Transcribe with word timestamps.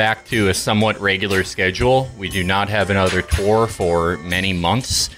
back. 0.00 0.24
To 0.28 0.48
a 0.48 0.54
somewhat 0.54 0.98
regular 0.98 1.44
schedule. 1.44 2.08
We 2.16 2.30
do 2.30 2.42
not 2.42 2.70
have 2.70 2.88
another 2.88 3.20
tour 3.20 3.66
for 3.66 4.16
many 4.16 4.54
months. 4.54 5.10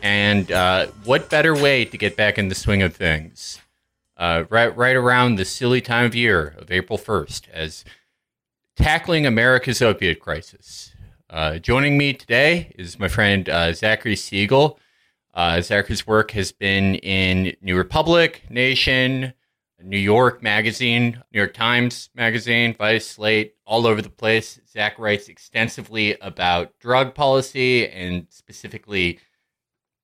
And 0.00 0.50
uh, 0.50 0.86
what 1.04 1.28
better 1.28 1.54
way 1.54 1.84
to 1.84 1.98
get 1.98 2.16
back 2.16 2.38
in 2.38 2.48
the 2.48 2.54
swing 2.54 2.80
of 2.80 2.96
things? 2.96 3.60
Uh, 4.16 4.44
right, 4.48 4.74
right 4.74 4.96
around 4.96 5.34
the 5.34 5.44
silly 5.44 5.82
time 5.82 6.06
of 6.06 6.14
year 6.14 6.54
of 6.56 6.72
April 6.72 6.98
1st, 6.98 7.50
as 7.50 7.84
tackling 8.76 9.26
America's 9.26 9.82
opiate 9.82 10.20
crisis. 10.20 10.94
Uh, 11.28 11.58
joining 11.58 11.98
me 11.98 12.14
today 12.14 12.72
is 12.78 12.98
my 12.98 13.08
friend 13.08 13.50
uh, 13.50 13.74
Zachary 13.74 14.16
Siegel. 14.16 14.78
Uh, 15.34 15.60
Zachary's 15.60 16.06
work 16.06 16.30
has 16.30 16.50
been 16.50 16.94
in 16.94 17.54
New 17.60 17.76
Republic, 17.76 18.44
Nation, 18.48 19.34
New 19.82 19.98
York 19.98 20.42
Magazine, 20.42 21.22
New 21.30 21.40
York 21.40 21.52
Times 21.52 22.08
Magazine, 22.14 22.74
Vice, 22.74 23.06
Slate, 23.06 23.53
all 23.66 23.86
over 23.86 24.02
the 24.02 24.10
place. 24.10 24.60
Zach 24.70 24.98
writes 24.98 25.28
extensively 25.28 26.16
about 26.20 26.78
drug 26.78 27.14
policy 27.14 27.88
and 27.88 28.26
specifically 28.30 29.18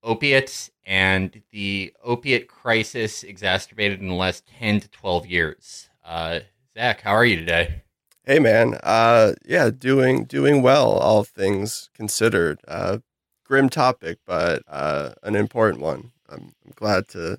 opiates 0.02 0.70
and 0.86 1.42
the 1.50 1.92
opiate 2.02 2.48
crisis 2.48 3.22
exacerbated 3.22 4.00
in 4.00 4.08
the 4.08 4.14
last 4.14 4.46
10 4.58 4.80
to 4.80 4.88
12 4.88 5.26
years. 5.26 5.88
Uh, 6.04 6.40
Zach, 6.74 7.02
how 7.02 7.12
are 7.12 7.24
you 7.24 7.36
today? 7.36 7.82
Hey 8.24 8.38
man, 8.38 8.78
uh, 8.82 9.32
yeah, 9.44 9.70
doing 9.70 10.24
doing 10.24 10.62
well, 10.62 10.92
all 10.92 11.24
things 11.24 11.90
considered. 11.94 12.60
Uh, 12.68 12.98
grim 13.44 13.68
topic, 13.68 14.18
but 14.26 14.62
uh, 14.68 15.12
an 15.22 15.34
important 15.34 15.82
one. 15.82 16.12
I'm, 16.28 16.52
I'm 16.64 16.72
glad 16.76 17.08
to 17.08 17.38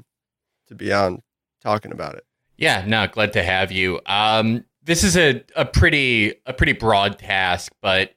to 0.68 0.76
be 0.76 0.92
on 0.92 1.22
talking 1.62 1.92
about 1.92 2.16
it. 2.16 2.26
Yeah, 2.58 2.84
no, 2.86 3.08
glad 3.08 3.34
to 3.34 3.44
have 3.44 3.72
you. 3.72 4.02
Um, 4.06 4.66
this 4.84 5.04
is 5.04 5.18
a, 5.18 5.44
a 5.56 5.66
pretty 5.66 6.36
a 6.46 6.54
pretty 6.54 6.74
broad 6.74 7.20
task, 7.20 7.72
but 7.82 8.14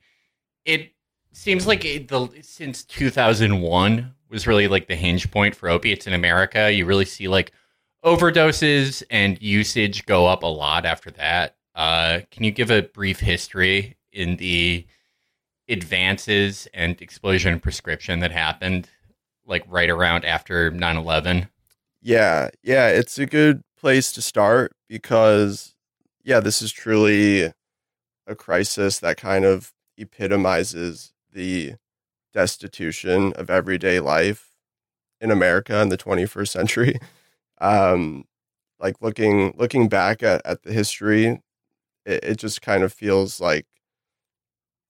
it 0.64 0.92
seems 1.32 1.66
like 1.66 1.84
it, 1.84 2.08
the 2.08 2.28
since 2.42 2.84
2001 2.84 4.14
was 4.30 4.46
really 4.46 4.68
like 4.68 4.88
the 4.88 4.96
hinge 4.96 5.30
point 5.30 5.54
for 5.54 5.68
opiates 5.68 6.06
in 6.06 6.14
America. 6.14 6.72
You 6.72 6.86
really 6.86 7.04
see 7.04 7.28
like 7.28 7.52
overdoses 8.04 9.02
and 9.10 9.40
usage 9.40 10.06
go 10.06 10.26
up 10.26 10.42
a 10.42 10.46
lot 10.46 10.84
after 10.84 11.10
that. 11.12 11.56
Uh, 11.74 12.20
can 12.30 12.44
you 12.44 12.50
give 12.50 12.70
a 12.70 12.82
brief 12.82 13.20
history 13.20 13.96
in 14.12 14.36
the 14.36 14.86
advances 15.68 16.68
and 16.74 17.00
explosion 17.00 17.54
in 17.54 17.60
prescription 17.60 18.20
that 18.20 18.30
happened 18.30 18.88
like 19.46 19.64
right 19.66 19.88
around 19.90 20.24
after 20.24 20.70
9-11 20.70 21.48
yeah 22.02 22.50
yeah 22.62 22.88
it's 22.88 23.18
a 23.18 23.24
good 23.24 23.62
place 23.78 24.12
to 24.12 24.20
start 24.20 24.72
because 24.88 25.73
yeah 26.24 26.40
this 26.40 26.62
is 26.62 26.72
truly 26.72 27.52
a 28.26 28.34
crisis 28.34 28.98
that 28.98 29.16
kind 29.16 29.44
of 29.44 29.72
epitomizes 29.96 31.12
the 31.32 31.74
destitution 32.32 33.32
of 33.34 33.50
everyday 33.50 34.00
life 34.00 34.50
in 35.20 35.30
america 35.30 35.80
in 35.80 35.88
the 35.88 35.98
21st 35.98 36.48
century 36.48 36.98
um 37.60 38.24
like 38.80 38.96
looking 39.00 39.54
looking 39.56 39.88
back 39.88 40.22
at, 40.22 40.42
at 40.44 40.62
the 40.62 40.72
history 40.72 41.40
it, 42.04 42.24
it 42.24 42.38
just 42.38 42.62
kind 42.62 42.82
of 42.82 42.92
feels 42.92 43.40
like 43.40 43.66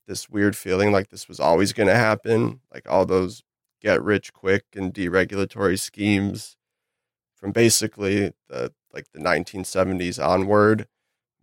this 0.07 0.29
weird 0.29 0.55
feeling 0.55 0.91
like 0.91 1.09
this 1.09 1.27
was 1.27 1.39
always 1.39 1.73
going 1.73 1.87
to 1.87 1.95
happen. 1.95 2.61
Like 2.73 2.89
all 2.89 3.05
those 3.05 3.43
get 3.81 4.01
rich 4.01 4.33
quick 4.33 4.65
and 4.75 4.93
deregulatory 4.93 5.79
schemes 5.79 6.57
from 7.35 7.51
basically 7.51 8.33
the 8.49 8.73
like 8.93 9.11
the 9.13 9.19
1970s 9.19 10.23
onward. 10.23 10.87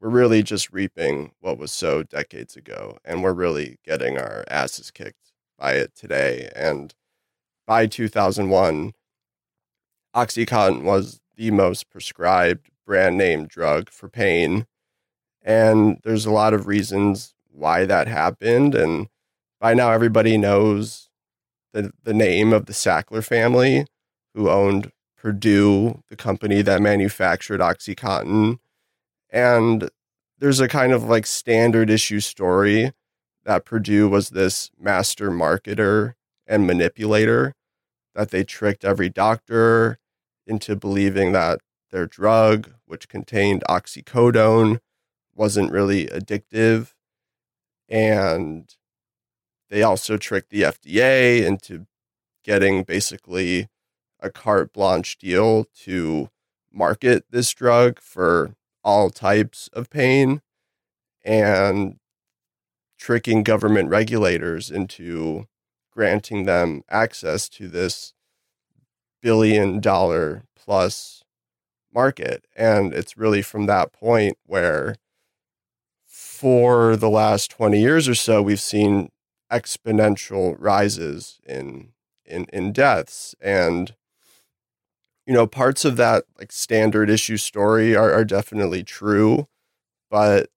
We're 0.02 0.08
really 0.08 0.42
just 0.42 0.72
reaping 0.72 1.30
what 1.38 1.58
was 1.58 1.70
so 1.70 2.02
decades 2.02 2.56
ago, 2.56 2.98
and 3.04 3.22
we're 3.22 3.32
really 3.32 3.78
getting 3.84 4.18
our 4.18 4.44
asses 4.50 4.90
kicked 4.90 5.30
by 5.56 5.74
it 5.74 5.94
today. 5.94 6.50
And 6.56 6.92
by 7.68 7.86
2001, 7.86 8.94
Oxycontin 10.12 10.82
was 10.82 11.20
the 11.36 11.52
most 11.52 11.88
prescribed 11.88 12.68
brand 12.84 13.16
name 13.16 13.46
drug 13.46 13.90
for 13.90 14.08
pain. 14.08 14.66
And 15.40 16.00
there's 16.02 16.26
a 16.26 16.32
lot 16.32 16.52
of 16.52 16.66
reasons 16.66 17.34
why 17.52 17.84
that 17.84 18.08
happened. 18.08 18.74
And 18.74 19.06
by 19.60 19.72
now, 19.72 19.92
everybody 19.92 20.36
knows 20.36 21.10
the, 21.72 21.92
the 22.02 22.12
name 22.12 22.52
of 22.52 22.66
the 22.66 22.72
Sackler 22.72 23.24
family 23.24 23.86
who 24.34 24.50
owned 24.50 24.90
Purdue, 25.16 26.02
the 26.08 26.16
company 26.16 26.60
that 26.62 26.82
manufactured 26.82 27.60
Oxycontin. 27.60 28.58
And 29.32 29.88
there's 30.38 30.60
a 30.60 30.68
kind 30.68 30.92
of 30.92 31.04
like 31.04 31.26
standard 31.26 31.88
issue 31.88 32.20
story 32.20 32.92
that 33.44 33.64
Purdue 33.64 34.08
was 34.08 34.30
this 34.30 34.70
master 34.78 35.30
marketer 35.30 36.14
and 36.46 36.66
manipulator, 36.66 37.54
that 38.14 38.30
they 38.30 38.44
tricked 38.44 38.84
every 38.84 39.08
doctor 39.08 39.98
into 40.46 40.76
believing 40.76 41.32
that 41.32 41.60
their 41.90 42.06
drug, 42.06 42.72
which 42.86 43.08
contained 43.08 43.64
oxycodone, 43.68 44.78
wasn't 45.34 45.72
really 45.72 46.06
addictive. 46.06 46.92
And 47.88 48.74
they 49.70 49.82
also 49.82 50.18
tricked 50.18 50.50
the 50.50 50.62
FDA 50.62 51.44
into 51.44 51.86
getting 52.44 52.82
basically 52.82 53.68
a 54.20 54.30
carte 54.30 54.72
blanche 54.72 55.16
deal 55.18 55.64
to 55.84 56.28
market 56.72 57.24
this 57.30 57.52
drug 57.52 58.00
for 58.00 58.54
all 58.84 59.10
types 59.10 59.68
of 59.72 59.90
pain 59.90 60.42
and 61.24 61.98
tricking 62.98 63.42
government 63.42 63.88
regulators 63.88 64.70
into 64.70 65.46
granting 65.92 66.44
them 66.44 66.82
access 66.88 67.48
to 67.48 67.68
this 67.68 68.14
billion 69.20 69.80
dollar 69.80 70.44
plus 70.56 71.22
market. 71.92 72.46
And 72.56 72.92
it's 72.92 73.16
really 73.16 73.42
from 73.42 73.66
that 73.66 73.92
point 73.92 74.38
where 74.46 74.96
for 76.06 76.96
the 76.96 77.10
last 77.10 77.50
20 77.50 77.80
years 77.80 78.08
or 78.08 78.14
so, 78.14 78.42
we've 78.42 78.60
seen 78.60 79.10
exponential 79.50 80.56
rises 80.58 81.38
in 81.46 81.92
in 82.24 82.46
in 82.52 82.72
deaths 82.72 83.34
and 83.40 83.94
you 85.26 85.32
know 85.32 85.46
parts 85.46 85.84
of 85.84 85.96
that 85.96 86.24
like 86.38 86.52
standard 86.52 87.10
issue 87.10 87.36
story 87.36 87.94
are, 87.94 88.12
are 88.12 88.24
definitely 88.24 88.82
true 88.82 89.46
but 90.10 90.48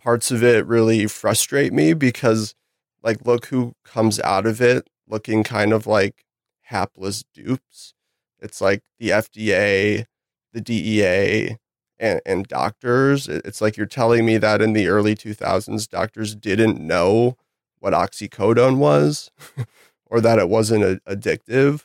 parts 0.00 0.30
of 0.30 0.42
it 0.42 0.66
really 0.66 1.06
frustrate 1.06 1.72
me 1.72 1.92
because 1.94 2.54
like 3.02 3.24
look 3.26 3.46
who 3.46 3.74
comes 3.84 4.20
out 4.20 4.46
of 4.46 4.60
it 4.60 4.88
looking 5.08 5.42
kind 5.44 5.72
of 5.72 5.86
like 5.86 6.24
hapless 6.62 7.24
dupes 7.34 7.94
it's 8.40 8.60
like 8.60 8.82
the 8.98 9.10
fda 9.10 10.06
the 10.52 10.60
dea 10.60 11.56
and, 11.98 12.20
and 12.24 12.46
doctors. 12.48 13.28
It's 13.28 13.60
like 13.60 13.76
you're 13.76 13.86
telling 13.86 14.24
me 14.24 14.38
that 14.38 14.62
in 14.62 14.72
the 14.72 14.88
early 14.88 15.14
2000s, 15.14 15.86
doctors 15.86 16.34
didn't 16.34 16.80
know 16.80 17.36
what 17.80 17.92
oxycodone 17.92 18.78
was 18.78 19.30
or 20.06 20.20
that 20.20 20.38
it 20.38 20.48
wasn't 20.48 20.84
a- 20.84 21.00
addictive. 21.08 21.84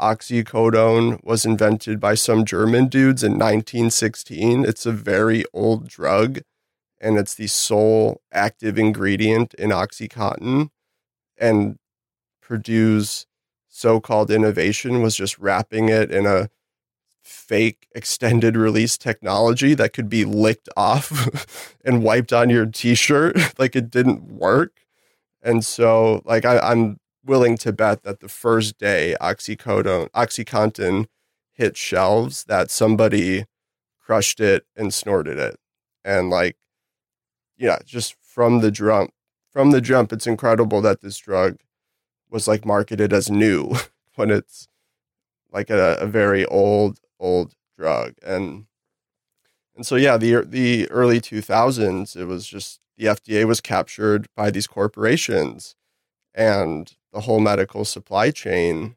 Oxycodone 0.00 1.22
was 1.22 1.44
invented 1.44 2.00
by 2.00 2.14
some 2.14 2.44
German 2.44 2.88
dudes 2.88 3.22
in 3.22 3.32
1916. 3.32 4.64
It's 4.64 4.86
a 4.86 4.92
very 4.92 5.44
old 5.52 5.88
drug 5.88 6.40
and 7.00 7.18
it's 7.18 7.34
the 7.34 7.46
sole 7.46 8.20
active 8.32 8.78
ingredient 8.78 9.54
in 9.54 9.70
Oxycontin. 9.70 10.68
And 11.38 11.78
Purdue's 12.42 13.26
so 13.68 14.00
called 14.00 14.30
innovation 14.30 15.00
was 15.02 15.16
just 15.16 15.38
wrapping 15.38 15.88
it 15.88 16.10
in 16.10 16.26
a 16.26 16.50
fake 17.22 17.86
extended 17.94 18.56
release 18.56 18.98
technology 18.98 19.74
that 19.74 19.92
could 19.92 20.08
be 20.08 20.24
licked 20.24 20.68
off 20.76 21.76
and 21.84 22.02
wiped 22.02 22.32
on 22.32 22.50
your 22.50 22.66
t-shirt 22.66 23.36
like 23.58 23.76
it 23.76 23.90
didn't 23.90 24.22
work 24.22 24.80
and 25.42 25.64
so 25.64 26.22
like 26.24 26.44
I, 26.44 26.58
i'm 26.58 26.98
willing 27.24 27.56
to 27.58 27.72
bet 27.72 28.02
that 28.02 28.20
the 28.20 28.28
first 28.28 28.78
day 28.78 29.16
oxycodone 29.20 30.08
oxycontin 30.10 31.06
hit 31.52 31.76
shelves 31.76 32.44
that 32.44 32.70
somebody 32.70 33.44
crushed 34.00 34.40
it 34.40 34.64
and 34.76 34.92
snorted 34.94 35.38
it. 35.38 35.56
And 36.04 36.30
like 36.30 36.56
yeah 37.56 37.78
just 37.84 38.14
from 38.22 38.60
the 38.60 38.70
jump 38.70 39.12
from 39.52 39.70
the 39.70 39.80
jump 39.80 40.12
it's 40.12 40.26
incredible 40.26 40.80
that 40.82 41.00
this 41.02 41.18
drug 41.18 41.58
was 42.30 42.48
like 42.48 42.64
marketed 42.64 43.12
as 43.12 43.30
new 43.30 43.74
when 44.16 44.30
it's 44.30 44.68
like 45.52 45.70
a, 45.70 45.96
a 46.00 46.06
very 46.06 46.46
old 46.46 47.00
old 47.18 47.54
drug. 47.76 48.14
And 48.22 48.66
and 49.76 49.84
so 49.86 49.96
yeah 49.96 50.16
the 50.16 50.42
the 50.46 50.90
early 50.90 51.20
2000s 51.20 52.16
it 52.16 52.24
was 52.24 52.46
just 52.46 52.80
the 52.96 53.06
FDA 53.06 53.46
was 53.46 53.60
captured 53.60 54.26
by 54.36 54.50
these 54.50 54.66
corporations. 54.66 55.74
And 56.34 56.92
the 57.12 57.20
whole 57.20 57.40
medical 57.40 57.84
supply 57.84 58.30
chain 58.30 58.96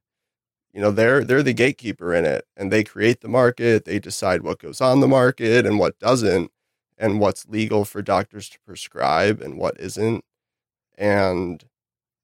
you 0.74 0.82
know 0.82 0.92
they're 0.92 1.24
they're 1.24 1.44
the 1.44 1.54
gatekeeper 1.54 2.14
in 2.14 2.26
it 2.26 2.46
and 2.58 2.72
they 2.72 2.84
create 2.84 3.22
the 3.22 3.28
market 3.28 3.86
they 3.86 4.00
decide 4.00 4.42
what 4.42 4.60
goes 4.60 4.82
on 4.82 5.00
the 5.00 5.08
market 5.08 5.66
and 5.66 5.80
what 5.80 5.98
doesn't 6.00 6.52
and 6.98 7.20
what's 7.20 7.48
legal 7.48 7.86
for 7.86 8.02
doctors 8.02 8.50
to 8.50 8.60
prescribe 8.66 9.42
and 9.42 9.58
what 9.58 9.80
isn't. 9.80 10.24
And 10.98 11.64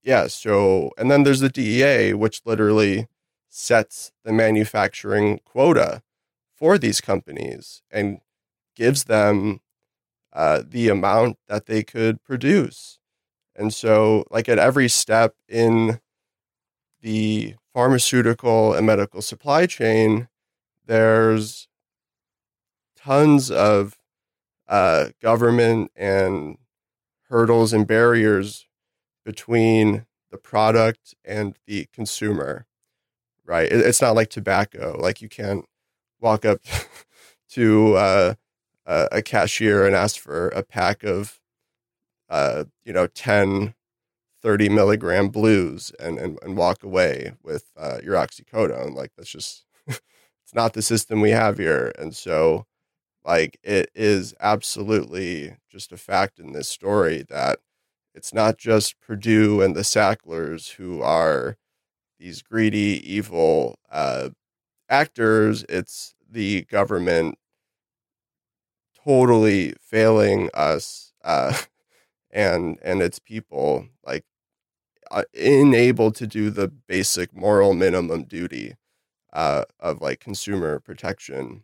yeah, 0.03 0.27
so, 0.27 0.91
and 0.97 1.09
then 1.11 1.23
there's 1.23 1.41
the 1.41 1.49
DEA, 1.49 2.13
which 2.13 2.41
literally 2.45 3.07
sets 3.49 4.11
the 4.23 4.31
manufacturing 4.31 5.39
quota 5.43 6.01
for 6.55 6.77
these 6.77 7.01
companies 7.01 7.81
and 7.91 8.19
gives 8.75 9.05
them 9.05 9.59
uh, 10.31 10.63
the 10.65 10.89
amount 10.89 11.37
that 11.47 11.65
they 11.65 11.83
could 11.83 12.23
produce. 12.23 12.99
And 13.59 13.73
so, 13.75 14.25
like 14.31 14.49
at 14.49 14.59
every 14.59 14.89
step 14.89 15.35
in 15.49 16.01
the 17.01 17.55
pharmaceutical 17.73 18.73
and 18.73 18.85
medical 18.85 19.21
supply 19.21 19.65
chain, 19.65 20.27
there's 20.85 21.67
tons 22.97 23.49
of 23.51 23.97
uh, 24.67 25.09
government 25.21 25.91
and 25.95 26.57
hurdles 27.29 27.73
and 27.73 27.87
barriers 27.87 28.67
between 29.25 30.05
the 30.31 30.37
product 30.37 31.15
and 31.25 31.57
the 31.67 31.87
consumer, 31.93 32.67
right? 33.45 33.71
It, 33.71 33.81
it's 33.85 34.01
not 34.01 34.15
like 34.15 34.29
tobacco. 34.29 34.97
Like 34.99 35.21
you 35.21 35.29
can't 35.29 35.65
walk 36.21 36.45
up 36.45 36.61
to 37.51 37.95
uh, 37.95 38.35
a 38.85 39.21
cashier 39.21 39.85
and 39.85 39.95
ask 39.95 40.19
for 40.19 40.49
a 40.49 40.63
pack 40.63 41.03
of, 41.03 41.38
uh, 42.29 42.65
you 42.83 42.93
know, 42.93 43.07
10 43.07 43.73
30 44.41 44.69
milligram 44.69 45.27
blues 45.29 45.91
and, 45.99 46.17
and, 46.17 46.39
and 46.41 46.55
walk 46.55 46.83
away 46.83 47.33
with 47.43 47.65
uh, 47.77 47.97
your 48.03 48.15
oxycodone. 48.15 48.95
Like 48.95 49.11
that's 49.17 49.29
just, 49.29 49.65
it's 49.87 50.53
not 50.53 50.73
the 50.73 50.81
system 50.81 51.19
we 51.21 51.31
have 51.31 51.57
here. 51.57 51.91
And 51.99 52.15
so 52.15 52.65
like 53.25 53.59
it 53.63 53.91
is 53.93 54.33
absolutely 54.39 55.57
just 55.69 55.91
a 55.91 55.97
fact 55.97 56.39
in 56.39 56.53
this 56.53 56.69
story 56.69 57.25
that 57.29 57.59
it's 58.15 58.33
not 58.33 58.57
just 58.57 58.99
Purdue 59.01 59.61
and 59.61 59.75
the 59.75 59.83
Sacklers 59.83 60.71
who 60.71 61.01
are 61.01 61.57
these 62.19 62.41
greedy, 62.41 63.01
evil 63.05 63.77
uh, 63.91 64.29
actors. 64.89 65.65
It's 65.69 66.15
the 66.29 66.63
government 66.63 67.37
totally 69.05 69.73
failing 69.81 70.49
us 70.53 71.13
uh, 71.23 71.55
and 72.31 72.77
and 72.81 73.01
its 73.01 73.19
people 73.19 73.87
like 74.05 74.25
uh, 75.11 75.23
unable 75.35 76.11
to 76.11 76.27
do 76.27 76.49
the 76.49 76.67
basic 76.67 77.35
moral 77.35 77.73
minimum 77.73 78.23
duty 78.23 78.75
uh, 79.33 79.65
of 79.79 80.01
like 80.01 80.19
consumer 80.21 80.79
protection 80.79 81.63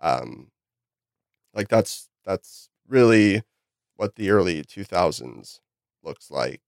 um 0.00 0.48
like 1.54 1.68
that's 1.68 2.08
that's 2.24 2.68
really 2.88 3.42
what 3.96 4.16
the 4.16 4.30
early 4.30 4.62
2000s 4.64 5.60
looks 6.02 6.30
like 6.30 6.60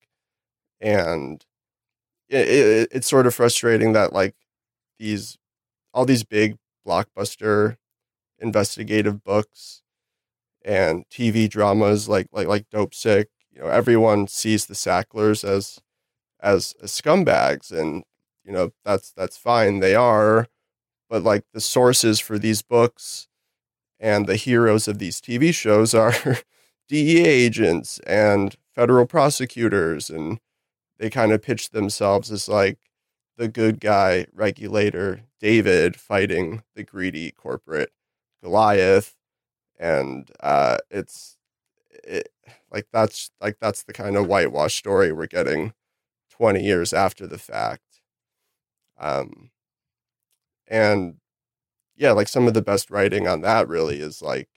and 0.81 1.45
it, 2.29 2.49
it, 2.49 2.89
it's 2.93 3.07
sort 3.09 3.27
of 3.27 3.35
frustrating 3.35 3.93
that 3.93 4.13
like 4.13 4.35
these 4.99 5.37
all 5.93 6.05
these 6.05 6.25
big 6.25 6.57
blockbuster 6.87 7.77
investigative 8.39 9.23
books 9.25 9.82
and 10.65 11.05
TV 11.09 11.49
dramas 11.49 12.07
like 12.09 12.27
like 12.31 12.47
like 12.47 12.69
Dopesick. 12.69 13.25
You 13.51 13.61
know, 13.61 13.67
everyone 13.67 14.27
sees 14.27 14.65
the 14.65 14.75
Sacklers 14.75 15.43
as 15.43 15.79
as, 16.41 16.75
as 16.81 16.91
scumbags, 16.91 17.71
and 17.71 18.03
you 18.43 18.51
know 18.51 18.71
that's 18.85 19.11
that's 19.11 19.37
fine. 19.37 19.79
They 19.79 19.95
are, 19.95 20.47
but 21.09 21.23
like 21.23 21.45
the 21.53 21.61
sources 21.61 22.19
for 22.19 22.37
these 22.39 22.61
books 22.61 23.27
and 23.99 24.27
the 24.27 24.35
heroes 24.35 24.87
of 24.87 24.99
these 24.99 25.21
TV 25.21 25.53
shows 25.53 25.93
are 25.95 26.13
DEA 26.89 27.25
agents 27.25 27.99
and 28.05 28.55
federal 28.75 29.05
prosecutors, 29.05 30.09
and 30.09 30.39
they 30.97 31.09
kind 31.09 31.31
of 31.31 31.41
pitch 31.41 31.71
themselves 31.71 32.31
as 32.31 32.47
like 32.49 32.77
the 33.37 33.47
good 33.47 33.79
guy 33.79 34.27
regulator 34.33 35.21
David 35.39 35.95
fighting 35.99 36.63
the 36.75 36.83
greedy 36.83 37.31
corporate 37.31 37.91
Goliath 38.43 39.15
and 39.83 40.31
uh, 40.39 40.77
it's 40.89 41.37
it, 42.05 42.29
like 42.71 42.87
that's 42.93 43.31
like 43.41 43.57
that's 43.59 43.83
the 43.83 43.93
kind 43.93 44.15
of 44.15 44.27
whitewash 44.27 44.75
story 44.75 45.11
we're 45.11 45.27
getting 45.27 45.73
20 46.31 46.63
years 46.63 46.93
after 46.93 47.27
the 47.27 47.37
fact 47.37 48.01
um 48.97 49.51
and 50.67 51.15
yeah 51.95 52.11
like 52.11 52.27
some 52.27 52.47
of 52.47 52.53
the 52.53 52.61
best 52.61 52.89
writing 52.89 53.27
on 53.27 53.41
that 53.41 53.67
really 53.67 53.99
is 53.99 54.21
like 54.21 54.47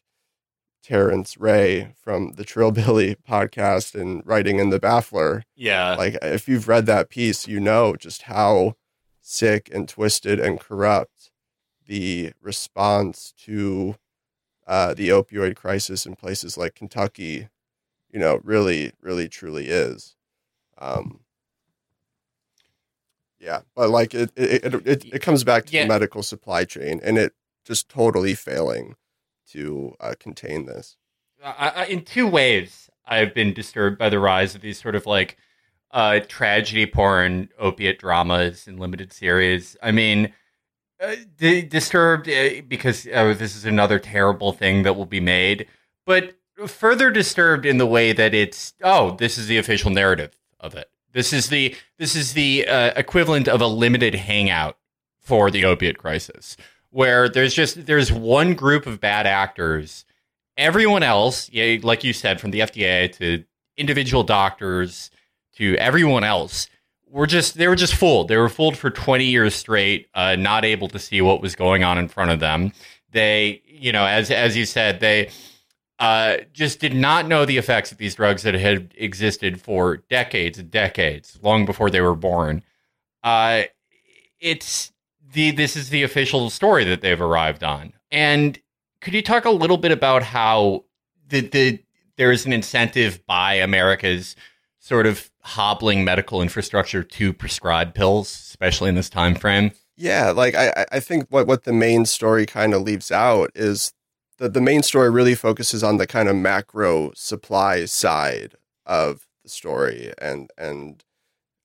Tarence 0.85 1.37
Ray 1.37 1.93
from 2.01 2.35
the 2.37 2.45
Trillbilly 2.45 3.17
podcast 3.29 4.01
and 4.01 4.23
writing 4.25 4.61
in 4.61 4.71
the 4.71 4.79
Baffler. 4.79 5.43
Yeah. 5.57 5.97
Like 5.97 6.17
if 6.23 6.47
you've 6.47 6.69
read 6.69 6.87
that 6.87 7.11
piece, 7.11 7.49
you 7.49 7.59
know 7.59 7.97
just 7.97 8.23
how 8.23 8.77
sick 9.21 9.69
and 9.75 9.89
twisted 9.89 10.39
and 10.39 10.61
corrupt 10.61 11.33
the 11.87 12.33
response 12.41 13.35
to 13.45 13.97
uh, 14.67 14.95
the 14.95 15.11
opioid 15.11 15.57
crisis 15.57 16.07
in 16.07 16.17
places 16.17 16.57
like 16.59 16.75
Kentucky, 16.75 17.49
you 18.11 18.19
know, 18.19 18.41
really, 18.43 18.93
really, 19.01 19.29
truly 19.29 19.69
is. 19.69 20.17
Um, 20.79 21.21
yeah, 23.39 23.61
but 23.75 23.91
like 23.91 24.15
it, 24.15 24.33
it, 24.37 24.75
it, 24.87 25.05
it, 25.15 25.23
comes 25.23 25.45
back 25.45 25.67
to 25.67 25.73
yeah. 25.73 25.83
the 25.83 25.89
medical 25.89 26.23
supply 26.23 26.65
chain, 26.65 27.01
and 27.03 27.17
it 27.17 27.33
just 27.65 27.89
totally 27.89 28.35
failing 28.35 28.97
to 29.53 29.95
uh, 30.01 30.15
contain 30.19 30.67
this. 30.67 30.97
I, 31.45 31.69
I, 31.69 31.85
in 31.85 32.03
two 32.03 32.27
ways, 32.27 32.91
I've 33.07 33.35
been 33.35 33.53
disturbed 33.53 33.99
by 33.99 34.09
the 34.09 34.19
rise 34.19 34.55
of 34.55 34.63
these 34.63 34.81
sort 34.81 34.97
of 34.97 35.07
like 35.07 35.37
uh, 35.93 36.21
tragedy 36.27 36.87
porn 36.87 37.49
opiate 37.59 37.99
dramas 37.99 38.67
in 38.67 38.79
limited 38.79 39.13
series. 39.13 39.77
I 39.83 39.93
mean 39.93 40.33
uh, 41.01 41.17
disturbed 41.39 42.29
uh, 42.29 42.63
because 42.67 43.07
uh, 43.07 43.35
this 43.37 43.57
is 43.57 43.65
another 43.65 43.99
terrible 43.99 44.53
thing 44.53 44.83
that 44.83 44.97
will 44.97 45.07
be 45.07 45.21
made, 45.21 45.67
but 46.05 46.37
further 46.67 47.11
disturbed 47.11 47.67
in 47.67 47.79
the 47.79 47.87
way 47.87 48.13
that 48.13 48.33
it's 48.33 48.75
oh, 48.83 49.17
this 49.17 49.37
is 49.37 49.47
the 49.47 49.59
official 49.59 49.91
narrative 49.91 50.39
of 50.61 50.75
it. 50.75 50.91
This 51.13 51.33
is 51.33 51.49
the 51.49 51.75
this 51.99 52.15
is 52.15 52.33
the 52.33 52.67
uh, 52.67 52.93
equivalent 52.97 53.49
of 53.49 53.61
a 53.61 53.67
limited 53.67 54.15
hangout 54.15 54.79
for 55.21 55.51
the 55.51 55.65
opiate 55.65 55.99
crisis, 55.99 56.57
where 56.91 57.29
there's 57.29 57.55
just 57.55 57.87
there's 57.87 58.13
one 58.13 58.55
group 58.55 58.87
of 58.87 59.01
bad 59.01 59.27
actors. 59.27 60.05
Everyone 60.57 61.03
else, 61.03 61.51
yeah, 61.51 61.77
like 61.83 62.05
you 62.05 62.15
said, 62.15 62.41
from 62.41 62.51
the 62.51 62.61
FDA 62.61 63.13
to 63.19 63.45
individual 63.77 64.23
doctors 64.23 65.11
to 65.57 65.77
everyone 65.77 66.25
else 66.25 66.69
were 67.09 67.27
just 67.27 67.57
they 67.57 67.69
were 67.69 67.77
just 67.77 67.95
fooled. 67.95 68.29
They 68.29 68.37
were 68.37 68.49
fooled 68.49 68.77
for 68.77 68.91
20 68.91 69.25
years 69.25 69.55
straight, 69.55 70.09
uh, 70.15 70.37
not 70.37 70.65
able 70.65 70.89
to 70.89 70.99
see 70.99 71.21
what 71.21 71.41
was 71.41 71.55
going 71.55 71.85
on 71.85 71.99
in 71.99 72.09
front 72.09 72.31
of 72.31 72.41
them. 72.41 72.73
They, 73.13 73.63
you 73.67 73.93
know, 73.93 74.05
as 74.05 74.31
as 74.31 74.57
you 74.57 74.67
said, 74.67 75.01
they 75.01 75.31
uh, 75.99 76.39
just 76.53 76.81
did 76.81 76.95
not 76.95 77.27
know 77.27 77.45
the 77.45 77.57
effects 77.57 77.91
of 77.91 77.99
these 77.99 78.15
drugs 78.15 78.43
that 78.43 78.55
had 78.55 78.93
existed 78.97 79.61
for 79.61 79.99
decades 80.09 80.59
and 80.59 80.71
decades, 80.71 81.39
long 81.43 81.65
before 81.65 81.91
they 81.91 82.01
were 82.01 82.15
born. 82.15 82.63
Uh, 83.23 83.63
it's 84.41 84.93
the 85.33 85.51
this 85.53 85.77
is 85.77 85.91
the 85.91 86.03
official 86.03 86.51
story 86.51 86.85
that 86.85 87.01
they've 87.01 87.21
arrived 87.21 87.65
on. 87.65 87.93
And 88.11 88.59
could 89.01 89.15
you 89.15 89.23
talk 89.23 89.45
a 89.45 89.51
little 89.51 89.79
bit 89.79 89.93
about 89.93 90.23
how 90.23 90.85
the 91.29 91.41
the 91.41 91.79
there 92.17 92.33
is 92.33 92.47
an 92.47 92.53
incentive 92.53 93.25
by 93.27 93.55
America's 93.55 94.37
sort 94.87 95.05
of 95.05 95.29
hobbling 95.43 96.05
medical 96.05 96.41
infrastructure 96.41 97.03
to 97.03 97.33
prescribe 97.33 97.93
pills, 97.93 98.31
especially 98.31 98.89
in 98.89 98.95
this 98.95 99.11
time 99.11 99.35
frame. 99.35 99.73
Yeah, 99.97 100.31
like 100.31 100.55
I, 100.55 100.87
I 100.93 101.01
think 101.01 101.27
what, 101.29 101.49
what 101.49 101.65
the 101.65 101.73
main 101.73 102.07
story 102.07 102.47
kind 102.47 102.73
of 102.73 102.83
leaves 102.83 103.11
out 103.11 103.51
is 103.57 103.93
that 104.39 104.55
the 104.55 104.61
main 104.61 104.85
story 104.85 105.11
really 105.11 105.35
focuses 105.35 105.83
on 105.83 105.97
the 105.97 106.07
kind 106.07 106.29
of 106.29 106.37
macro 106.37 107.11
supply 107.17 107.85
side 107.87 108.55
of 108.85 109.27
the 109.43 109.49
story 109.49 110.13
and 110.19 110.51
and 110.57 111.03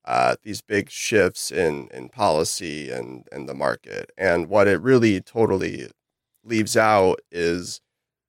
uh, 0.03 0.35
these 0.41 0.61
big 0.61 0.89
shifts 0.89 1.51
in 1.51 1.89
in 1.93 2.09
policy 2.09 2.89
and 2.89 3.27
and 3.31 3.47
the 3.47 3.53
market. 3.53 4.11
And 4.17 4.47
what 4.49 4.67
it 4.67 4.81
really 4.81 5.21
totally 5.21 5.91
leaves 6.43 6.75
out 6.75 7.19
is 7.31 7.81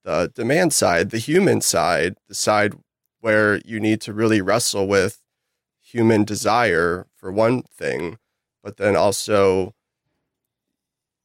the 0.05 0.31
demand 0.35 0.75
side, 0.75 1.11
the 1.11 1.19
human 1.19 1.63
side, 1.63 2.17
the 2.29 2.35
side 2.35 2.75
where 3.23 3.61
you 3.65 3.81
need 3.81 4.03
to 4.03 4.13
really 4.13 4.43
wrestle 4.43 4.87
with 4.89 5.21
human 5.81 6.25
desire 6.25 7.07
for 7.15 7.33
one 7.33 7.63
thing, 7.63 8.19
but 8.63 8.77
then 8.77 8.97
also 8.97 9.75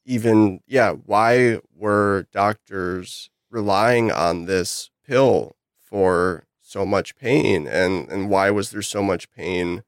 even 0.06 0.62
yeah, 0.68 0.92
why 0.92 1.60
were 1.76 2.28
doctors 2.32 3.30
relying 3.50 4.12
on 4.12 4.46
this 4.46 4.90
pill 5.06 5.56
for 5.80 6.46
so 6.62 6.86
much 6.86 7.16
pain 7.16 7.68
and 7.68 8.10
and 8.10 8.30
why 8.30 8.52
was 8.52 8.72
there 8.72 8.82
so 8.82 9.02
much 9.04 9.32
pain 9.32 9.84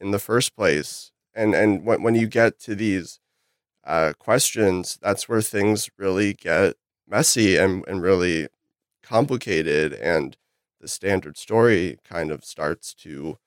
in 0.00 0.12
the 0.12 0.18
first 0.18 0.56
place? 0.56 1.12
And 1.34 1.54
and 1.54 1.84
when 1.84 2.02
when 2.02 2.14
you 2.14 2.26
get 2.28 2.58
to 2.60 2.74
these 2.74 3.20
uh, 3.84 4.12
questions, 4.18 4.98
that's 5.02 5.28
where 5.28 5.42
things 5.42 5.90
really 5.98 6.34
get 6.34 6.76
messy 7.08 7.56
and, 7.56 7.84
and 7.88 8.02
really 8.02 8.48
complicated 9.02 9.92
and 9.94 10.36
the 10.82 10.88
standard 10.88 11.38
story 11.38 11.96
kind 12.04 12.30
of 12.30 12.44
starts 12.44 12.92
to 12.92 13.38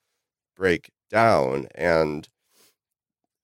break 0.56 0.89
down 1.12 1.68
and 1.75 2.30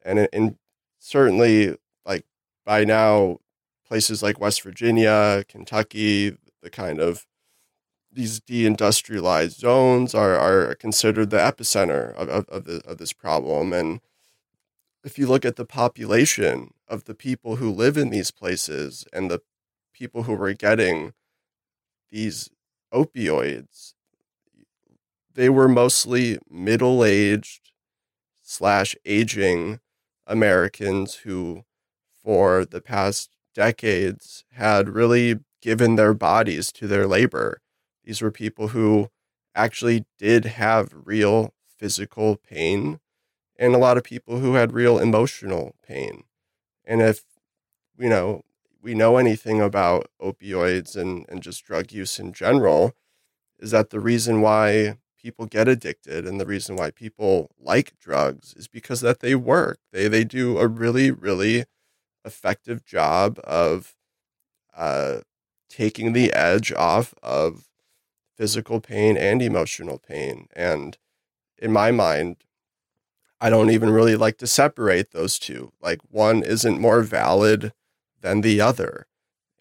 and 0.04 0.28
and 0.34 0.56
certainly 0.98 1.76
like 2.06 2.26
by 2.66 2.84
now 2.84 3.38
places 3.86 4.24
like 4.24 4.40
West 4.40 4.64
Virginia, 4.64 5.44
Kentucky, 5.48 6.38
the 6.64 6.70
kind 6.70 7.00
of 7.00 7.28
these 8.12 8.40
deindustrialized 8.40 9.60
zones 9.60 10.16
are, 10.16 10.38
are 10.38 10.76
considered 10.76 11.30
the 11.30 11.38
epicenter 11.38 12.14
of, 12.16 12.30
of, 12.30 12.50
of, 12.50 12.66
the, 12.66 12.82
of 12.86 12.98
this 12.98 13.14
problem. 13.14 13.74
And 13.74 14.02
if 15.04 15.20
you 15.20 15.28
look 15.28 15.46
at 15.46 15.58
the 15.58 15.66
population 15.66 16.74
of 16.88 17.04
the 17.06 17.14
people 17.14 17.58
who 17.58 17.70
live 17.70 17.98
in 17.98 18.10
these 18.10 18.32
places 18.32 19.06
and 19.12 19.30
the 19.30 19.42
people 19.94 20.24
who 20.24 20.36
were 20.36 20.54
getting 20.54 21.14
these 22.12 22.50
opioids, 22.94 23.94
they 25.34 25.50
were 25.50 25.68
mostly 25.68 26.38
middle 26.50 27.04
aged 27.04 27.72
slash 28.42 28.96
aging 29.06 29.80
Americans 30.28 31.16
who, 31.24 31.64
for 32.24 32.66
the 32.66 32.82
past 32.82 33.32
decades, 33.54 34.44
had 34.52 34.90
really 34.90 35.40
given 35.62 35.96
their 35.96 36.14
bodies 36.14 36.72
to 36.74 36.88
their 36.88 37.08
labor. 37.08 37.62
These 38.04 38.22
were 38.22 38.32
people 38.32 38.70
who 38.70 39.10
actually 39.56 40.06
did 40.18 40.46
have 40.46 40.94
real 40.94 41.54
physical 41.78 42.36
pain 42.36 43.00
and 43.58 43.76
a 43.76 43.80
lot 43.80 43.98
of 43.98 44.04
people 44.04 44.40
who 44.40 44.56
had 44.56 44.74
real 44.74 44.98
emotional 44.98 45.76
pain. 45.86 46.24
And 46.86 47.02
if, 47.02 47.24
you 47.98 48.10
know, 48.10 48.44
we 48.82 48.94
know 48.94 49.18
anything 49.18 49.62
about 49.62 50.10
opioids 50.22 50.96
and, 50.96 51.26
and 51.30 51.42
just 51.42 51.64
drug 51.66 51.92
use 51.92 52.20
in 52.20 52.34
general, 52.34 52.94
is 53.60 53.72
that 53.72 53.90
the 53.92 54.00
reason 54.00 54.42
why 54.42 54.98
people 55.22 55.46
get 55.46 55.68
addicted 55.68 56.26
and 56.26 56.40
the 56.40 56.46
reason 56.46 56.76
why 56.76 56.90
people 56.92 57.52
like 57.60 57.98
drugs 58.00 58.54
is 58.56 58.68
because 58.68 59.02
that 59.02 59.20
they 59.20 59.36
work. 59.36 59.80
They 59.92 60.08
they 60.08 60.24
do 60.24 60.58
a 60.58 60.68
really 60.68 61.12
really 61.12 61.66
effective 62.26 62.86
job 62.86 63.40
of 63.44 63.96
uh, 64.76 65.20
taking 65.70 66.14
the 66.14 66.34
edge 66.34 66.72
off 66.72 67.14
of 67.22 67.68
physical 68.36 68.80
pain 68.80 69.18
and 69.18 69.42
emotional 69.42 70.00
pain. 70.00 70.48
And 70.56 70.98
in 71.58 71.72
my 71.72 71.92
mind, 71.92 72.38
I 73.40 73.50
don't 73.50 73.72
even 73.72 73.90
really 73.90 74.16
like 74.16 74.38
to 74.38 74.48
separate 74.48 75.12
those 75.12 75.40
two. 75.40 75.72
Like 75.82 76.00
one 76.10 76.44
isn't 76.44 76.80
more 76.80 77.02
valid 77.02 77.74
than 78.22 78.42
the 78.42 78.62
other. 78.62 79.08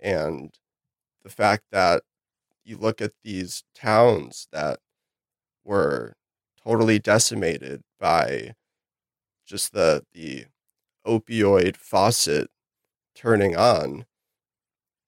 And 0.01 0.55
the 1.23 1.31
fact 1.31 1.65
that 1.73 2.03
you 2.65 2.79
look 2.79 3.01
at 3.03 3.13
these 3.25 3.65
towns 3.75 4.49
that 4.53 4.81
were 5.65 6.15
totally 6.63 6.99
decimated 6.99 7.83
by 8.01 8.55
just 9.47 9.73
the 9.73 10.05
the 10.13 10.47
opioid 11.07 11.77
faucet 11.77 12.51
turning 13.15 13.57
on. 13.57 14.07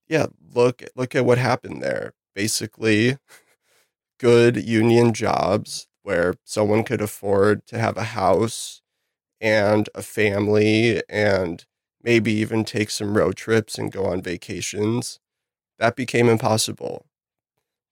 Yeah, 0.09 0.27
look 0.55 0.83
look 0.97 1.15
at 1.15 1.25
what 1.25 1.39
happened 1.39 1.83
there. 1.83 2.13
Basically, 2.35 3.19
good 4.19 4.57
union 4.57 5.13
jobs 5.13 5.89
where 6.03 6.35
someone 6.45 6.85
could 6.85 7.01
afford 7.01 7.67
to 7.67 7.79
have 7.79 7.97
a 7.97 8.05
house 8.05 8.83
and 9.41 9.89
a 9.95 10.03
family 10.03 11.03
and 11.09 11.67
maybe 12.03 12.33
even 12.33 12.65
take 12.65 12.91
some 12.91 13.17
road 13.17 13.37
trips 13.37 13.79
and 13.79 13.93
go 13.93 14.07
on 14.07 14.23
vacations. 14.23 15.21
That 15.79 15.97
became 15.97 16.29
impossible. 16.29 17.07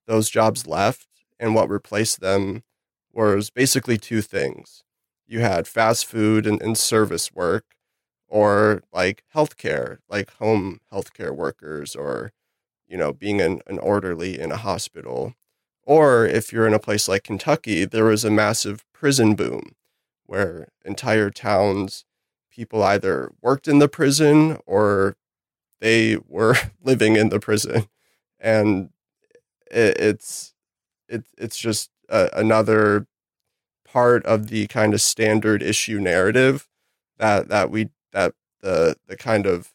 Those 0.07 0.31
jobs 0.31 0.67
left 0.67 1.09
and 1.39 1.55
what 1.55 1.69
replaced 1.69 2.21
them 2.21 2.63
was 3.13 3.51
basically 3.51 3.99
two 3.99 4.23
things. 4.23 4.83
You 5.27 5.41
had 5.41 5.69
fast 5.69 6.07
food 6.07 6.47
and, 6.47 6.61
and 6.61 6.77
service 6.77 7.33
work, 7.33 7.65
or 8.29 8.83
like 8.93 9.25
healthcare, 9.35 9.99
like 10.09 10.31
home 10.35 10.81
healthcare 10.93 11.35
workers, 11.35 11.95
or 11.97 12.33
you 12.89 12.97
know, 12.97 13.13
being 13.13 13.41
an, 13.41 13.61
an 13.67 13.79
orderly 13.79 14.39
in 14.39 14.51
a 14.51 14.57
hospital. 14.57 15.35
Or 15.85 16.27
if 16.27 16.53
you're 16.53 16.67
in 16.67 16.75
a 16.75 16.79
place 16.79 17.09
like 17.09 17.25
Kentucky, 17.25 17.85
there 17.85 18.05
was 18.05 18.25
a 18.25 18.31
massive 18.31 18.85
prison 18.93 19.35
boom 19.35 19.73
where 20.27 20.69
entire 20.85 21.31
towns, 21.31 22.05
people 22.51 22.83
either 22.83 23.33
worked 23.43 23.69
in 23.69 23.79
the 23.79 23.89
prison 23.89 24.59
or 24.67 25.17
they 25.81 26.19
were 26.29 26.57
living 26.83 27.17
in 27.17 27.29
the 27.31 27.41
prison. 27.41 27.87
And 28.39 28.91
it, 29.71 29.97
it's 29.99 30.55
it, 31.09 31.25
it's 31.39 31.59
just 31.59 31.91
uh, 32.09 32.29
another 32.33 33.07
part 33.85 34.25
of 34.27 34.49
the 34.49 34.67
kind 34.69 34.95
of 34.95 35.01
standard 35.01 35.63
issue 35.63 35.99
narrative 36.01 36.69
that 37.19 37.49
that 37.49 37.71
we 37.71 37.91
that 38.13 38.35
the 38.61 38.97
the 39.07 39.17
kind 39.17 39.47
of 39.47 39.73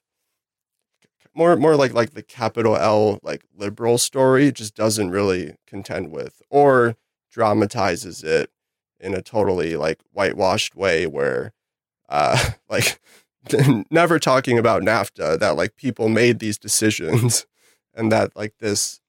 more 1.34 1.56
more 1.58 1.76
like 1.76 1.94
like 1.94 2.12
the 2.14 2.24
capital 2.24 2.78
L 2.78 3.20
like 3.22 3.44
liberal 3.56 3.98
story 3.98 4.52
just 4.52 4.76
doesn't 4.76 5.12
really 5.12 5.56
contend 5.68 6.12
with 6.12 6.42
or 6.50 6.96
dramatizes 7.32 8.24
it 8.24 8.50
in 9.00 9.14
a 9.14 9.22
totally 9.22 9.76
like 9.76 10.00
whitewashed 10.14 10.76
way 10.76 11.06
where 11.06 11.54
uh 12.10 12.52
like 12.70 13.00
never 13.92 14.20
talking 14.20 14.58
about 14.58 14.82
NAFTA 14.82 15.40
that 15.40 15.56
like 15.56 15.76
people 15.76 16.10
made 16.10 16.40
these 16.40 16.58
decisions 16.58 17.46
and 17.94 18.12
that 18.12 18.36
like 18.36 18.54
this 18.60 19.00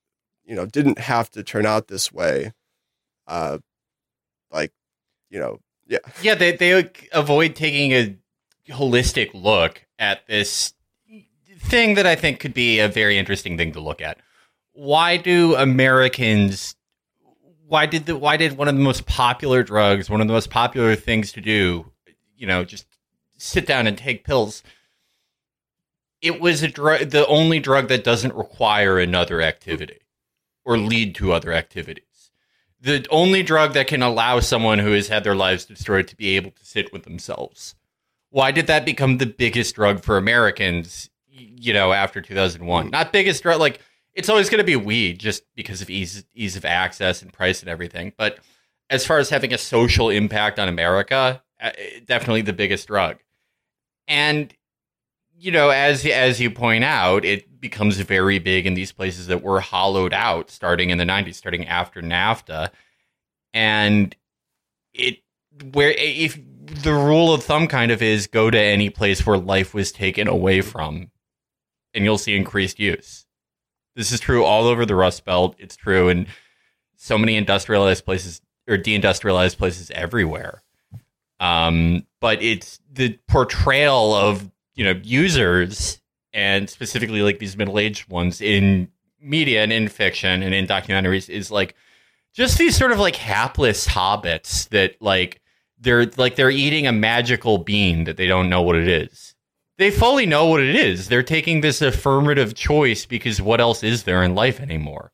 you 0.45 0.55
know 0.55 0.67
didn't 0.67 0.99
have 0.99 1.31
to 1.31 1.43
turn 1.43 1.67
out 1.67 1.89
this 1.89 2.13
way 2.13 2.53
uh 3.27 3.59
like 4.51 4.73
you 5.31 5.39
know 5.39 5.59
yeah. 5.89 5.99
Yeah 6.21 6.35
they 6.35 6.53
they 6.53 6.91
avoid 7.13 7.55
taking 7.55 7.93
a 7.93 8.17
holistic 8.69 9.31
look 9.33 9.87
at 9.99 10.27
this 10.27 10.75
thing 11.61 11.95
that 11.95 12.07
i 12.07 12.15
think 12.15 12.41
could 12.41 12.53
be 12.53 12.81
a 12.81 12.89
very 12.89 13.17
interesting 13.17 13.57
thing 13.57 13.73
to 13.73 13.81
look 13.81 14.01
at. 14.01 14.19
Why 14.73 15.17
do 15.17 15.55
americans 15.57 16.77
why 17.67 17.87
did 17.87 18.07
the 18.07 18.17
why 18.17 18.37
did 18.37 18.57
one 18.57 18.69
of 18.69 18.75
the 18.75 18.81
most 18.81 19.07
popular 19.07 19.63
drugs 19.63 20.11
one 20.11 20.21
of 20.21 20.27
the 20.27 20.33
most 20.33 20.51
popular 20.51 20.95
things 20.95 21.33
to 21.33 21.41
do 21.41 21.91
you 22.37 22.47
know 22.47 22.65
just 22.65 22.87
sit 23.37 23.67
down 23.67 23.87
and 23.87 23.99
take 23.99 24.25
pills 24.25 24.63
it 26.23 26.41
was 26.41 26.63
a 26.63 26.69
drug 26.69 27.11
the 27.11 27.27
only 27.27 27.61
drug 27.61 27.89
that 27.89 28.05
doesn't 28.05 28.35
require 28.35 28.99
another 28.99 29.41
activity 29.41 30.01
or 30.67 30.77
lead 30.77 31.15
to 31.15 31.33
other 31.33 31.53
activities. 31.53 32.03
The 32.81 33.07
only 33.11 33.43
drug 33.43 33.73
that 33.73 33.87
can 33.87 34.03
allow 34.03 34.41
someone 34.41 34.81
who 34.81 34.93
has 34.93 35.09
had 35.09 35.25
their 35.25 35.35
lives 35.35 35.65
destroyed 35.65 36.09
to 36.09 36.17
be 36.17 36.37
able 36.37 36.51
to 36.51 36.67
sit 36.67 36.93
with 36.93 37.05
themselves. 37.05 37.75
Why 38.31 38.51
did 38.51 38.67
that 38.67 38.85
become 38.85 39.17
the 39.17 39.27
biggest 39.27 39.77
drug 39.77 40.03
for 40.03 40.19
Americans, 40.19 41.09
you 41.31 41.73
know, 41.73 41.93
after 41.93 42.21
2001? 42.21 42.91
Not 42.91 43.13
biggest 43.13 43.43
drug, 43.43 43.61
like 43.61 43.81
it's 44.13 44.29
always 44.29 44.51
going 44.51 44.59
to 44.59 44.65
be 44.65 44.77
weed 44.77 45.21
just 45.21 45.45
because 45.55 45.81
of 45.81 45.89
ease 45.89 46.25
ease 46.35 46.57
of 46.57 46.65
access 46.65 47.23
and 47.23 47.33
price 47.33 47.61
and 47.61 47.71
everything. 47.71 48.13
But 48.17 48.39
as 48.91 49.07
far 49.07 49.19
as 49.19 49.31
having 49.31 49.55
a 49.55 49.59
social 49.59 50.11
impact 50.11 50.59
on 50.59 50.69
America, 50.69 51.43
uh, 51.61 51.71
definitely 52.05 52.43
the 52.43 52.53
biggest 52.53 52.89
drug. 52.89 53.19
And 54.09 54.55
you 55.39 55.53
know, 55.53 55.71
as 55.71 56.05
as 56.07 56.41
you 56.41 56.51
point 56.51 56.85
out, 56.85 57.25
it 57.25 57.61
becomes 57.61 57.99
very 57.99 58.39
big 58.39 58.67
in 58.67 58.75
these 58.75 58.93
places 58.93 59.27
that 59.27 59.43
were 59.43 59.61
hollowed 59.61 60.15
out 60.15 60.51
starting 60.51 60.91
in 60.91 60.99
the 60.99 61.05
90s, 61.05 61.35
starting 61.35 61.67
after 61.67 62.01
NAFTA. 62.01 62.71
And 63.53 64.15
it 64.95 65.19
where 65.73 65.95
if 65.97 66.39
the 66.83 66.95
rule 66.95 67.33
of 67.33 67.43
thumb 67.43 67.69
kind 67.69 67.91
of 67.91 68.03
is 68.03 68.27
go 68.27 68.51
to 68.51 68.59
any 68.59 68.91
place 68.91 69.25
where 69.25 69.39
life 69.39 69.75
was 69.75 69.93
taken 69.93 70.29
away 70.29 70.61
from 70.61 71.11
and 71.95 72.05
you'll 72.05 72.19
see 72.19 72.37
increased 72.37 72.79
use. 72.79 73.27
This 73.95 74.13
is 74.13 74.21
true 74.21 74.45
all 74.45 74.67
over 74.67 74.85
the 74.85 74.95
Rust 74.95 75.25
Belt. 75.25 75.57
It's 75.59 75.77
true 75.77 76.09
in 76.09 76.27
so 76.97 77.17
many 77.17 77.37
industrialized 77.37 78.05
places 78.05 78.43
or 78.69 78.77
deindustrialized 78.77 79.57
places 79.57 79.91
everywhere. 79.93 80.63
Um, 81.41 82.07
but 82.21 82.43
it's 82.43 82.81
the 82.93 83.19
portrayal 83.29 84.15
of 84.15 84.51
you 84.75 84.85
know 84.85 84.99
users 85.03 86.01
and 86.33 86.69
specifically 86.69 87.23
like 87.23 87.39
these 87.39 87.57
middle-aged 87.57 88.09
ones 88.09 88.41
in 88.41 88.89
media 89.21 89.63
and 89.63 89.73
in 89.73 89.89
fiction 89.89 90.43
and 90.43 90.55
in 90.55 90.67
documentaries 90.67 91.29
is 91.29 91.51
like 91.51 91.75
just 92.35 92.59
these 92.59 92.77
sort 92.77 92.93
of 92.93 92.99
like 92.99 93.17
hapless 93.17 93.87
hobbits 93.87 94.69
that 94.69 95.01
like 95.01 95.41
they're 95.79 96.07
like 96.17 96.37
they're 96.37 96.51
eating 96.51 96.87
a 96.87 96.93
magical 96.93 97.59
bean 97.59 98.05
that 98.05 98.17
they 98.17 98.27
don't 98.27 98.49
know 98.49 98.63
what 98.63 98.77
it 98.77 98.89
is. 98.89 99.35
They 99.79 99.91
fully 99.91 100.25
know 100.25 100.47
what 100.47 100.63
it 100.63 100.75
is. 100.75 101.09
They're 101.09 101.23
taking 101.23 101.61
this 101.61 101.83
affirmative 101.83 102.55
choice 102.55 103.05
because 103.05 103.43
what 103.43 103.61
else 103.61 103.83
is 103.83 104.05
there 104.05 104.23
in 104.23 104.35
life 104.35 104.59
anymore? 104.59 105.13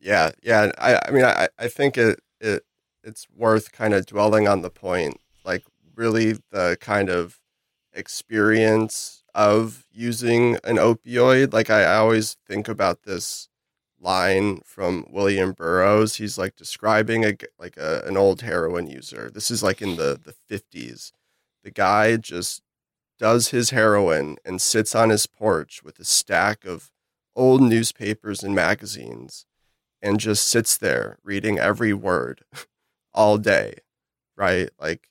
Yeah, 0.00 0.30
yeah. 0.42 0.72
I, 0.78 1.00
I 1.06 1.10
mean, 1.10 1.24
I, 1.24 1.48
I 1.58 1.68
think 1.68 1.96
it, 1.96 2.20
it, 2.40 2.64
it's 3.02 3.26
worth 3.34 3.72
kind 3.72 3.94
of 3.94 4.04
dwelling 4.04 4.46
on 4.46 4.60
the 4.60 4.70
point, 4.70 5.18
like 5.48 5.64
really 5.96 6.34
the 6.52 6.76
kind 6.80 7.08
of 7.08 7.40
experience 7.94 9.24
of 9.34 9.86
using 9.90 10.56
an 10.62 10.76
opioid. 10.76 11.52
Like 11.52 11.70
I, 11.70 11.82
I 11.84 11.96
always 11.96 12.36
think 12.46 12.68
about 12.68 13.02
this 13.04 13.48
line 13.98 14.60
from 14.64 15.06
William 15.10 15.52
Burroughs. 15.52 16.16
He's 16.16 16.36
like 16.38 16.54
describing 16.54 17.24
a 17.24 17.34
like 17.58 17.76
a, 17.78 18.02
an 18.06 18.16
old 18.16 18.42
heroin 18.42 18.86
user. 18.86 19.30
This 19.32 19.50
is 19.50 19.62
like 19.62 19.80
in 19.80 19.96
the 19.96 20.20
the 20.22 20.34
50s. 20.54 21.12
The 21.64 21.70
guy 21.70 22.16
just 22.16 22.62
does 23.18 23.48
his 23.48 23.70
heroin 23.70 24.36
and 24.44 24.60
sits 24.60 24.94
on 24.94 25.10
his 25.10 25.26
porch 25.26 25.82
with 25.82 25.98
a 25.98 26.04
stack 26.04 26.64
of 26.64 26.90
old 27.34 27.62
newspapers 27.62 28.42
and 28.42 28.54
magazines 28.54 29.46
and 30.02 30.20
just 30.20 30.48
sits 30.48 30.76
there 30.76 31.18
reading 31.24 31.58
every 31.58 31.92
word 31.92 32.42
all 33.14 33.38
day, 33.38 33.78
right? 34.36 34.70
Like 34.78 35.08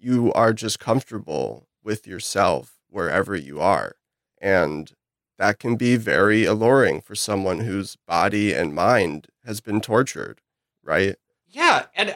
you 0.00 0.32
are 0.32 0.52
just 0.52 0.80
comfortable 0.80 1.68
with 1.82 2.06
yourself 2.06 2.78
wherever 2.88 3.36
you 3.36 3.60
are. 3.60 3.96
And 4.40 4.92
that 5.38 5.58
can 5.58 5.76
be 5.76 5.96
very 5.96 6.44
alluring 6.44 7.00
for 7.00 7.14
someone 7.14 7.60
whose 7.60 7.96
body 7.96 8.52
and 8.52 8.74
mind 8.74 9.28
has 9.44 9.60
been 9.60 9.80
tortured, 9.80 10.40
right? 10.82 11.16
Yeah, 11.48 11.86
and 11.94 12.10
uh, 12.10 12.14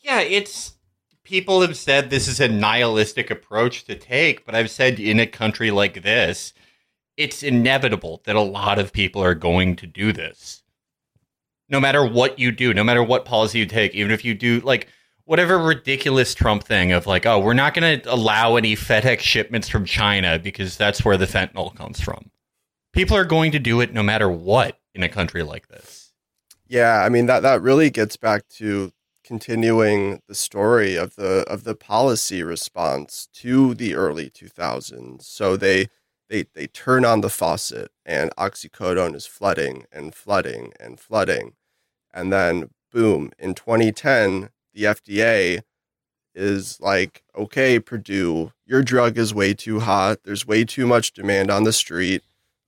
yeah, 0.00 0.20
it's 0.20 0.74
people 1.22 1.60
have 1.60 1.76
said 1.76 2.08
this 2.08 2.28
is 2.28 2.40
a 2.40 2.48
nihilistic 2.48 3.30
approach 3.30 3.84
to 3.84 3.94
take, 3.94 4.46
but 4.46 4.54
I've 4.54 4.70
said 4.70 4.98
in 4.98 5.20
a 5.20 5.26
country 5.26 5.70
like 5.70 6.02
this, 6.02 6.54
it's 7.16 7.42
inevitable 7.42 8.22
that 8.24 8.36
a 8.36 8.40
lot 8.40 8.78
of 8.78 8.92
people 8.92 9.22
are 9.22 9.34
going 9.34 9.76
to 9.76 9.86
do 9.86 10.12
this. 10.12 10.62
No 11.68 11.80
matter 11.80 12.06
what 12.06 12.38
you 12.38 12.50
do, 12.52 12.72
no 12.72 12.82
matter 12.82 13.02
what 13.02 13.26
policy 13.26 13.58
you 13.58 13.66
take, 13.66 13.94
even 13.94 14.10
if 14.10 14.24
you 14.24 14.34
do 14.34 14.60
like 14.60 14.88
whatever 15.28 15.58
ridiculous 15.58 16.34
Trump 16.34 16.64
thing 16.64 16.90
of 16.90 17.06
like, 17.06 17.26
oh, 17.26 17.38
we're 17.38 17.52
not 17.52 17.74
going 17.74 18.00
to 18.00 18.12
allow 18.12 18.56
any 18.56 18.74
FedEx 18.74 19.20
shipments 19.20 19.68
from 19.68 19.84
China 19.84 20.38
because 20.38 20.78
that's 20.78 21.04
where 21.04 21.18
the 21.18 21.26
fentanyl 21.26 21.74
comes 21.76 22.00
from. 22.00 22.30
People 22.94 23.14
are 23.14 23.26
going 23.26 23.52
to 23.52 23.58
do 23.58 23.82
it 23.82 23.92
no 23.92 24.02
matter 24.02 24.30
what 24.30 24.80
in 24.94 25.02
a 25.02 25.08
country 25.08 25.42
like 25.42 25.68
this. 25.68 26.14
Yeah, 26.66 27.02
I 27.04 27.10
mean 27.10 27.26
that 27.26 27.40
that 27.40 27.60
really 27.60 27.90
gets 27.90 28.16
back 28.16 28.48
to 28.56 28.92
continuing 29.22 30.22
the 30.28 30.34
story 30.34 30.96
of 30.96 31.14
the 31.16 31.44
of 31.46 31.64
the 31.64 31.74
policy 31.74 32.42
response 32.42 33.28
to 33.34 33.74
the 33.74 33.94
early 33.94 34.30
2000s. 34.30 35.22
So 35.24 35.58
they 35.58 35.88
they 36.30 36.46
they 36.54 36.68
turn 36.68 37.04
on 37.04 37.20
the 37.20 37.28
faucet 37.28 37.90
and 38.06 38.34
oxycodone 38.36 39.14
is 39.14 39.26
flooding 39.26 39.84
and 39.92 40.14
flooding 40.14 40.72
and 40.80 40.98
flooding. 40.98 41.52
And 42.14 42.32
then 42.32 42.70
boom, 42.90 43.30
in 43.38 43.52
2010 43.54 44.48
the 44.74 44.84
FDA 44.84 45.62
is 46.34 46.80
like, 46.80 47.22
okay, 47.36 47.80
Purdue, 47.80 48.52
your 48.64 48.82
drug 48.82 49.18
is 49.18 49.34
way 49.34 49.54
too 49.54 49.80
hot. 49.80 50.18
There's 50.24 50.46
way 50.46 50.64
too 50.64 50.86
much 50.86 51.12
demand 51.12 51.50
on 51.50 51.64
the 51.64 51.72
street. 51.72 52.22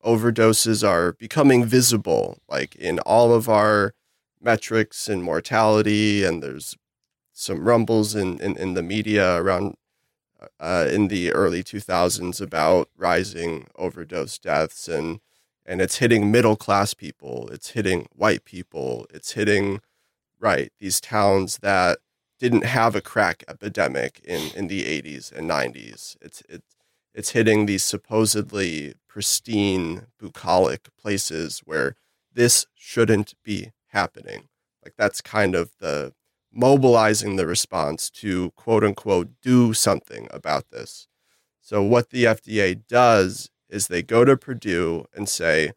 Overdoses 0.04 0.86
are 0.86 1.12
becoming 1.12 1.64
visible, 1.64 2.38
like 2.48 2.74
in 2.76 2.98
all 3.00 3.32
of 3.32 3.48
our 3.48 3.94
metrics 4.40 5.08
and 5.08 5.22
mortality. 5.22 6.24
And 6.24 6.42
there's 6.42 6.76
some 7.32 7.60
rumbles 7.60 8.14
in, 8.14 8.40
in, 8.40 8.56
in 8.56 8.74
the 8.74 8.82
media 8.82 9.36
around 9.36 9.76
uh, 10.58 10.88
in 10.90 11.08
the 11.08 11.32
early 11.32 11.62
2000s 11.62 12.40
about 12.40 12.88
rising 12.96 13.66
overdose 13.76 14.38
deaths. 14.38 14.88
And, 14.88 15.20
and 15.66 15.80
it's 15.80 15.98
hitting 15.98 16.30
middle 16.30 16.56
class 16.56 16.94
people, 16.94 17.48
it's 17.52 17.70
hitting 17.70 18.08
white 18.12 18.44
people, 18.44 19.06
it's 19.12 19.32
hitting 19.32 19.80
right? 20.40 20.72
These 20.80 21.00
towns 21.00 21.58
that 21.58 21.98
didn't 22.38 22.64
have 22.64 22.96
a 22.96 23.02
crack 23.02 23.44
epidemic 23.48 24.20
in, 24.24 24.50
in 24.56 24.68
the 24.68 24.84
80s 24.84 25.30
and 25.30 25.48
90s. 25.48 26.16
It's, 26.22 26.42
it's, 26.48 26.76
it's 27.14 27.30
hitting 27.30 27.66
these 27.66 27.84
supposedly 27.84 28.94
pristine, 29.08 30.06
bucolic 30.18 30.88
places 30.96 31.60
where 31.64 31.96
this 32.32 32.66
shouldn't 32.74 33.34
be 33.44 33.72
happening. 33.88 34.48
Like 34.82 34.94
that's 34.96 35.20
kind 35.20 35.54
of 35.54 35.72
the 35.80 36.14
mobilizing 36.52 37.36
the 37.36 37.46
response 37.46 38.10
to 38.10 38.50
quote 38.52 38.82
unquote 38.82 39.28
do 39.42 39.74
something 39.74 40.26
about 40.30 40.70
this. 40.70 41.06
So 41.60 41.82
what 41.82 42.10
the 42.10 42.24
FDA 42.24 42.80
does 42.88 43.50
is 43.68 43.86
they 43.86 44.02
go 44.02 44.24
to 44.24 44.36
Purdue 44.36 45.04
and 45.14 45.28
say, 45.28 45.72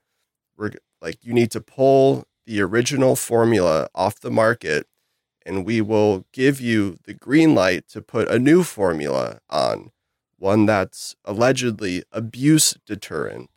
we're 0.58 0.72
like, 1.02 1.24
you 1.24 1.34
need 1.34 1.52
to 1.52 1.62
pull 1.62 2.26
the 2.46 2.62
original 2.62 3.16
formula 3.16 3.88
off 3.96 4.20
the 4.20 4.32
market 4.32 4.88
and 5.46 5.66
we 5.66 5.82
will 5.82 6.26
give 6.32 6.62
you 6.62 6.98
the 7.04 7.14
green 7.14 7.54
light 7.54 7.88
to 7.90 8.02
put 8.02 8.30
a 8.30 8.40
new 8.40 8.64
formula 8.64 9.40
on, 9.50 9.92
one 10.38 10.66
that's 10.66 11.16
allegedly 11.26 12.04
abuse 12.12 12.78
deterrent, 12.86 13.50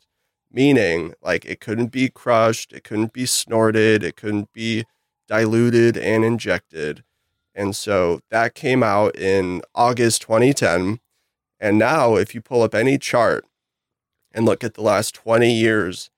meaning 0.51 1.13
like 1.21 1.45
it 1.45 1.59
couldn't 1.59 1.87
be 1.87 2.09
crushed, 2.09 2.73
it 2.73 2.83
couldn't 2.83 3.13
be 3.13 3.25
snorted, 3.25 4.03
it 4.03 4.15
couldn't 4.15 4.51
be 4.53 4.85
diluted 5.27 5.97
and 5.97 6.23
injected. 6.23 7.03
And 7.55 7.75
so 7.75 8.19
that 8.29 8.53
came 8.53 8.83
out 8.83 9.17
in 9.17 9.61
August 9.73 10.21
2010. 10.23 10.99
And 11.59 11.79
now, 11.79 12.15
if 12.15 12.35
you 12.35 12.41
pull 12.41 12.61
up 12.61 12.75
any 12.75 12.99
chart 12.99 13.43
and 14.31 14.45
look 14.45 14.63
at 14.63 14.75
the 14.75 14.83
last 14.83 15.15
20 15.15 15.51
years 15.51 16.11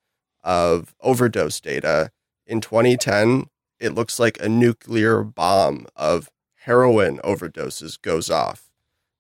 of 0.44 0.94
overdose 1.00 1.62
data, 1.62 2.12
in 2.50 2.62
2010, 2.62 3.46
it 3.80 3.94
looks 3.94 4.20
like 4.20 4.42
a 4.42 4.50
nuclear 4.50 5.24
bomb 5.24 5.86
of 5.96 6.30
heroin 6.64 7.20
overdoses 7.20 8.02
goes 8.02 8.30
off. 8.30 8.72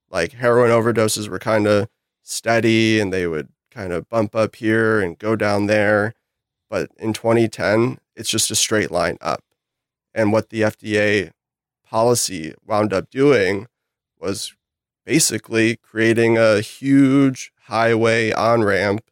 Like 0.09 0.33
heroin 0.33 0.71
overdoses 0.71 1.29
were 1.29 1.39
kind 1.39 1.67
of 1.67 1.87
steady 2.23 2.99
and 2.99 3.13
they 3.13 3.27
would 3.27 3.49
kind 3.69 3.93
of 3.93 4.09
bump 4.09 4.35
up 4.35 4.55
here 4.55 4.99
and 4.99 5.19
go 5.19 5.35
down 5.35 5.67
there. 5.67 6.15
But 6.69 6.89
in 6.97 7.13
2010, 7.13 7.99
it's 8.15 8.29
just 8.29 8.49
a 8.49 8.55
straight 8.55 8.89
line 8.89 9.17
up. 9.21 9.43
And 10.13 10.33
what 10.33 10.49
the 10.49 10.61
FDA 10.61 11.31
policy 11.85 12.55
wound 12.65 12.93
up 12.93 13.11
doing 13.11 13.67
was 14.19 14.55
basically 15.05 15.75
creating 15.75 16.37
a 16.37 16.61
huge 16.61 17.51
highway 17.65 18.31
on 18.31 18.63
ramp 18.63 19.05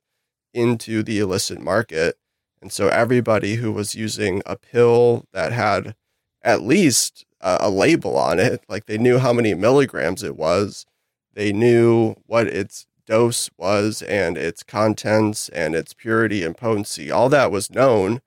into 0.53 1.03
the 1.03 1.19
illicit 1.19 1.61
market 1.61 2.17
and 2.61 2.71
so 2.71 2.87
everybody 2.87 3.55
who 3.55 3.71
was 3.71 3.95
using 3.95 4.41
a 4.45 4.57
pill 4.57 5.25
that 5.31 5.51
had 5.51 5.95
at 6.41 6.61
least 6.61 7.25
a, 7.41 7.57
a 7.61 7.69
label 7.69 8.17
on 8.17 8.39
it, 8.39 8.63
like 8.67 8.85
they 8.85 8.97
knew 8.97 9.19
how 9.19 9.33
many 9.33 9.53
milligrams 9.53 10.23
it 10.23 10.35
was, 10.35 10.85
they 11.33 11.53
knew 11.53 12.15
what 12.25 12.47
its 12.47 12.87
dose 13.05 13.49
was 13.57 14.01
and 14.01 14.37
its 14.37 14.63
contents 14.63 15.49
and 15.49 15.75
its 15.75 15.93
purity 15.93 16.43
and 16.43 16.57
potency. 16.57 17.09
All 17.11 17.29
that 17.29 17.51
was 17.51 17.71
known. 17.71 18.21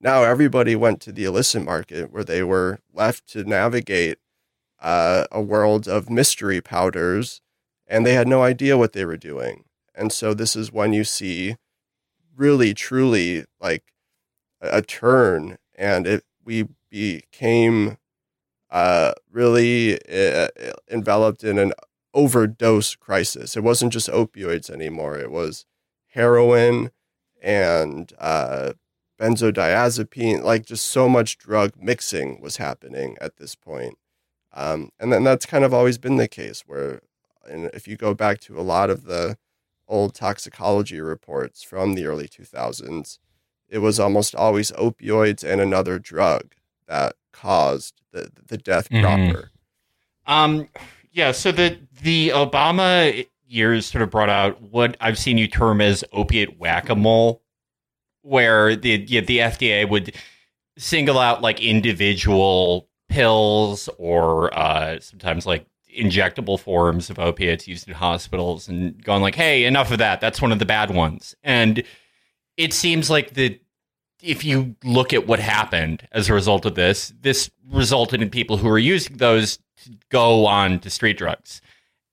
Now 0.00 0.24
everybody 0.24 0.76
went 0.76 1.00
to 1.02 1.12
the 1.12 1.24
illicit 1.24 1.64
market 1.64 2.12
where 2.12 2.24
they 2.24 2.42
were 2.42 2.80
left 2.92 3.28
to 3.30 3.44
navigate 3.44 4.18
uh, 4.80 5.26
a 5.32 5.40
world 5.40 5.88
of 5.88 6.10
mystery 6.10 6.60
powders 6.60 7.40
and 7.86 8.04
they 8.04 8.14
had 8.14 8.28
no 8.28 8.42
idea 8.42 8.76
what 8.76 8.92
they 8.92 9.04
were 9.04 9.16
doing. 9.16 9.64
And 9.94 10.12
so 10.12 10.34
this 10.34 10.54
is 10.54 10.72
when 10.72 10.92
you 10.92 11.04
see 11.04 11.56
really 12.36 12.74
truly 12.74 13.44
like 13.60 13.92
a 14.60 14.82
turn 14.82 15.58
and 15.74 16.06
it 16.06 16.24
we 16.44 16.68
became 16.90 17.98
uh, 18.70 19.12
really 19.30 19.98
uh, 20.08 20.48
enveloped 20.90 21.44
in 21.44 21.58
an 21.58 21.72
overdose 22.14 22.94
crisis. 22.94 23.56
It 23.56 23.62
wasn't 23.62 23.92
just 23.92 24.08
opioids 24.08 24.70
anymore. 24.70 25.18
It 25.18 25.30
was 25.30 25.66
heroin 26.08 26.90
and 27.42 28.12
uh, 28.18 28.72
benzodiazepine. 29.20 30.42
Like 30.42 30.64
just 30.64 30.86
so 30.86 31.08
much 31.08 31.38
drug 31.38 31.72
mixing 31.78 32.40
was 32.40 32.56
happening 32.56 33.16
at 33.20 33.36
this 33.36 33.54
point. 33.54 33.98
Um, 34.52 34.90
and 34.98 35.12
then 35.12 35.24
that's 35.24 35.46
kind 35.46 35.64
of 35.64 35.74
always 35.74 35.98
been 35.98 36.16
the 36.16 36.28
case. 36.28 36.64
Where, 36.66 37.02
and 37.48 37.70
if 37.74 37.86
you 37.86 37.96
go 37.96 38.14
back 38.14 38.40
to 38.42 38.58
a 38.58 38.62
lot 38.62 38.88
of 38.88 39.04
the 39.04 39.36
old 39.88 40.14
toxicology 40.14 41.00
reports 41.00 41.62
from 41.62 41.94
the 41.94 42.06
early 42.06 42.28
2000s, 42.28 43.18
it 43.68 43.78
was 43.78 43.98
almost 43.98 44.34
always 44.34 44.70
opioids 44.72 45.42
and 45.44 45.60
another 45.60 45.98
drug 45.98 46.54
that 46.86 47.14
caused 47.32 48.00
the, 48.12 48.30
the 48.46 48.58
death 48.58 48.88
mm-hmm. 48.88 49.30
proper. 49.30 49.50
Um, 50.26 50.68
yeah. 51.12 51.32
So 51.32 51.52
the 51.52 51.78
the 52.02 52.30
Obama 52.30 53.26
years 53.46 53.86
sort 53.86 54.02
of 54.02 54.10
brought 54.10 54.28
out 54.28 54.60
what 54.60 54.96
I've 55.00 55.18
seen 55.18 55.38
you 55.38 55.48
term 55.48 55.80
as 55.80 56.04
opiate 56.12 56.58
whack 56.58 56.88
a 56.88 56.96
mole, 56.96 57.42
where 58.22 58.76
the 58.76 59.04
yeah, 59.06 59.20
the 59.20 59.38
FDA 59.38 59.88
would 59.88 60.14
single 60.78 61.18
out 61.18 61.42
like 61.42 61.60
individual 61.60 62.88
pills 63.08 63.88
or 63.98 64.56
uh, 64.56 65.00
sometimes 65.00 65.46
like 65.46 65.66
injectable 65.96 66.58
forms 66.58 67.10
of 67.10 67.18
opiates 67.18 67.66
used 67.66 67.88
in 67.88 67.94
hospitals 67.94 68.68
and 68.68 69.02
going 69.02 69.22
like, 69.22 69.34
"Hey, 69.34 69.64
enough 69.64 69.90
of 69.90 69.98
that. 69.98 70.20
That's 70.20 70.42
one 70.42 70.52
of 70.52 70.58
the 70.58 70.66
bad 70.66 70.90
ones." 70.90 71.34
And 71.42 71.82
it 72.56 72.72
seems 72.72 73.10
like 73.10 73.34
the 73.34 73.58
if 74.22 74.44
you 74.44 74.74
look 74.82 75.12
at 75.12 75.26
what 75.26 75.38
happened 75.38 76.08
as 76.12 76.28
a 76.28 76.34
result 76.34 76.64
of 76.64 76.74
this, 76.74 77.12
this 77.20 77.50
resulted 77.70 78.22
in 78.22 78.30
people 78.30 78.56
who 78.56 78.68
were 78.68 78.78
using 78.78 79.18
those 79.18 79.58
to 79.84 79.90
go 80.10 80.46
on 80.46 80.78
to 80.80 80.90
street 80.90 81.18
drugs. 81.18 81.60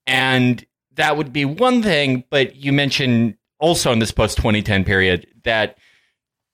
And 0.06 0.66
that 0.96 1.18
would 1.18 1.32
be 1.32 1.46
one 1.46 1.82
thing, 1.82 2.24
but 2.30 2.56
you 2.56 2.74
mentioned 2.74 3.36
also 3.60 3.92
in 3.92 4.00
this 4.00 4.12
post 4.12 4.38
2010 4.38 4.84
period 4.84 5.28
that 5.44 5.78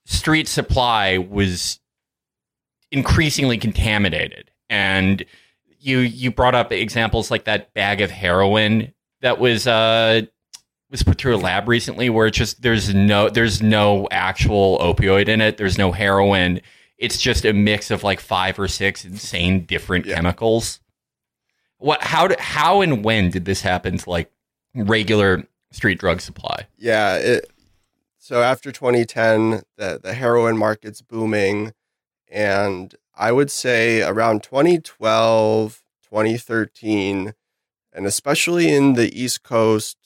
street 0.06 0.48
supply 0.48 1.18
was 1.18 1.80
increasingly 2.92 3.58
contaminated. 3.58 4.50
And 4.68 5.24
you 5.80 5.98
you 5.98 6.30
brought 6.30 6.54
up 6.54 6.72
examples 6.72 7.30
like 7.30 7.44
that 7.44 7.72
bag 7.74 8.00
of 8.00 8.10
heroin 8.10 8.92
that 9.22 9.38
was 9.38 9.66
uh 9.66 10.22
was 10.90 11.02
put 11.02 11.18
through 11.18 11.36
a 11.36 11.38
lab 11.38 11.68
recently 11.68 12.10
where 12.10 12.26
it's 12.26 12.36
just 12.36 12.62
there's 12.62 12.92
no 12.94 13.28
there's 13.28 13.62
no 13.62 14.08
actual 14.10 14.78
opioid 14.78 15.28
in 15.28 15.40
it. 15.40 15.56
There's 15.56 15.78
no 15.78 15.92
heroin. 15.92 16.60
It's 16.98 17.18
just 17.18 17.44
a 17.44 17.52
mix 17.52 17.90
of 17.90 18.02
like 18.02 18.20
five 18.20 18.58
or 18.58 18.68
six 18.68 19.04
insane 19.04 19.64
different 19.64 20.06
yeah. 20.06 20.16
chemicals. 20.16 20.80
What 21.78 22.02
how 22.02 22.28
how 22.38 22.80
and 22.82 23.04
when 23.04 23.30
did 23.30 23.44
this 23.44 23.62
happen 23.62 23.98
to 23.98 24.10
like 24.10 24.30
regular 24.74 25.44
street 25.70 25.98
drug 25.98 26.20
supply? 26.20 26.66
Yeah, 26.76 27.16
it, 27.16 27.50
so 28.18 28.42
after 28.42 28.72
2010, 28.72 29.62
the 29.76 30.00
the 30.02 30.14
heroin 30.14 30.56
market's 30.56 31.00
booming 31.00 31.72
and 32.30 32.94
I 33.20 33.32
would 33.32 33.50
say 33.50 34.00
around 34.00 34.42
2012, 34.42 35.82
2013 36.02 37.34
and 37.92 38.06
especially 38.06 38.72
in 38.72 38.94
the 38.94 39.12
East 39.20 39.42
Coast 39.42 39.98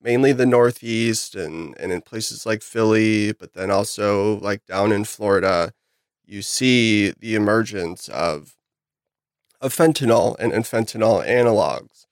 mainly 0.00 0.32
the 0.32 0.46
Northeast 0.46 1.34
and, 1.34 1.76
and 1.78 1.92
in 1.92 2.00
places 2.00 2.46
like 2.46 2.62
Philly, 2.62 3.32
but 3.32 3.52
then 3.52 3.70
also 3.70 4.38
like 4.38 4.64
down 4.64 4.90
in 4.90 5.04
Florida, 5.04 5.74
you 6.24 6.40
see 6.40 7.10
the 7.10 7.34
emergence 7.34 8.08
of 8.08 8.56
of 9.60 9.74
fentanyl 9.74 10.34
and, 10.38 10.52
and 10.52 10.64
fentanyl 10.64 11.26
analogs. 11.26 12.06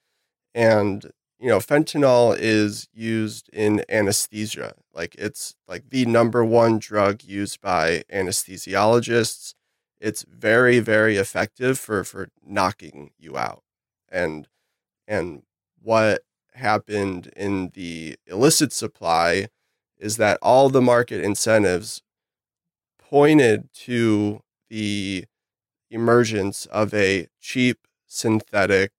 And, 0.54 1.10
you 1.38 1.48
know, 1.48 1.58
fentanyl 1.58 2.36
is 2.38 2.86
used 2.92 3.48
in 3.50 3.82
anesthesia. 3.88 4.74
Like 4.92 5.14
it's 5.14 5.54
like 5.66 5.88
the 5.88 6.04
number 6.04 6.44
one 6.44 6.78
drug 6.78 7.24
used 7.24 7.62
by 7.62 8.02
anesthesiologists. 8.12 9.54
It's 10.04 10.22
very, 10.28 10.80
very 10.80 11.16
effective 11.16 11.78
for, 11.78 12.04
for 12.04 12.28
knocking 12.44 13.12
you 13.18 13.38
out. 13.38 13.62
And 14.10 14.46
and 15.08 15.44
what 15.80 16.24
happened 16.52 17.30
in 17.34 17.70
the 17.72 18.16
illicit 18.26 18.70
supply 18.70 19.48
is 19.96 20.18
that 20.18 20.38
all 20.42 20.68
the 20.68 20.82
market 20.82 21.24
incentives 21.24 22.02
pointed 22.98 23.72
to 23.86 24.42
the 24.68 25.24
emergence 25.90 26.66
of 26.66 26.92
a 26.92 27.28
cheap 27.40 27.78
synthetic 28.06 28.92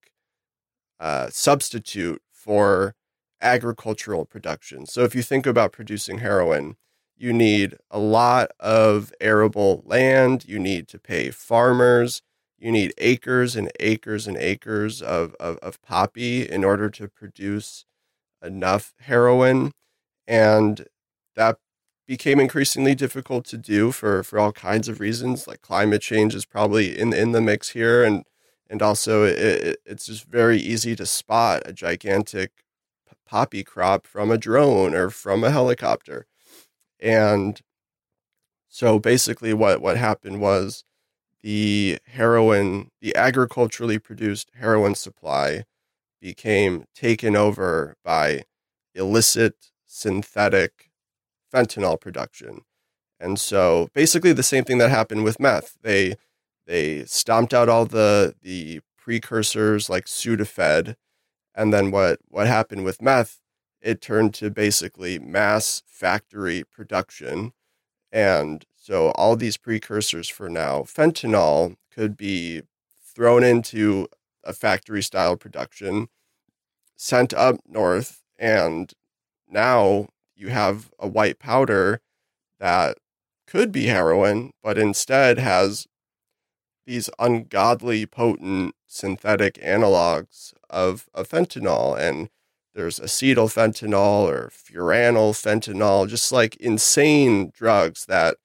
uh, 0.99 1.27
substitute 1.29 2.23
for 2.31 2.95
agricultural 3.39 4.25
production. 4.25 4.87
So 4.87 5.03
if 5.03 5.13
you 5.13 5.21
think 5.21 5.45
about 5.45 5.71
producing 5.71 6.17
heroin, 6.17 6.77
you 7.17 7.31
need 7.33 7.75
a 7.89 7.99
lot 7.99 8.51
of 8.59 9.13
arable 9.21 9.83
land, 9.85 10.45
you 10.47 10.59
need 10.59 10.87
to 10.89 10.99
pay 10.99 11.31
farmers, 11.31 12.21
you 12.57 12.71
need 12.71 12.93
acres 12.97 13.55
and 13.55 13.71
acres 13.79 14.27
and 14.27 14.37
acres 14.37 15.01
of, 15.01 15.35
of, 15.39 15.57
of 15.57 15.81
poppy 15.81 16.47
in 16.49 16.63
order 16.63 16.89
to 16.89 17.07
produce 17.07 17.85
enough 18.43 18.93
heroin. 19.01 19.71
And 20.27 20.87
that 21.35 21.57
became 22.07 22.39
increasingly 22.39 22.95
difficult 22.95 23.45
to 23.45 23.57
do 23.57 23.91
for, 23.91 24.23
for 24.23 24.39
all 24.39 24.51
kinds 24.51 24.87
of 24.87 24.99
reasons. 24.99 25.47
Like 25.47 25.61
climate 25.61 26.01
change 26.01 26.35
is 26.35 26.45
probably 26.45 26.97
in, 26.97 27.13
in 27.13 27.31
the 27.31 27.41
mix 27.41 27.69
here. 27.69 28.03
And, 28.03 28.23
and 28.69 28.81
also, 28.81 29.23
it, 29.23 29.77
it's 29.85 30.07
just 30.07 30.25
very 30.25 30.57
easy 30.57 30.95
to 30.95 31.05
spot 31.05 31.63
a 31.65 31.73
gigantic 31.73 32.51
poppy 33.25 33.63
crop 33.63 34.05
from 34.07 34.31
a 34.31 34.37
drone 34.37 34.93
or 34.93 35.09
from 35.09 35.43
a 35.43 35.51
helicopter. 35.51 36.25
And 36.99 37.61
so 38.67 38.99
basically, 38.99 39.53
what, 39.53 39.81
what 39.81 39.97
happened 39.97 40.41
was 40.41 40.83
the 41.41 41.99
heroin, 42.07 42.89
the 43.01 43.15
agriculturally 43.15 43.99
produced 43.99 44.51
heroin 44.55 44.95
supply 44.95 45.63
became 46.21 46.85
taken 46.95 47.35
over 47.35 47.95
by 48.03 48.43
illicit 48.95 49.71
synthetic 49.85 50.89
fentanyl 51.53 51.99
production. 51.99 52.61
And 53.19 53.39
so 53.39 53.89
basically 53.93 54.33
the 54.33 54.43
same 54.43 54.63
thing 54.63 54.77
that 54.79 54.89
happened 54.89 55.23
with 55.23 55.39
meth. 55.39 55.77
They 55.81 56.15
they 56.67 57.05
stomped 57.05 57.53
out 57.53 57.69
all 57.69 57.85
the 57.85 58.35
the 58.41 58.81
precursors 58.97 59.89
like 59.89 60.05
Sudafed 60.05 60.95
and 61.53 61.71
then 61.73 61.91
what 61.91 62.19
what 62.27 62.47
happened 62.47 62.83
with 62.83 63.01
meth 63.01 63.39
it 63.81 64.01
turned 64.01 64.33
to 64.35 64.49
basically 64.49 65.19
mass 65.19 65.83
factory 65.85 66.63
production 66.63 67.53
and 68.15 68.65
so 68.77 69.09
all 69.11 69.35
these 69.35 69.57
precursors 69.57 70.29
for 70.29 70.47
now, 70.49 70.83
fentanyl 70.83 71.75
could 71.93 72.15
be 72.15 72.61
thrown 73.03 73.43
into 73.43 74.07
a 74.41 74.53
factory 74.53 75.03
style 75.03 75.35
production, 75.35 76.07
sent 76.95 77.33
up 77.33 77.57
north, 77.67 78.23
and 78.39 78.93
now 79.49 80.07
you 80.33 80.47
have 80.47 80.91
a 80.97 81.09
white 81.09 81.39
powder 81.39 81.99
that 82.57 82.99
could 83.45 83.73
be 83.73 83.87
heroin, 83.87 84.51
but 84.63 84.77
instead 84.77 85.37
has 85.37 85.85
these 86.85 87.09
ungodly 87.19 88.05
potent 88.05 88.75
synthetic 88.87 89.55
analogs 89.55 90.53
of, 90.69 91.09
of 91.13 91.27
fentanyl. 91.27 91.99
And 91.99 92.29
there's 92.75 92.99
acetyl 92.99 93.47
fentanyl 93.47 94.27
or 94.27 94.51
furanyl 94.51 95.31
fentanyl, 95.31 96.07
just 96.07 96.31
like 96.31 96.57
insane 96.57 97.51
drugs 97.55 98.05
that 98.07 98.35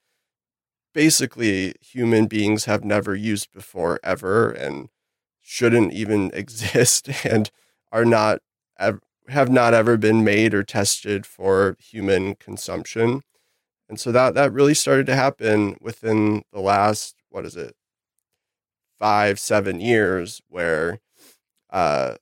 basically 0.95 1.75
human 1.81 2.27
beings 2.27 2.65
have 2.65 2.85
never 2.85 3.15
used 3.15 3.53
before 3.53 3.99
ever 4.05 4.51
and 4.51 4.89
shouldn't 5.41 5.93
even 5.93 6.31
exist 6.35 7.11
and 7.25 7.51
are 7.93 8.05
not 8.05 8.41
have 9.29 9.51
not 9.51 9.75
ever 9.75 9.97
been 9.97 10.25
made 10.25 10.55
or 10.55 10.63
tested 10.63 11.27
for 11.27 11.77
human 11.79 12.35
consumption. 12.37 13.23
And 13.89 13.99
so 13.99 14.13
that 14.13 14.35
that 14.35 14.53
really 14.53 14.75
started 14.75 15.07
to 15.07 15.17
happen 15.17 15.77
within 15.81 16.43
the 16.53 16.61
last 16.61 17.17
what 17.31 17.45
is 17.45 17.57
it? 17.57 17.75
5 19.01 19.39
7 19.41 19.81
years 19.81 20.41
where 20.49 21.01
uh, 21.71 22.17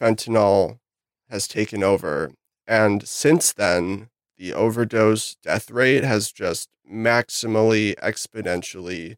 fentanyl 0.00 0.78
has 1.32 1.48
taken 1.48 1.82
over 1.82 2.30
and 2.68 3.08
since 3.08 3.52
then 3.52 4.08
the 4.38 4.52
overdose 4.52 5.34
death 5.42 5.70
rate 5.70 6.04
has 6.04 6.30
just 6.30 6.68
maximally 6.90 7.94
exponentially 7.96 9.16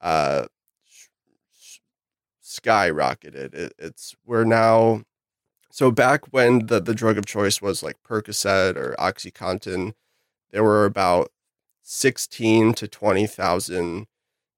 uh, 0.00 0.46
skyrocketed. 2.42 3.54
It, 3.54 3.72
it's 3.78 4.14
we're 4.24 4.44
now 4.44 5.02
so 5.70 5.90
back 5.90 6.32
when 6.32 6.66
the 6.66 6.80
the 6.80 6.94
drug 6.94 7.18
of 7.18 7.26
choice 7.26 7.62
was 7.62 7.82
like 7.82 7.96
Percocet 8.08 8.76
or 8.76 8.94
OxyContin, 8.98 9.92
there 10.50 10.64
were 10.64 10.84
about 10.84 11.32
sixteen 11.82 12.74
to 12.74 12.88
twenty 12.88 13.26
thousand 13.26 14.06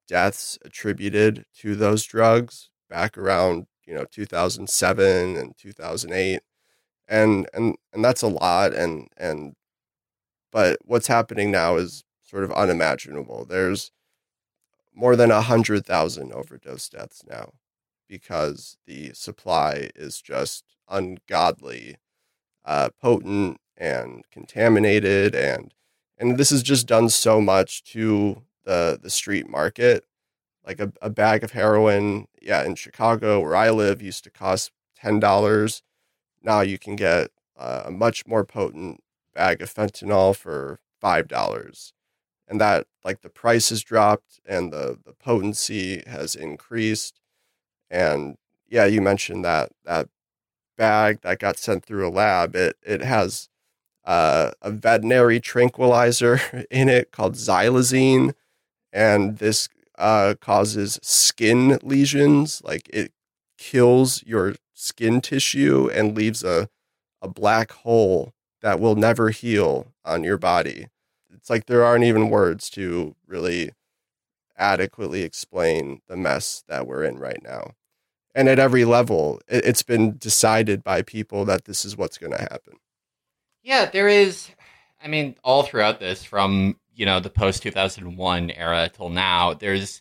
deaths 0.09 0.59
attributed 0.65 1.47
to 1.61 1.75
those 1.75 2.05
drugs 2.05 2.71
back 2.91 3.17
around 3.17 3.67
you 3.87 3.95
know 3.95 4.05
2007 4.05 5.37
and 5.37 5.57
2008 5.57 6.41
and 7.09 7.49
and 7.53 7.77
and 7.93 8.05
that's 8.05 8.23
a 8.23 8.29
lot 8.29 8.73
and 8.75 9.09
and 9.17 9.55
but 10.53 10.79
what's 10.85 11.09
happening 11.09 11.51
now 11.51 11.77
is 11.77 12.05
sort 12.23 12.45
of 12.45 12.53
unimaginable. 12.53 13.45
There's 13.45 13.91
more 14.95 15.17
than 15.17 15.31
100,000 15.31 16.33
overdose 16.33 16.89
deaths 16.89 17.23
now 17.29 17.53
because 18.09 18.77
the 18.87 19.13
supply 19.15 19.91
is 19.97 20.21
just 20.21 20.65
ungodly 20.89 21.97
uh, 22.65 22.91
potent 23.01 23.59
and 23.77 24.25
contaminated 24.31 25.35
and 25.35 25.75
and 26.17 26.39
this 26.39 26.51
has 26.51 26.63
just 26.63 26.87
done 26.87 27.09
so 27.09 27.41
much 27.41 27.83
to 27.83 28.43
the 28.65 28.99
the 29.03 29.11
street 29.11 29.49
market 29.49 30.05
like 30.65 30.79
a, 30.79 30.93
a 31.03 31.11
bag 31.11 31.43
of 31.43 31.51
heroin 31.51 32.27
yeah 32.41 32.63
in 32.63 32.77
chicago 32.77 33.41
where 33.41 33.57
i 33.57 33.69
live 33.69 34.01
used 34.01 34.23
to 34.23 34.31
cost 34.31 34.71
$10 35.03 35.83
now 36.45 36.61
you 36.61 36.79
can 36.79 36.97
get 36.97 37.31
uh, 37.59 37.85
a 37.87 37.91
much 37.91 38.27
more 38.27 38.45
potent 38.45 39.03
bag 39.35 39.63
of 39.63 39.73
fentanyl 39.73 40.37
for 40.37 40.79
five 41.01 41.29
dollars 41.29 41.93
and 42.49 42.61
that 42.61 42.87
like 43.05 43.23
the 43.23 43.29
price 43.29 43.71
has 43.71 43.83
dropped 43.83 44.41
and 44.47 44.73
the 44.73 44.99
the 45.05 45.13
potency 45.13 46.03
has 46.07 46.35
increased 46.35 47.21
and 47.91 48.37
yeah 48.69 48.85
you 48.85 49.01
mentioned 49.01 49.45
that 49.45 49.71
that 49.85 50.09
bag 50.77 51.21
that 51.23 51.39
got 51.39 51.57
sent 51.59 51.85
through 51.85 52.07
a 52.09 52.11
lab 52.11 52.55
it 52.57 52.77
it 52.85 53.03
has 53.03 53.49
uh, 54.05 54.51
a 54.63 54.71
veterinary 54.71 55.41
tranquilizer 55.41 56.41
in 56.71 56.89
it 56.89 57.11
called 57.13 57.35
xylazine 57.35 58.35
and 58.93 59.39
this 59.39 59.69
uh, 59.99 60.35
causes 60.41 60.99
skin 61.03 61.79
lesions 61.83 62.61
like 62.65 62.89
it 62.93 63.13
kills 63.59 64.23
your 64.27 64.55
skin 64.75 65.21
tissue 65.21 65.89
and 65.93 66.17
leaves 66.17 66.45
a 66.45 66.69
a 67.23 67.29
black 67.29 67.73
hole 67.73 68.35
that 68.61 68.79
will 68.79 68.97
never 68.97 69.31
heal 69.31 69.93
on 70.05 70.23
your 70.25 70.37
body. 70.37 70.89
it's 71.33 71.49
like 71.51 71.67
there 71.67 71.85
aren't 71.85 72.05
even 72.05 72.31
words 72.31 72.69
to 72.71 73.15
really 73.27 73.71
adequately 74.57 75.23
explain 75.23 76.01
the 76.09 76.17
mess 76.17 76.65
that 76.69 76.87
we're 76.87 77.05
in 77.05 77.19
right 77.19 77.43
now. 77.43 77.73
And 78.35 78.49
at 78.49 78.59
every 78.59 78.85
level, 78.85 79.41
it's 79.49 79.83
been 79.83 80.17
decided 80.19 80.83
by 80.83 81.03
people 81.03 81.45
that 81.45 81.65
this 81.65 81.85
is 81.85 81.97
what's 81.97 82.19
going 82.19 82.33
to 82.33 82.39
happen. 82.39 82.75
Yeah, 83.63 83.87
there 83.87 84.09
is. 84.09 84.51
I 85.03 85.09
mean, 85.09 85.37
all 85.45 85.63
throughout 85.63 86.01
this, 86.01 86.25
from 86.25 86.79
you 86.95 87.07
know 87.07 87.21
the 87.21 87.31
post 87.31 87.63
two 87.63 87.71
thousand 87.71 88.17
one 88.17 88.51
era 88.51 88.91
till 88.93 89.09
now, 89.09 89.55
there's 89.55 90.01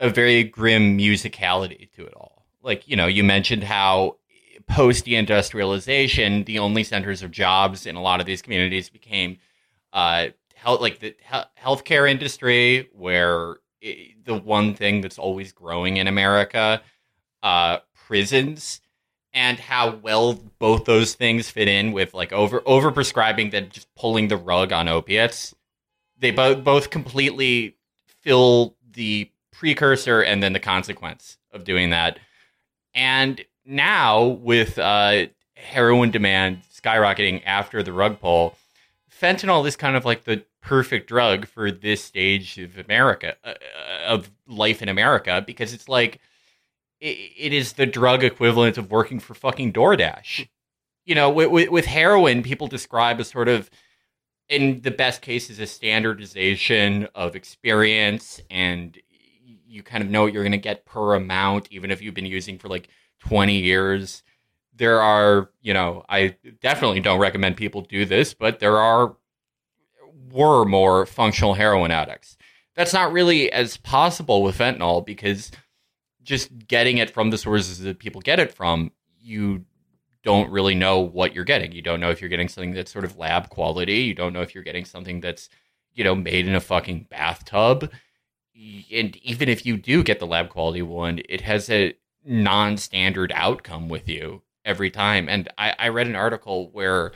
a 0.00 0.08
very 0.10 0.44
grim 0.44 0.96
musicality 0.98 1.90
to 1.92 2.06
it 2.06 2.14
all. 2.14 2.35
Like 2.66 2.86
you 2.88 2.96
know, 2.96 3.06
you 3.06 3.24
mentioned 3.24 3.62
how 3.62 4.16
post 4.68 5.06
deindustrialization, 5.06 6.44
the 6.44 6.58
only 6.58 6.82
centers 6.82 7.22
of 7.22 7.30
jobs 7.30 7.86
in 7.86 7.94
a 7.94 8.02
lot 8.02 8.20
of 8.20 8.26
these 8.26 8.42
communities 8.42 8.90
became 8.90 9.38
uh, 9.92 10.26
health, 10.54 10.80
like 10.80 10.98
the 10.98 11.14
healthcare 11.62 12.10
industry, 12.10 12.90
where 12.92 13.56
it, 13.80 14.24
the 14.24 14.34
one 14.36 14.74
thing 14.74 15.00
that's 15.00 15.18
always 15.18 15.52
growing 15.52 15.96
in 15.96 16.08
America, 16.08 16.82
uh, 17.42 17.78
prisons, 17.94 18.80
and 19.32 19.60
how 19.60 19.94
well 19.96 20.34
both 20.58 20.84
those 20.86 21.14
things 21.14 21.48
fit 21.48 21.68
in 21.68 21.92
with 21.92 22.14
like 22.14 22.32
over 22.32 22.62
over 22.66 22.90
prescribing 22.90 23.50
than 23.50 23.70
just 23.70 23.94
pulling 23.94 24.28
the 24.28 24.36
rug 24.36 24.72
on 24.72 24.88
opiates. 24.88 25.54
They 26.18 26.32
both 26.32 26.64
both 26.64 26.90
completely 26.90 27.76
fill 28.22 28.74
the 28.92 29.30
precursor 29.52 30.20
and 30.20 30.42
then 30.42 30.52
the 30.52 30.60
consequence 30.60 31.38
of 31.52 31.64
doing 31.64 31.90
that. 31.90 32.18
And 32.96 33.44
now 33.66 34.24
with 34.26 34.78
uh, 34.78 35.26
heroin 35.54 36.10
demand 36.10 36.62
skyrocketing 36.74 37.42
after 37.44 37.82
the 37.82 37.92
rug 37.92 38.18
pull, 38.18 38.56
fentanyl 39.10 39.66
is 39.68 39.76
kind 39.76 39.96
of 39.96 40.04
like 40.04 40.24
the 40.24 40.44
perfect 40.62 41.06
drug 41.06 41.46
for 41.46 41.70
this 41.70 42.02
stage 42.02 42.58
of 42.58 42.78
America, 42.78 43.36
uh, 43.44 43.50
uh, 43.50 44.06
of 44.06 44.30
life 44.48 44.82
in 44.82 44.88
America, 44.88 45.44
because 45.46 45.72
it's 45.74 45.88
like 45.88 46.20
it, 47.00 47.16
it 47.36 47.52
is 47.52 47.74
the 47.74 47.86
drug 47.86 48.24
equivalent 48.24 48.78
of 48.78 48.90
working 48.90 49.20
for 49.20 49.34
fucking 49.34 49.74
DoorDash. 49.74 50.48
You 51.04 51.14
know, 51.14 51.30
with, 51.30 51.70
with, 51.70 51.84
heroin, 51.84 52.42
people 52.42 52.66
describe 52.66 53.20
as 53.20 53.28
sort 53.28 53.48
of, 53.48 53.70
in 54.48 54.80
the 54.80 54.90
best 54.90 55.22
cases, 55.22 55.60
a 55.60 55.66
standardization 55.66 57.06
of 57.14 57.36
experience, 57.36 58.40
and 58.50 58.98
you 59.66 59.82
kind 59.82 60.02
of 60.02 60.10
know 60.10 60.22
what 60.22 60.32
you're 60.32 60.44
going 60.44 60.52
to 60.52 60.58
get 60.58 60.84
per 60.84 61.14
amount, 61.14 61.68
even 61.70 61.90
if 61.90 62.00
you've 62.00 62.14
been 62.14 62.26
using 62.26 62.58
for 62.58 62.68
like 62.68 62.88
20 63.20 63.58
years 63.58 64.22
there 64.76 65.00
are, 65.00 65.50
you 65.62 65.72
know, 65.72 66.04
I 66.08 66.36
definitely 66.60 67.00
don't 67.00 67.18
recommend 67.18 67.56
people 67.56 67.82
do 67.82 68.04
this, 68.04 68.34
but 68.34 68.60
there 68.60 68.78
are 68.78 69.16
were 70.30 70.64
more 70.64 71.06
functional 71.06 71.54
heroin 71.54 71.90
addicts. 71.90 72.36
That's 72.74 72.92
not 72.92 73.12
really 73.12 73.50
as 73.50 73.76
possible 73.78 74.42
with 74.42 74.58
fentanyl 74.58 75.04
because 75.04 75.50
just 76.22 76.66
getting 76.66 76.98
it 76.98 77.10
from 77.10 77.30
the 77.30 77.38
sources 77.38 77.78
that 77.80 77.98
people 77.98 78.20
get 78.20 78.38
it 78.38 78.52
from, 78.52 78.92
you 79.18 79.64
don't 80.22 80.50
really 80.50 80.74
know 80.74 81.00
what 81.00 81.34
you're 81.34 81.44
getting. 81.44 81.72
You 81.72 81.82
don't 81.82 82.00
know 82.00 82.10
if 82.10 82.20
you're 82.20 82.28
getting 82.28 82.48
something 82.48 82.74
that's 82.74 82.92
sort 82.92 83.04
of 83.04 83.16
lab 83.16 83.48
quality. 83.48 84.00
You 84.00 84.14
don't 84.14 84.32
know 84.32 84.42
if 84.42 84.54
you're 84.54 84.64
getting 84.64 84.84
something 84.84 85.20
that's, 85.20 85.48
you 85.94 86.04
know, 86.04 86.14
made 86.14 86.46
in 86.46 86.54
a 86.54 86.60
fucking 86.60 87.06
bathtub. 87.08 87.90
And 88.92 89.16
even 89.16 89.48
if 89.48 89.66
you 89.66 89.76
do 89.76 90.02
get 90.02 90.18
the 90.18 90.26
lab 90.26 90.48
quality 90.48 90.82
one, 90.82 91.20
it 91.28 91.42
has 91.42 91.68
a 91.70 91.94
non 92.24 92.76
standard 92.76 93.32
outcome 93.34 93.88
with 93.88 94.08
you 94.08 94.42
every 94.64 94.90
time. 94.90 95.28
And 95.28 95.48
I, 95.58 95.74
I 95.78 95.88
read 95.88 96.06
an 96.06 96.16
article 96.16 96.70
where 96.72 97.12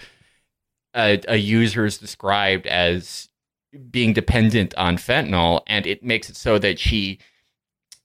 a, 0.95 1.21
a 1.29 1.37
user 1.37 1.85
is 1.85 1.99
described 1.99 2.67
as 2.67 3.29
being 3.91 4.13
dependent 4.13 4.75
on 4.77 4.97
fentanyl, 4.97 5.63
and 5.67 5.87
it 5.87 6.03
makes 6.03 6.29
it 6.29 6.37
so 6.37 6.59
that 6.59 6.79
she, 6.79 7.19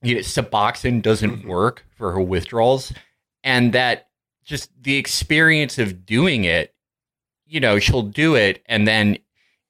you 0.02 0.16
know, 0.16 0.22
Suboxone 0.22 1.02
doesn't 1.02 1.40
mm-hmm. 1.40 1.48
work 1.48 1.86
for 1.98 2.12
her 2.12 2.22
withdrawals, 2.22 2.94
and 3.44 3.74
that 3.74 4.10
just 4.44 4.70
the 4.82 4.98
experience 4.98 5.80
of 5.80 6.06
doing 6.06 6.44
it, 6.44 6.76
you 7.48 7.60
know, 7.60 7.80
she'll 7.80 8.04
do 8.04 8.36
it, 8.36 8.64
and 8.68 8.88
then 8.88 9.18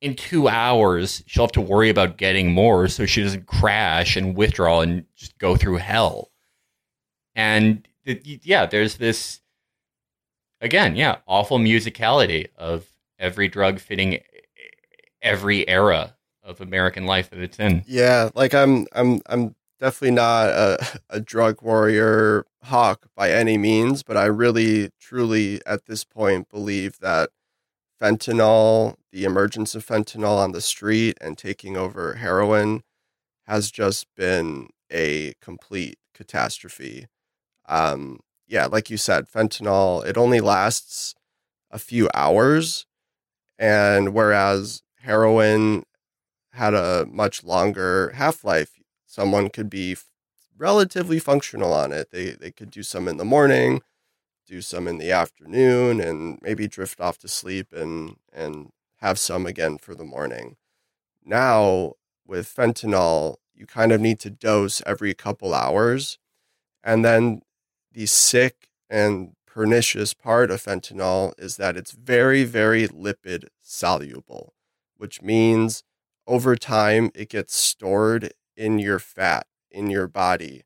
in 0.02 0.16
two 0.16 0.48
hours 0.48 1.24
she'll 1.26 1.46
have 1.46 1.52
to 1.54 1.62
worry 1.62 1.90
about 1.90 2.18
getting 2.18 2.52
more, 2.52 2.88
so 2.88 3.06
she 3.06 3.24
doesn't 3.24 3.48
crash 3.48 4.16
and 4.16 4.36
withdraw 4.36 4.82
and 4.82 5.06
just 5.16 5.38
go 5.40 5.56
through 5.56 5.78
hell. 5.78 6.32
And 7.36 7.88
yeah, 8.06 8.66
there's 8.66 8.98
this 8.98 9.42
again, 10.62 10.96
yeah, 10.96 11.18
awful 11.28 11.60
musicality 11.60 12.48
of 12.58 12.86
every 13.20 13.48
drug 13.48 13.80
fitting 13.80 14.20
every 15.22 15.68
era 15.68 16.16
of 16.44 16.62
American 16.62 17.06
life 17.06 17.30
that 17.32 17.40
it's 17.40 17.60
in. 17.60 17.84
Yeah, 17.88 18.30
like 18.36 18.54
I'm 18.54 18.86
I'm 18.94 19.22
I'm 19.26 19.56
definitely 19.80 20.12
not 20.12 20.50
a, 20.50 21.00
a 21.10 21.20
drug 21.20 21.62
warrior 21.62 22.46
hawk 22.64 23.08
by 23.16 23.32
any 23.32 23.58
means, 23.58 24.04
but 24.04 24.18
I 24.18 24.26
really 24.26 24.92
truly 25.00 25.62
at 25.66 25.86
this 25.86 26.04
point 26.04 26.50
believe 26.50 27.00
that 27.00 27.30
fentanyl, 28.02 28.96
the 29.16 29.24
emergence 29.24 29.74
of 29.76 29.86
fentanyl 29.86 30.38
on 30.38 30.52
the 30.52 30.60
street 30.60 31.18
and 31.22 31.38
taking 31.38 31.78
over 31.78 32.16
heroin 32.16 32.84
has 33.48 33.72
just 33.72 34.08
been 34.18 34.68
a 34.92 35.34
complete 35.42 35.98
catastrophe. 36.14 37.08
Um, 37.66 38.20
yeah, 38.46 38.66
like 38.66 38.90
you 38.90 38.98
said, 38.98 39.30
fentanyl, 39.30 40.06
it 40.06 40.18
only 40.18 40.42
lasts 40.42 41.16
a 41.72 41.80
few 41.80 42.10
hours. 42.14 42.88
And 43.58 44.14
whereas 44.14 44.84
heroin 45.00 45.84
had 46.52 46.74
a 46.74 47.06
much 47.10 47.42
longer 47.42 48.12
half 48.16 48.44
life, 48.44 48.72
someone 49.06 49.50
could 49.50 49.70
be 49.70 49.96
relatively 50.58 51.20
functional 51.20 51.72
on 51.72 51.94
it. 51.94 52.12
They, 52.12 52.32
they 52.32 52.52
could 52.52 52.70
do 52.70 52.84
some 52.84 53.08
in 53.08 53.16
the 53.16 53.24
morning, 53.24 53.82
do 54.46 54.62
some 54.62 54.90
in 54.90 54.98
the 54.98 55.14
afternoon, 55.14 56.02
and 56.02 56.38
maybe 56.42 56.68
drift 56.68 57.00
off 57.00 57.18
to 57.20 57.30
sleep 57.30 57.72
and, 57.72 58.18
and 58.34 58.72
have 59.06 59.20
some 59.20 59.46
again 59.46 59.78
for 59.78 59.94
the 59.94 60.04
morning. 60.04 60.56
Now, 61.24 61.94
with 62.26 62.48
fentanyl, 62.48 63.36
you 63.54 63.68
kind 63.68 63.92
of 63.92 64.02
need 64.02 64.20
to 64.22 64.32
dose 64.32 64.82
every 64.84 65.14
couple 65.14 65.54
hours. 65.54 66.18
And 66.84 67.06
then 67.06 67.42
the 67.92 68.08
sick 68.08 68.70
and 68.90 69.34
pernicious 69.46 70.16
part 70.16 70.50
of 70.50 70.64
fentanyl 70.64 71.34
is 71.38 71.58
that 71.58 71.78
it's 71.78 71.92
very, 71.92 72.44
very 72.46 72.88
lipid 72.88 73.46
soluble, 73.62 74.56
which 74.98 75.22
means 75.22 75.84
over 76.26 76.56
time 76.56 77.12
it 77.14 77.30
gets 77.30 77.56
stored 77.56 78.34
in 78.58 78.80
your 78.80 78.98
fat 78.98 79.46
in 79.70 79.92
your 79.92 80.08
body. 80.08 80.64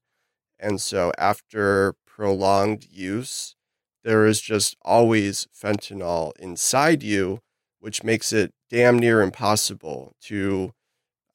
And 0.57 0.79
so 0.79 1.11
after 1.17 1.95
prolonged 2.05 2.85
use, 2.89 3.55
there 4.05 4.25
is 4.25 4.39
just 4.39 4.77
always 4.83 5.45
fentanyl 5.53 6.31
inside 6.39 7.03
you, 7.03 7.41
which 7.79 8.03
makes 8.03 8.33
it 8.33 8.53
damn 8.69 8.99
near 8.99 9.21
impossible 9.21 10.15
to 10.21 10.73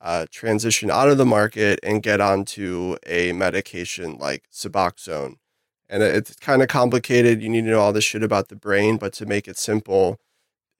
uh, 0.00 0.26
transition 0.30 0.90
out 0.90 1.09
of 1.09 1.18
the 1.18 1.24
market 1.24 1.80
and 1.83 2.02
get 2.02 2.20
onto 2.20 2.96
a 3.07 3.33
medication 3.33 4.16
like 4.18 4.44
Suboxone 4.52 5.37
and 5.88 6.02
it's 6.02 6.35
kind 6.37 6.62
of 6.62 6.68
complicated. 6.68 7.42
You 7.42 7.48
need 7.48 7.62
to 7.62 7.70
know 7.70 7.80
all 7.80 7.92
this 7.92 8.04
shit 8.04 8.22
about 8.22 8.48
the 8.48 8.57
brain, 8.57 8.96
but 8.96 9.12
to 9.14 9.26
make 9.26 9.46
it 9.46 9.59
simple, 9.59 10.18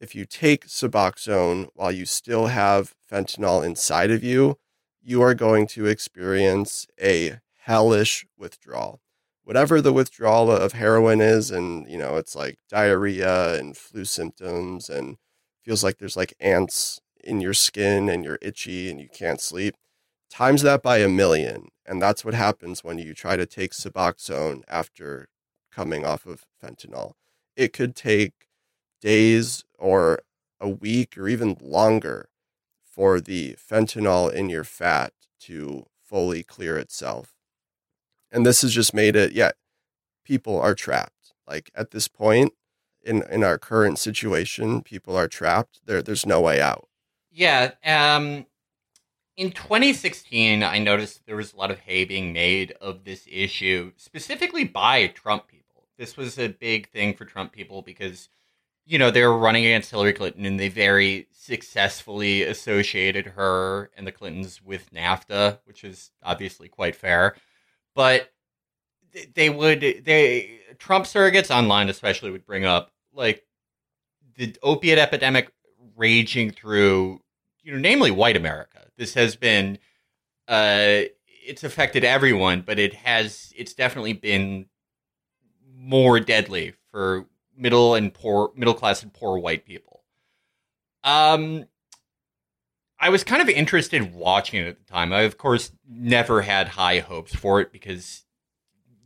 if 0.01 0.15
you 0.15 0.25
take 0.25 0.67
Suboxone 0.67 1.69
while 1.75 1.93
you 1.93 2.07
still 2.07 2.47
have 2.47 2.95
fentanyl 3.11 3.65
inside 3.65 4.11
of 4.11 4.25
you, 4.25 4.57
you 5.03 5.23
are 5.23 5.35
going 5.35 5.67
to 5.69 5.87
experience 5.87 6.87
a 7.01 7.39
hellish 7.63 8.27
withdrawal. 8.37 9.01
Whatever 9.45 9.81
the 9.81 9.93
withdrawal 9.93 10.51
of 10.51 10.73
heroin 10.73 11.21
is, 11.21 11.51
and 11.51 11.87
you 11.89 11.99
know, 11.99 12.17
it's 12.17 12.35
like 12.35 12.59
diarrhea 12.71 13.55
and 13.59 13.77
flu 13.77 14.05
symptoms, 14.05 14.89
and 14.89 15.17
feels 15.65 15.83
like 15.83 15.99
there's 15.99 16.17
like 16.17 16.35
ants 16.41 17.01
in 17.23 17.41
your 17.41 17.55
skin 17.55 18.09
and 18.09 18.25
you're 18.25 18.39
itchy 18.43 18.91
and 18.91 19.01
you 19.01 19.09
can't 19.09 19.41
sleep 19.41 19.77
times 20.35 20.63
that 20.63 20.83
by 20.83 20.99
a 20.99 21.09
million. 21.09 21.69
And 21.87 22.03
that's 22.03 22.25
what 22.25 22.35
happens 22.35 22.83
when 22.83 22.99
you 22.99 23.15
try 23.15 23.37
to 23.37 23.47
take 23.47 23.73
Suboxone 23.73 24.63
after 24.67 25.29
coming 25.71 26.05
off 26.05 26.27
of 26.27 26.45
fentanyl. 26.63 27.13
It 27.57 27.73
could 27.73 27.95
take 27.95 28.49
days 29.01 29.65
or 29.79 30.23
a 30.61 30.69
week 30.69 31.17
or 31.17 31.29
even 31.29 31.57
longer 31.61 32.29
for 32.85 33.21
the 33.21 33.55
fentanyl 33.55 34.33
in 34.33 34.49
your 34.49 34.65
fat 34.65 35.13
to 35.41 35.85
fully 36.03 36.43
clear 36.43 36.79
itself. 36.79 37.35
And 38.33 38.45
this 38.45 38.63
has 38.63 38.73
just 38.73 38.93
made 38.93 39.15
it, 39.15 39.33
yeah, 39.33 39.53
people 40.25 40.61
are 40.61 40.75
trapped. 40.75 41.33
Like 41.47 41.71
at 41.77 41.93
this 41.93 42.09
point 42.09 42.55
in, 43.05 43.23
in 43.31 43.45
our 43.45 43.59
current 43.59 43.99
situation, 43.99 44.83
people 44.83 45.17
are 45.17 45.29
trapped. 45.29 45.81
There, 45.87 46.03
there's 46.03 46.27
no 46.27 46.41
way 46.41 46.61
out. 46.61 46.89
Yeah. 47.31 47.73
Um, 47.85 48.47
in 49.37 49.51
2016, 49.51 50.63
I 50.63 50.79
noticed 50.79 51.27
there 51.27 51.37
was 51.37 51.53
a 51.53 51.57
lot 51.57 51.71
of 51.71 51.81
hay 51.81 52.05
being 52.05 52.33
made 52.33 52.73
of 52.81 53.05
this 53.05 53.27
issue, 53.31 53.93
specifically 53.97 54.65
by 54.65 55.09
Trump 55.09 55.49
people. 55.49 55.89
This 55.99 56.17
was 56.17 56.39
a 56.39 56.49
big 56.49 56.91
thing 56.91 57.15
for 57.15 57.25
Trump 57.25 57.53
people 57.53 57.83
because 57.83 58.29
you 58.87 58.99
know, 58.99 59.11
they 59.11 59.23
were 59.23 59.37
running 59.37 59.65
against 59.65 59.91
Hillary 59.91 60.13
Clinton 60.13 60.45
and 60.45 60.61
they 60.61 60.69
very 60.69 61.27
successfully 61.33 62.43
associated 62.43 63.27
her 63.27 63.91
and 63.97 64.07
the 64.07 64.13
Clintons 64.13 64.61
with 64.63 64.93
NAFTA, 64.93 65.59
which 65.65 65.85
is 65.85 66.11
obviously 66.23 66.69
quite 66.69 66.95
fair. 66.95 67.35
But 67.95 68.31
they 69.35 69.49
would, 69.49 69.81
they, 69.81 70.61
Trump 70.79 71.07
surrogates 71.07 71.55
online 71.55 71.89
especially 71.89 72.31
would 72.31 72.45
bring 72.45 72.65
up 72.65 72.93
like 73.15 73.45
the 74.37 74.57
opiate 74.63 74.99
epidemic 74.99 75.51
raging 75.97 76.51
through, 76.51 77.21
you 77.63 77.73
know, 77.73 77.79
namely 77.79 78.11
white 78.11 78.37
America. 78.37 78.87
This 78.97 79.15
has 79.15 79.37
been, 79.37 79.79
uh, 80.49 81.03
it's 81.47 81.65
affected 81.65 82.05
everyone, 82.05 82.63
but 82.63 82.79
it 82.79 82.95
has, 82.95 83.53
it's 83.57 83.75
definitely 83.75 84.15
been 84.15 84.67
more 85.77 86.19
deadly 86.21 86.75
for 86.91 87.27
middle 87.57 87.95
and 87.95 88.13
poor, 88.13 88.51
middle 88.57 88.75
class 88.75 89.03
and 89.03 89.13
poor 89.13 89.39
white 89.39 89.65
people. 89.65 90.03
Um, 91.05 91.67
I 92.99 93.11
was 93.11 93.23
kind 93.23 93.43
of 93.43 93.49
interested 93.49 94.15
watching 94.15 94.61
it 94.61 94.69
at 94.69 94.79
the 94.79 94.91
time. 94.91 95.13
I, 95.13 95.23
of 95.23 95.37
course, 95.37 95.71
never 95.87 96.41
had 96.41 96.69
high 96.69 97.01
hopes 97.01 97.35
for 97.35 97.61
it 97.61 97.71
because, 97.71 98.25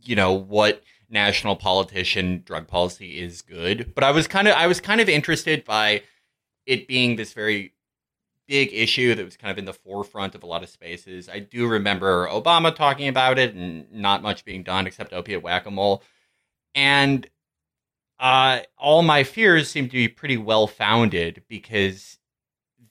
you 0.01 0.15
know, 0.15 0.31
what 0.33 0.81
national 1.09 1.55
politician 1.55 2.43
drug 2.45 2.67
policy 2.67 3.19
is 3.19 3.41
good. 3.41 3.93
But 3.95 4.03
I 4.03 4.11
was 4.11 4.27
kind 4.27 4.47
of, 4.47 4.55
I 4.55 4.67
was 4.67 4.79
kind 4.79 5.01
of 5.01 5.09
interested 5.09 5.65
by 5.65 6.03
it 6.65 6.87
being 6.87 7.15
this 7.15 7.33
very 7.33 7.73
big 8.47 8.73
issue 8.73 9.13
that 9.13 9.23
was 9.23 9.37
kind 9.37 9.51
of 9.51 9.57
in 9.57 9.65
the 9.65 9.73
forefront 9.73 10.33
of 10.33 10.43
a 10.43 10.45
lot 10.45 10.63
of 10.63 10.69
spaces. 10.69 11.29
I 11.29 11.39
do 11.39 11.67
remember 11.67 12.27
Obama 12.27 12.75
talking 12.75 13.07
about 13.07 13.37
it 13.37 13.53
and 13.53 13.91
not 13.91 14.23
much 14.23 14.43
being 14.43 14.63
done 14.63 14.87
except 14.87 15.13
opiate 15.13 15.43
whack 15.43 15.67
a 15.67 15.71
mole. 15.71 16.03
And 16.73 17.29
uh, 18.19 18.61
all 18.77 19.01
my 19.01 19.23
fears 19.23 19.69
seem 19.69 19.85
to 19.85 19.93
be 19.93 20.07
pretty 20.07 20.37
well 20.37 20.67
founded 20.67 21.43
because 21.47 22.17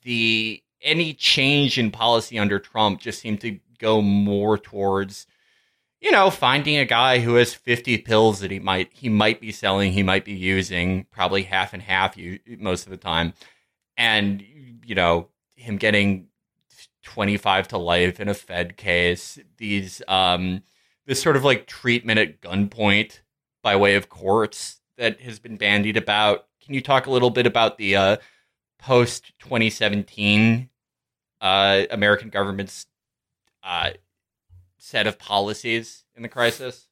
the 0.03 0.63
any 0.81 1.13
change 1.13 1.77
in 1.77 1.91
policy 1.91 2.39
under 2.39 2.57
Trump 2.57 3.01
just 3.01 3.19
seemed 3.19 3.41
to 3.41 3.59
go 3.79 4.01
more 4.01 4.57
towards 4.57 5.27
you 6.01 6.11
know 6.11 6.29
finding 6.29 6.77
a 6.77 6.85
guy 6.85 7.19
who 7.19 7.35
has 7.35 7.53
50 7.53 7.99
pills 7.99 8.39
that 8.39 8.51
he 8.51 8.59
might 8.59 8.91
he 8.93 9.09
might 9.09 9.41
be 9.41 9.51
selling 9.51 9.91
he 9.91 10.03
might 10.03 10.25
be 10.25 10.33
using 10.33 11.05
probably 11.11 11.43
half 11.43 11.73
and 11.73 11.83
half 11.83 12.17
you 12.17 12.39
most 12.57 12.85
of 12.85 12.91
the 12.91 12.97
time 12.97 13.33
and 13.97 14.43
you 14.85 14.95
know 14.95 15.27
him 15.55 15.77
getting 15.77 16.27
25 17.03 17.67
to 17.69 17.77
life 17.77 18.19
in 18.19 18.29
a 18.29 18.33
fed 18.33 18.77
case 18.77 19.39
these 19.57 20.01
um 20.07 20.61
this 21.05 21.21
sort 21.21 21.35
of 21.35 21.43
like 21.43 21.65
treatment 21.65 22.19
at 22.19 22.39
gunpoint 22.39 23.21
by 23.63 23.75
way 23.75 23.95
of 23.95 24.09
courts 24.09 24.79
that 24.99 25.21
has 25.21 25.39
been 25.39 25.57
bandied 25.57 25.97
about. 25.97 26.45
Can 26.63 26.75
you 26.75 26.81
talk 26.81 27.07
a 27.07 27.11
little 27.11 27.31
bit 27.31 27.47
about 27.47 27.77
the 27.77 27.95
uh, 27.95 28.17
post 28.77 29.33
2017 29.39 30.69
uh, 31.41 31.83
American 31.89 32.29
government's 32.29 32.85
uh, 33.63 33.91
set 34.79 35.05
of 35.05 35.19
policies 35.19 36.05
in 36.15 36.23
the 36.23 36.29
crisis? 36.29 36.87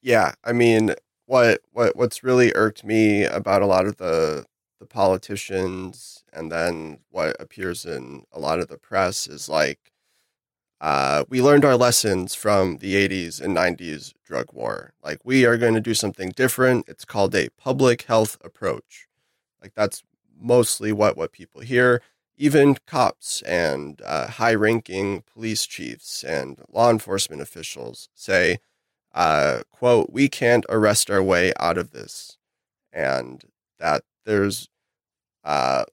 Yeah, 0.00 0.32
I 0.44 0.52
mean, 0.52 0.94
what 1.26 1.62
what 1.72 1.96
what's 1.96 2.22
really 2.22 2.52
irked 2.54 2.84
me 2.84 3.24
about 3.24 3.62
a 3.62 3.66
lot 3.66 3.86
of 3.86 3.96
the 3.96 4.46
the 4.78 4.86
politicians 4.86 6.22
and 6.32 6.52
then 6.52 7.00
what 7.10 7.36
appears 7.40 7.84
in 7.84 8.22
a 8.32 8.38
lot 8.38 8.60
of 8.60 8.68
the 8.68 8.78
press 8.78 9.26
is 9.26 9.48
like 9.48 9.92
uh, 10.80 11.24
we 11.28 11.42
learned 11.42 11.64
our 11.64 11.76
lessons 11.76 12.34
from 12.34 12.78
the 12.78 12.94
80s 12.94 13.40
and 13.40 13.56
90s 13.56 14.14
drug 14.24 14.52
war. 14.52 14.92
Like, 15.02 15.18
we 15.24 15.44
are 15.44 15.56
going 15.56 15.74
to 15.74 15.80
do 15.80 15.94
something 15.94 16.30
different. 16.30 16.88
It's 16.88 17.04
called 17.04 17.34
a 17.34 17.48
public 17.58 18.02
health 18.02 18.38
approach. 18.44 19.08
Like, 19.60 19.74
that's 19.74 20.04
mostly 20.40 20.92
what, 20.92 21.16
what 21.16 21.32
people 21.32 21.62
hear. 21.62 22.00
Even 22.40 22.76
cops 22.86 23.42
and 23.42 24.00
uh, 24.04 24.28
high 24.28 24.54
ranking 24.54 25.24
police 25.32 25.66
chiefs 25.66 26.22
and 26.22 26.60
law 26.72 26.88
enforcement 26.88 27.42
officials 27.42 28.08
say, 28.14 28.58
uh, 29.12 29.62
quote, 29.72 30.10
we 30.12 30.28
can't 30.28 30.64
arrest 30.68 31.10
our 31.10 31.22
way 31.22 31.52
out 31.58 31.76
of 31.76 31.90
this. 31.90 32.38
And 32.92 33.42
that 33.80 34.04
there's 34.24 34.68
uh, 35.42 35.84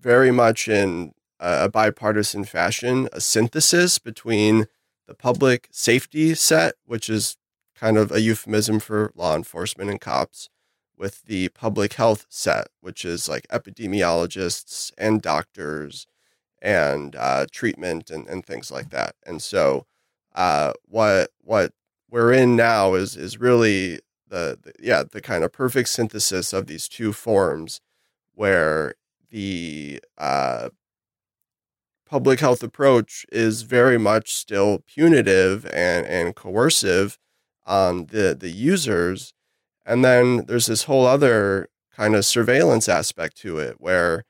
very 0.00 0.30
much 0.30 0.68
in 0.68 1.12
a 1.40 1.68
bipartisan 1.68 2.44
fashion 2.44 3.08
a 3.12 3.20
synthesis 3.20 3.98
between 3.98 4.66
the 5.08 5.14
public 5.14 5.68
safety 5.72 6.34
set, 6.34 6.74
which 6.84 7.08
is 7.08 7.36
kind 7.74 7.96
of 7.96 8.12
a 8.12 8.20
euphemism 8.20 8.78
for 8.78 9.10
law 9.16 9.34
enforcement 9.34 9.90
and 9.90 10.00
cops, 10.00 10.50
with 11.00 11.24
the 11.24 11.48
public 11.48 11.94
health 11.94 12.26
set, 12.28 12.68
which 12.82 13.06
is 13.06 13.26
like 13.28 13.48
epidemiologists 13.48 14.92
and 14.98 15.22
doctors 15.22 16.06
and 16.60 17.16
uh, 17.16 17.46
treatment 17.50 18.10
and, 18.10 18.28
and 18.28 18.44
things 18.44 18.70
like 18.70 18.90
that. 18.90 19.14
And 19.24 19.40
so, 19.40 19.86
uh, 20.34 20.74
what 20.84 21.30
what 21.40 21.72
we're 22.10 22.32
in 22.32 22.54
now 22.54 22.94
is 22.94 23.16
is 23.16 23.40
really 23.40 24.00
the, 24.28 24.58
the 24.62 24.72
yeah 24.78 25.02
the 25.10 25.22
kind 25.22 25.42
of 25.42 25.52
perfect 25.52 25.88
synthesis 25.88 26.52
of 26.52 26.66
these 26.66 26.86
two 26.86 27.14
forms, 27.14 27.80
where 28.34 28.94
the 29.30 30.00
uh, 30.18 30.68
public 32.04 32.40
health 32.40 32.62
approach 32.62 33.24
is 33.32 33.62
very 33.62 33.96
much 33.96 34.34
still 34.34 34.80
punitive 34.86 35.64
and, 35.66 36.04
and 36.06 36.36
coercive 36.36 37.18
on 37.64 38.06
the, 38.06 38.36
the 38.38 38.50
users. 38.50 39.32
And 39.84 40.04
then 40.04 40.46
there's 40.46 40.66
this 40.66 40.84
whole 40.84 41.06
other 41.06 41.68
kind 41.94 42.14
of 42.14 42.24
surveillance 42.24 42.88
aspect 42.88 43.36
to 43.38 43.58
it 43.58 43.76
where 43.78 44.24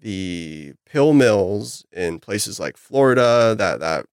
the 0.00 0.74
pill 0.86 1.12
mills 1.12 1.84
in 1.92 2.20
places 2.20 2.60
like 2.60 2.76
Florida 2.76 3.54
that, 3.58 3.80
that 3.80 4.06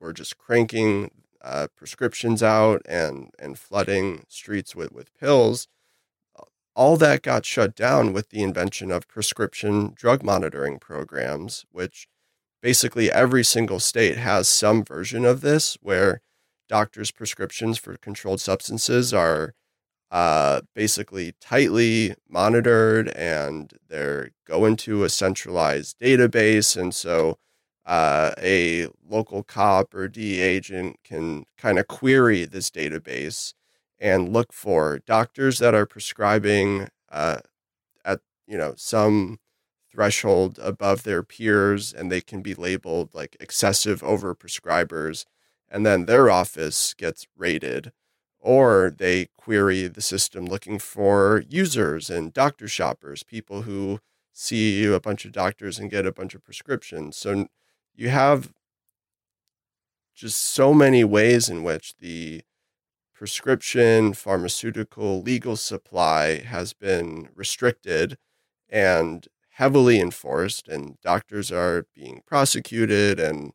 were 0.00 0.12
just 0.12 0.38
cranking 0.38 1.10
uh, 1.40 1.66
prescriptions 1.76 2.42
out 2.42 2.82
and, 2.86 3.30
and 3.38 3.58
flooding 3.58 4.24
streets 4.28 4.76
with, 4.76 4.92
with 4.92 5.12
pills, 5.18 5.66
all 6.74 6.96
that 6.96 7.22
got 7.22 7.44
shut 7.44 7.74
down 7.74 8.12
with 8.12 8.30
the 8.30 8.42
invention 8.42 8.90
of 8.90 9.08
prescription 9.08 9.92
drug 9.94 10.22
monitoring 10.22 10.78
programs, 10.78 11.64
which 11.70 12.08
basically 12.62 13.10
every 13.10 13.44
single 13.44 13.80
state 13.80 14.16
has 14.16 14.48
some 14.48 14.84
version 14.84 15.24
of 15.24 15.40
this 15.40 15.76
where 15.82 16.20
doctors' 16.68 17.10
prescriptions 17.10 17.76
for 17.76 17.96
controlled 17.98 18.40
substances 18.40 19.12
are 19.12 19.54
uh, 20.12 20.60
basically 20.74 21.32
tightly 21.40 22.14
monitored 22.28 23.08
and 23.16 23.72
they're 23.88 24.30
go 24.46 24.66
into 24.66 25.04
a 25.04 25.08
centralized 25.08 25.98
database. 25.98 26.76
And 26.76 26.94
so 26.94 27.38
uh, 27.86 28.32
a 28.38 28.88
local 29.08 29.42
cop 29.42 29.94
or 29.94 30.08
DEA 30.08 30.42
agent 30.42 30.98
can 31.02 31.46
kind 31.56 31.78
of 31.78 31.88
query 31.88 32.44
this 32.44 32.70
database 32.70 33.54
and 33.98 34.32
look 34.32 34.52
for 34.52 35.00
doctors 35.06 35.58
that 35.60 35.74
are 35.74 35.86
prescribing 35.86 36.88
uh, 37.10 37.38
at 38.04 38.20
you 38.46 38.58
know 38.58 38.74
some 38.76 39.38
threshold 39.90 40.58
above 40.62 41.04
their 41.04 41.22
peers 41.22 41.92
and 41.92 42.12
they 42.12 42.20
can 42.20 42.42
be 42.42 42.54
labeled 42.54 43.10
like 43.14 43.36
excessive 43.40 44.00
overprescribers 44.02 45.24
and 45.70 45.84
then 45.86 46.06
their 46.06 46.30
office 46.30 46.94
gets 46.94 47.26
raided 47.36 47.92
or 48.42 48.92
they 48.94 49.28
query 49.36 49.86
the 49.86 50.02
system 50.02 50.44
looking 50.44 50.78
for 50.78 51.44
users 51.48 52.10
and 52.10 52.34
doctor 52.34 52.66
shoppers 52.66 53.22
people 53.22 53.62
who 53.62 54.00
see 54.32 54.84
a 54.92 55.00
bunch 55.00 55.24
of 55.24 55.32
doctors 55.32 55.78
and 55.78 55.90
get 55.90 56.04
a 56.04 56.12
bunch 56.12 56.34
of 56.34 56.44
prescriptions. 56.44 57.16
So 57.16 57.46
you 57.94 58.08
have 58.08 58.52
just 60.14 60.40
so 60.40 60.74
many 60.74 61.04
ways 61.04 61.48
in 61.48 61.62
which 61.62 61.94
the 62.00 62.42
prescription 63.14 64.12
pharmaceutical 64.12 65.22
legal 65.22 65.56
supply 65.56 66.40
has 66.40 66.72
been 66.72 67.28
restricted 67.34 68.18
and 68.68 69.28
heavily 69.50 70.00
enforced, 70.00 70.66
and 70.66 71.00
doctors 71.02 71.52
are 71.52 71.86
being 71.94 72.22
prosecuted, 72.26 73.20
and 73.20 73.52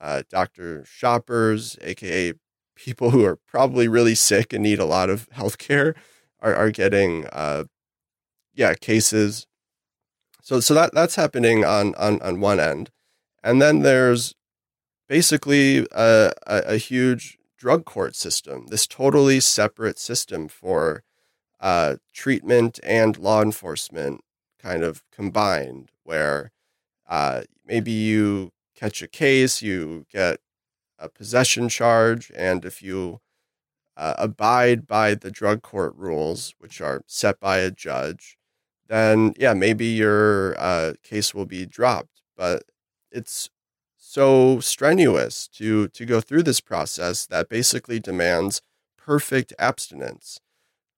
uh, 0.00 0.22
doctor 0.30 0.84
shoppers, 0.86 1.76
aka 1.82 2.32
people 2.78 3.10
who 3.10 3.24
are 3.24 3.36
probably 3.36 3.88
really 3.88 4.14
sick 4.14 4.52
and 4.52 4.62
need 4.62 4.78
a 4.78 4.84
lot 4.84 5.10
of 5.10 5.28
health 5.32 5.58
care, 5.58 5.94
are, 6.40 6.54
are 6.54 6.70
getting 6.70 7.26
uh, 7.26 7.64
yeah 8.54 8.74
cases. 8.74 9.46
So 10.42 10.60
so 10.60 10.74
that 10.74 10.94
that's 10.94 11.16
happening 11.16 11.64
on 11.64 11.94
on 11.96 12.22
on 12.22 12.40
one 12.40 12.60
end, 12.60 12.90
and 13.42 13.60
then 13.60 13.80
there's 13.80 14.34
basically 15.08 15.86
a, 15.92 16.32
a, 16.46 16.62
a 16.74 16.76
huge 16.76 17.38
drug 17.58 17.84
court 17.84 18.14
system. 18.14 18.66
This 18.68 18.86
totally 18.86 19.40
separate 19.40 19.98
system 19.98 20.48
for 20.48 21.02
uh, 21.60 21.96
treatment 22.12 22.78
and 22.84 23.18
law 23.18 23.42
enforcement 23.42 24.20
kind 24.62 24.84
of 24.84 25.02
combined 25.12 25.90
where 26.04 26.52
uh, 27.08 27.42
maybe 27.66 27.90
you 27.90 28.50
catch 28.76 29.02
a 29.02 29.08
case, 29.08 29.60
you 29.60 30.06
get 30.12 30.38
a 30.98 31.08
possession 31.08 31.68
charge, 31.68 32.32
and 32.36 32.64
if 32.64 32.82
you 32.82 33.20
uh, 33.96 34.14
abide 34.18 34.86
by 34.86 35.14
the 35.14 35.30
drug 35.30 35.62
court 35.62 35.94
rules, 35.96 36.54
which 36.58 36.80
are 36.80 37.02
set 37.06 37.40
by 37.40 37.58
a 37.58 37.70
judge, 37.70 38.38
then 38.88 39.34
yeah, 39.38 39.54
maybe 39.54 39.86
your 39.86 40.58
uh, 40.60 40.94
case 41.02 41.34
will 41.34 41.46
be 41.46 41.66
dropped. 41.66 42.22
But 42.36 42.64
it's 43.12 43.50
so 43.96 44.60
strenuous 44.60 45.48
to 45.48 45.88
to 45.88 46.06
go 46.06 46.20
through 46.20 46.44
this 46.44 46.60
process 46.60 47.26
that 47.26 47.48
basically 47.48 48.00
demands 48.00 48.62
perfect 48.96 49.52
abstinence. 49.58 50.40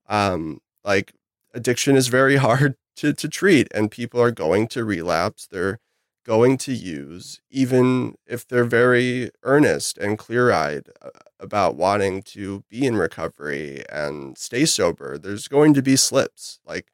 Um, 0.08 0.60
like 0.84 1.14
addiction 1.54 1.96
is 1.96 2.08
very 2.08 2.36
hard 2.46 2.76
to 2.96 3.12
to 3.14 3.28
treat, 3.28 3.68
and 3.74 3.90
people 3.90 4.20
are 4.20 4.30
going 4.32 4.68
to 4.68 4.84
relapse. 4.84 5.46
They're 5.50 5.80
going 6.24 6.58
to 6.58 6.72
use, 6.72 7.40
even 7.50 8.14
if 8.26 8.46
they're 8.46 8.64
very 8.64 9.30
earnest 9.42 9.98
and 9.98 10.18
clear 10.18 10.52
eyed 10.52 10.88
uh, 11.02 11.10
about 11.38 11.76
wanting 11.76 12.22
to 12.22 12.64
be 12.68 12.86
in 12.86 12.96
recovery 12.96 13.84
and 13.90 14.36
stay 14.36 14.64
sober. 14.64 15.18
There's 15.18 15.48
going 15.48 15.74
to 15.74 15.82
be 15.82 15.96
slips. 15.96 16.60
Like 16.66 16.88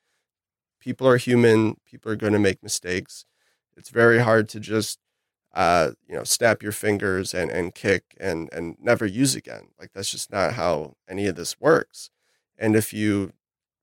people 0.80 1.08
are 1.08 1.16
human, 1.16 1.76
people 1.84 2.10
are 2.12 2.16
going 2.16 2.32
to 2.32 2.38
make 2.38 2.62
mistakes. 2.62 3.24
It's 3.76 3.90
very 3.90 4.20
hard 4.20 4.48
to 4.50 4.60
just 4.60 4.98
uh, 5.56 5.92
you 6.06 6.14
know, 6.14 6.22
snap 6.22 6.62
your 6.62 6.70
fingers 6.70 7.32
and, 7.32 7.50
and 7.50 7.74
kick 7.74 8.14
and, 8.20 8.50
and 8.52 8.76
never 8.78 9.06
use 9.06 9.34
again. 9.34 9.68
Like 9.80 9.90
that's 9.94 10.10
just 10.10 10.30
not 10.30 10.52
how 10.52 10.96
any 11.08 11.26
of 11.26 11.34
this 11.34 11.58
works. 11.58 12.10
And 12.58 12.76
if 12.76 12.92
you 12.92 13.32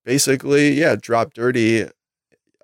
basically, 0.06 0.74
yeah, 0.74 0.96
drop 0.96 1.34
dirty, 1.34 1.88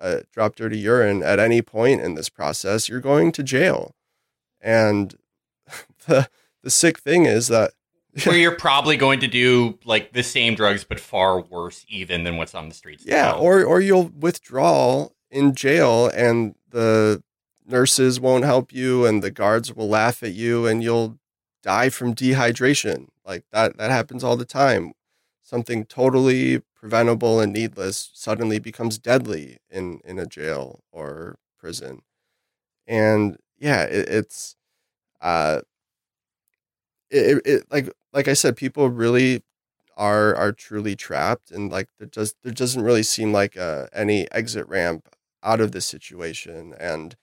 uh, 0.00 0.20
drop 0.32 0.56
dirty 0.56 0.78
urine 0.78 1.22
at 1.22 1.38
any 1.38 1.62
point 1.62 2.00
in 2.00 2.14
this 2.14 2.28
process, 2.28 2.88
you're 2.88 3.00
going 3.00 3.32
to 3.32 3.42
jail. 3.42 3.94
And 4.60 5.14
the 6.06 6.28
the 6.62 6.70
sick 6.70 6.98
thing 6.98 7.24
is 7.26 7.48
that 7.48 7.72
where 8.24 8.36
you're 8.36 8.56
probably 8.56 8.96
going 8.96 9.20
to 9.20 9.28
do 9.28 9.78
like 9.84 10.12
the 10.12 10.22
same 10.22 10.54
drugs 10.54 10.84
but 10.84 10.98
far 10.98 11.40
worse 11.40 11.84
even 11.88 12.24
than 12.24 12.36
what's 12.36 12.54
on 12.54 12.68
the 12.68 12.74
streets. 12.74 13.04
Yeah, 13.06 13.32
or 13.32 13.64
or 13.64 13.80
you'll 13.80 14.08
withdraw 14.18 15.08
in 15.30 15.54
jail 15.54 16.08
and 16.08 16.54
the 16.70 17.22
nurses 17.66 18.18
won't 18.18 18.44
help 18.44 18.72
you 18.72 19.06
and 19.06 19.22
the 19.22 19.30
guards 19.30 19.74
will 19.74 19.88
laugh 19.88 20.22
at 20.22 20.32
you 20.32 20.66
and 20.66 20.82
you'll 20.82 21.18
die 21.62 21.88
from 21.88 22.14
dehydration. 22.14 23.08
Like 23.24 23.44
that 23.52 23.76
that 23.78 23.90
happens 23.90 24.24
all 24.24 24.36
the 24.36 24.44
time. 24.44 24.92
Something 25.42 25.84
totally 25.84 26.62
preventable 26.80 27.40
and 27.40 27.52
needless 27.52 28.10
suddenly 28.14 28.58
becomes 28.60 28.98
deadly 28.98 29.58
in 29.70 30.00
in 30.04 30.18
a 30.18 30.26
jail 30.26 30.82
or 30.92 31.38
prison. 31.58 32.02
And 32.86 33.38
yeah, 33.58 33.84
it, 33.84 34.08
it's 34.08 34.56
uh 35.22 35.62
it, 37.10 37.42
it 37.44 37.64
like 37.70 37.90
like 38.12 38.28
I 38.28 38.34
said 38.34 38.56
people 38.56 38.88
really 38.88 39.42
are 39.96 40.34
are 40.36 40.52
truly 40.52 40.96
trapped 40.96 41.50
and 41.50 41.70
like 41.70 41.88
there 41.98 42.08
does 42.08 42.34
there 42.42 42.52
doesn't 42.52 42.82
really 42.82 43.02
seem 43.02 43.32
like 43.32 43.56
uh, 43.56 43.86
any 43.92 44.30
exit 44.32 44.66
ramp 44.68 45.08
out 45.42 45.60
of 45.60 45.72
this 45.72 45.86
situation 45.86 46.74
and 46.78 47.16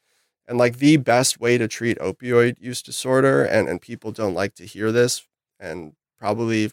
and 0.47 0.57
like 0.57 0.79
the 0.79 0.97
best 0.97 1.39
way 1.39 1.59
to 1.59 1.69
treat 1.69 1.99
opioid 1.99 2.55
use 2.59 2.81
disorder, 2.81 3.45
and, 3.45 3.69
and 3.69 3.83
people 3.83 4.11
don't 4.11 4.33
like 4.33 4.55
to 4.55 4.65
hear 4.65 4.91
this, 4.91 5.27
and 5.61 5.93
probably 6.19 6.71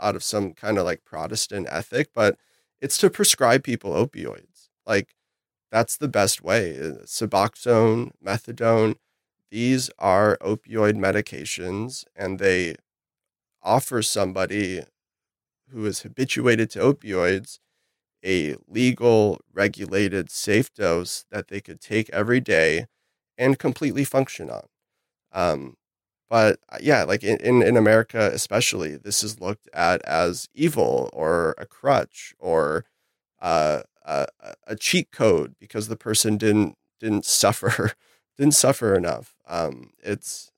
out 0.00 0.16
of 0.16 0.22
some 0.24 0.52
kind 0.52 0.78
of 0.78 0.84
like 0.84 1.04
Protestant 1.04 1.68
ethic, 1.70 2.10
but 2.14 2.36
it's 2.80 2.98
to 2.98 3.10
prescribe 3.10 3.64
people 3.64 3.92
opioids. 3.92 4.68
Like 4.86 5.14
that's 5.70 5.96
the 5.96 6.08
best 6.08 6.42
way. 6.42 6.78
Uh, 6.78 7.04
Suboxone, 7.06 8.12
methadone, 8.24 8.96
these 9.50 9.90
are 9.98 10.38
opioid 10.40 10.96
medications, 10.96 12.04
and 12.16 12.38
they 12.38 12.76
offer 13.62 14.02
somebody 14.02 14.82
who 15.70 15.86
is 15.86 16.02
habituated 16.02 16.70
to 16.70 16.78
opioids 16.80 17.58
a 18.24 18.56
legal, 18.68 19.40
regulated, 19.52 20.30
safe 20.30 20.72
dose 20.74 21.24
that 21.30 21.48
they 21.48 21.60
could 21.60 21.80
take 21.80 22.10
every 22.10 22.40
day 22.40 22.86
and 23.38 23.58
completely 23.58 24.04
function 24.04 24.50
on. 24.50 24.66
Um, 25.32 25.76
but 26.28 26.58
uh, 26.68 26.78
yeah, 26.80 27.04
like 27.04 27.22
in, 27.22 27.38
in, 27.38 27.62
in 27.62 27.76
America, 27.76 28.30
especially, 28.32 28.96
this 28.96 29.22
is 29.22 29.40
looked 29.40 29.68
at 29.72 30.02
as 30.02 30.48
evil 30.54 31.10
or 31.12 31.54
a 31.58 31.66
crutch 31.66 32.34
or 32.38 32.84
uh, 33.40 33.82
a, 34.04 34.26
a 34.66 34.76
cheat 34.76 35.10
code 35.12 35.54
because 35.58 35.88
the 35.88 35.96
person 35.96 36.36
didn't 36.36 36.76
didn't 37.00 37.24
suffer 37.24 37.92
didn't 38.38 38.54
suffer 38.54 38.94
enough. 38.94 39.34
Um, 39.46 39.90
it's 40.02 40.50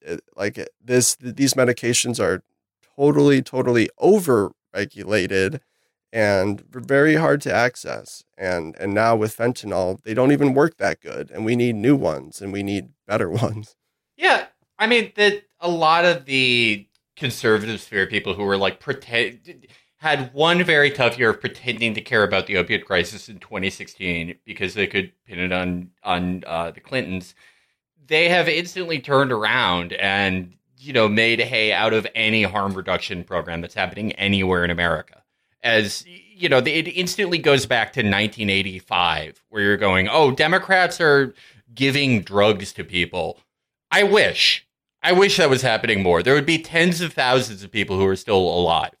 it, 0.00 0.22
like 0.36 0.58
this 0.82 1.16
these 1.16 1.54
medications 1.54 2.18
are 2.20 2.42
totally 2.96 3.42
totally 3.42 3.88
over 3.98 4.52
regulated 4.74 5.60
and 6.12 6.62
very 6.70 7.14
hard 7.14 7.40
to 7.42 7.52
access. 7.52 8.22
And 8.36 8.76
and 8.78 8.92
now 8.94 9.16
with 9.16 9.36
fentanyl, 9.36 10.02
they 10.02 10.14
don't 10.14 10.32
even 10.32 10.54
work 10.54 10.76
that 10.78 11.00
good, 11.00 11.30
and 11.30 11.44
we 11.44 11.56
need 11.56 11.76
new 11.76 11.96
ones, 11.96 12.40
and 12.40 12.52
we 12.52 12.62
need 12.62 12.90
better 13.06 13.30
ones. 13.30 13.76
Yeah, 14.16 14.46
I 14.82 14.86
mean 14.88 15.12
that 15.14 15.44
a 15.60 15.68
lot 15.68 16.04
of 16.04 16.24
the 16.24 16.86
conservative 17.16 17.80
sphere 17.80 18.06
people 18.06 18.34
who 18.34 18.42
were 18.42 18.56
like 18.56 18.80
pretend 18.80 19.66
had 19.98 20.34
one 20.34 20.64
very 20.64 20.90
tough 20.90 21.16
year 21.16 21.30
of 21.30 21.40
pretending 21.40 21.94
to 21.94 22.00
care 22.00 22.24
about 22.24 22.48
the 22.48 22.56
opiate 22.56 22.84
crisis 22.84 23.28
in 23.28 23.38
2016 23.38 24.34
because 24.44 24.74
they 24.74 24.88
could 24.88 25.12
pin 25.24 25.38
it 25.38 25.52
on 25.52 25.90
on 26.02 26.42
uh, 26.46 26.72
the 26.72 26.80
Clintons. 26.80 27.36
They 28.04 28.28
have 28.28 28.48
instantly 28.48 28.98
turned 28.98 29.30
around 29.30 29.92
and 29.92 30.54
you 30.76 30.92
know 30.92 31.08
made 31.08 31.40
hay 31.40 31.72
out 31.72 31.92
of 31.92 32.04
any 32.16 32.42
harm 32.42 32.74
reduction 32.74 33.22
program 33.22 33.60
that's 33.60 33.74
happening 33.74 34.10
anywhere 34.12 34.64
in 34.64 34.70
America 34.70 35.22
as 35.62 36.04
you 36.34 36.48
know, 36.48 36.58
it 36.58 36.88
instantly 36.88 37.38
goes 37.38 37.66
back 37.66 37.92
to 37.92 38.00
1985, 38.00 39.44
where 39.48 39.62
you're 39.62 39.76
going, 39.76 40.08
"Oh, 40.08 40.32
Democrats 40.32 41.00
are 41.00 41.34
giving 41.72 42.22
drugs 42.22 42.72
to 42.72 42.82
people." 42.82 43.38
I 43.92 44.02
wish, 44.02 44.66
I 45.02 45.12
wish 45.12 45.36
that 45.36 45.50
was 45.50 45.62
happening 45.62 46.02
more. 46.02 46.22
There 46.22 46.34
would 46.34 46.46
be 46.46 46.58
tens 46.58 47.00
of 47.00 47.12
thousands 47.12 47.64
of 47.64 47.72
people 47.72 47.98
who 47.98 48.06
are 48.06 48.16
still 48.16 48.36
alive. 48.36 48.94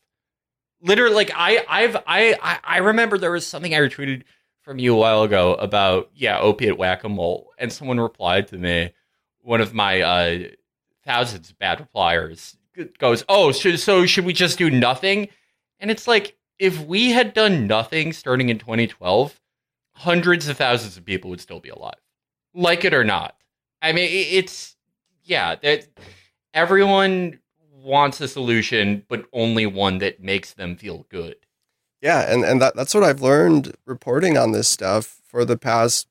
Literally, 0.80 1.14
like 1.14 1.30
I, 1.34 1.64
I've, 1.68 1.96
I, 2.06 2.58
I 2.64 2.78
remember 2.78 3.16
there 3.16 3.30
was 3.30 3.46
something 3.46 3.74
I 3.74 3.78
retweeted 3.78 4.24
from 4.62 4.78
you 4.78 4.94
a 4.94 4.98
while 4.98 5.22
ago 5.22 5.54
about 5.54 6.10
yeah, 6.14 6.38
opiate 6.40 6.78
whack 6.78 7.04
a 7.04 7.08
mole, 7.08 7.50
and 7.58 7.72
someone 7.72 8.00
replied 8.00 8.48
to 8.48 8.58
me. 8.58 8.92
One 9.40 9.60
of 9.60 9.74
my 9.74 10.00
uh, 10.00 10.38
thousands 11.04 11.50
of 11.50 11.58
bad 11.58 11.78
repliers 11.78 12.56
goes, 12.98 13.24
"Oh, 13.28 13.52
so, 13.52 13.76
so 13.76 14.06
should 14.06 14.24
we 14.24 14.32
just 14.32 14.58
do 14.58 14.70
nothing?" 14.70 15.28
And 15.80 15.90
it's 15.90 16.06
like 16.06 16.36
if 16.58 16.80
we 16.84 17.10
had 17.10 17.34
done 17.34 17.66
nothing 17.66 18.12
starting 18.12 18.48
in 18.48 18.58
2012, 18.58 19.40
hundreds 19.94 20.48
of 20.48 20.56
thousands 20.56 20.96
of 20.96 21.04
people 21.04 21.30
would 21.30 21.40
still 21.40 21.60
be 21.60 21.70
alive, 21.70 21.94
like 22.54 22.84
it 22.84 22.94
or 22.94 23.04
not. 23.04 23.36
I 23.80 23.92
mean, 23.92 24.08
it's 24.10 24.76
yeah, 25.22 25.56
that 25.56 25.86
everyone 26.54 27.38
wants 27.72 28.20
a 28.20 28.28
solution, 28.28 29.04
but 29.08 29.26
only 29.32 29.66
one 29.66 29.98
that 29.98 30.22
makes 30.22 30.54
them 30.54 30.76
feel 30.76 31.06
good. 31.08 31.36
Yeah, 32.00 32.32
and 32.32 32.44
and 32.44 32.60
that, 32.60 32.74
that's 32.74 32.94
what 32.94 33.04
I've 33.04 33.22
learned 33.22 33.74
reporting 33.86 34.36
on 34.36 34.52
this 34.52 34.68
stuff 34.68 35.20
for 35.24 35.44
the 35.44 35.56
past 35.56 36.08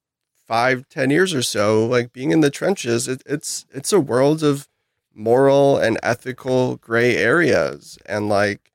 five, 0.48 0.88
ten 0.90 1.10
years 1.10 1.34
or 1.34 1.42
so. 1.42 1.86
Like 1.86 2.14
being 2.14 2.32
in 2.32 2.42
the 2.42 2.50
trenches, 2.50 3.08
it, 3.08 3.22
it's 3.26 3.66
it's 3.72 3.94
a 3.94 4.00
world 4.00 4.44
of 4.44 4.68
moral 5.14 5.78
and 5.78 6.00
ethical 6.02 6.78
gray 6.78 7.18
areas, 7.18 7.98
and 8.06 8.30
like 8.30 8.72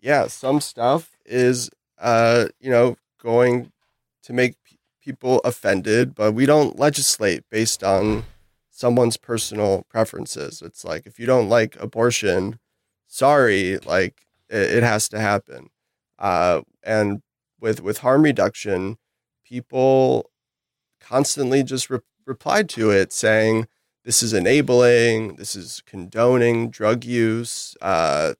yeah, 0.00 0.26
some 0.26 0.60
stuff 0.60 1.16
is 1.24 1.70
uh, 2.00 2.46
you 2.60 2.70
know, 2.70 2.96
going 3.22 3.72
to 4.22 4.32
make 4.32 4.56
people 5.02 5.40
offended, 5.44 6.14
but 6.14 6.32
we 6.32 6.46
don't 6.46 6.78
legislate 6.78 7.44
based 7.50 7.82
on 7.82 8.24
someone's 8.78 9.16
personal 9.16 9.84
preferences. 9.88 10.62
It's 10.62 10.84
like 10.84 11.04
if 11.04 11.18
you 11.18 11.26
don't 11.26 11.48
like 11.48 11.74
abortion, 11.80 12.60
sorry, 13.08 13.78
like 13.78 14.26
it, 14.48 14.76
it 14.76 14.82
has 14.84 15.08
to 15.08 15.18
happen. 15.18 15.70
Uh, 16.16 16.62
and 16.84 17.22
with 17.60 17.82
with 17.82 17.98
harm 17.98 18.22
reduction, 18.22 18.98
people 19.44 20.30
constantly 21.00 21.64
just 21.64 21.90
re- 21.90 21.98
replied 22.24 22.68
to 22.68 22.90
it 22.90 23.12
saying 23.12 23.66
this 24.04 24.22
is 24.22 24.32
enabling, 24.32 25.36
this 25.36 25.56
is 25.56 25.82
condoning 25.84 26.70
drug 26.70 27.04
use. 27.04 27.76
Uh, 27.80 28.34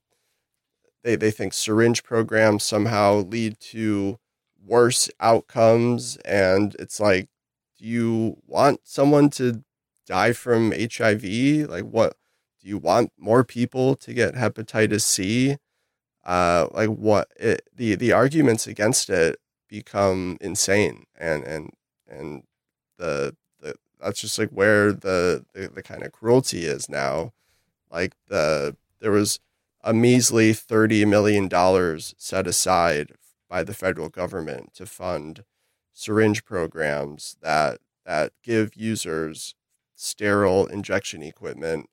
they, 1.03 1.17
they 1.17 1.33
think 1.33 1.53
syringe 1.53 2.05
programs 2.05 2.65
somehow 2.65 3.17
lead 3.23 3.59
to 3.61 4.19
worse 4.65 5.11
outcomes. 5.19 6.17
And 6.19 6.77
it's 6.79 7.01
like, 7.01 7.29
do 7.77 7.85
you 7.87 8.37
want 8.47 8.81
someone 8.85 9.31
to 9.31 9.65
die 10.09 10.33
from 10.33 10.73
HIV? 10.73 11.69
Like, 11.69 11.85
what 11.85 12.15
do 12.61 12.69
you 12.69 12.79
want 12.79 13.13
more 13.19 13.45
people 13.45 13.95
to 13.97 14.15
get 14.15 14.35
hepatitis 14.35 15.03
C? 15.03 15.57
Uh, 16.25 16.69
like, 16.73 16.89
what 16.89 17.29
it, 17.37 17.63
the 17.75 17.95
the 17.95 18.13
arguments 18.13 18.67
against 18.67 19.11
it 19.11 19.39
become 19.69 20.39
insane, 20.41 21.05
and 21.17 21.45
and 21.45 21.73
and 22.09 22.43
the 22.99 23.37
the 23.61 23.75
that's 24.01 24.21
just 24.21 24.39
like 24.39 24.51
where 24.51 24.93
the 24.93 25.45
the, 25.55 25.69
the 25.69 25.83
kind 25.83 26.03
of 26.03 26.13
cruelty 26.13 26.65
is 26.65 26.89
now. 26.89 27.33
Like 27.91 28.15
the 28.29 28.77
there 29.01 29.13
was 29.13 29.41
a 29.83 29.95
measly 29.95 30.53
$30 30.53 31.07
million 31.07 31.49
set 32.19 32.47
aside 32.47 33.13
by 33.49 33.63
the 33.63 33.75
federal 33.75 34.09
government 34.09 34.75
to 34.75 34.87
fund 34.87 35.45
syringe 35.93 36.45
programs 36.45 37.37
that 37.41 37.79
that 38.05 38.33
give 38.43 38.75
users 38.77 39.55
sterile 39.99 40.67
injection 40.67 41.23
equipment 41.23 41.89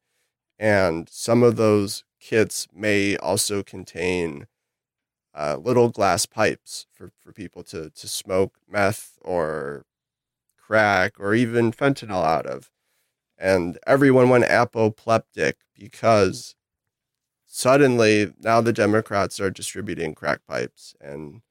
and 0.57 1.09
some 1.09 1.43
of 1.43 1.55
those 1.55 2.03
kits 2.19 2.67
may 2.73 3.17
also 3.17 3.63
contain 3.63 4.47
uh, 5.33 5.57
little 5.61 5.89
glass 5.89 6.25
pipes 6.25 6.85
for, 6.93 7.11
for 7.19 7.33
people 7.33 7.63
to, 7.63 7.89
to 7.89 8.07
smoke 8.07 8.57
meth 8.69 9.17
or 9.21 9.85
crack 10.57 11.13
or 11.19 11.33
even 11.33 11.71
fentanyl 11.71 12.23
out 12.23 12.45
of. 12.45 12.71
And 13.37 13.77
everyone 13.85 14.29
went 14.29 14.45
apoplectic 14.45 15.57
because 15.77 16.55
suddenly 17.45 18.33
now 18.39 18.61
the 18.61 18.71
Democrats 18.71 19.39
are 19.39 19.51
distributing 19.51 20.15
crack 20.15 20.41
pipes 20.47 20.95
and 21.01 21.41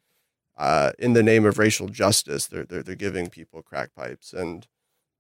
uh, 0.56 0.92
in 0.98 1.14
the 1.14 1.22
name 1.22 1.44
of 1.44 1.58
racial 1.58 1.88
justice, 1.88 2.46
they're, 2.46 2.64
they're, 2.64 2.82
they're 2.82 2.94
giving 2.94 3.28
people 3.28 3.60
crack 3.60 3.90
pipes. 3.94 4.32
And 4.32 4.66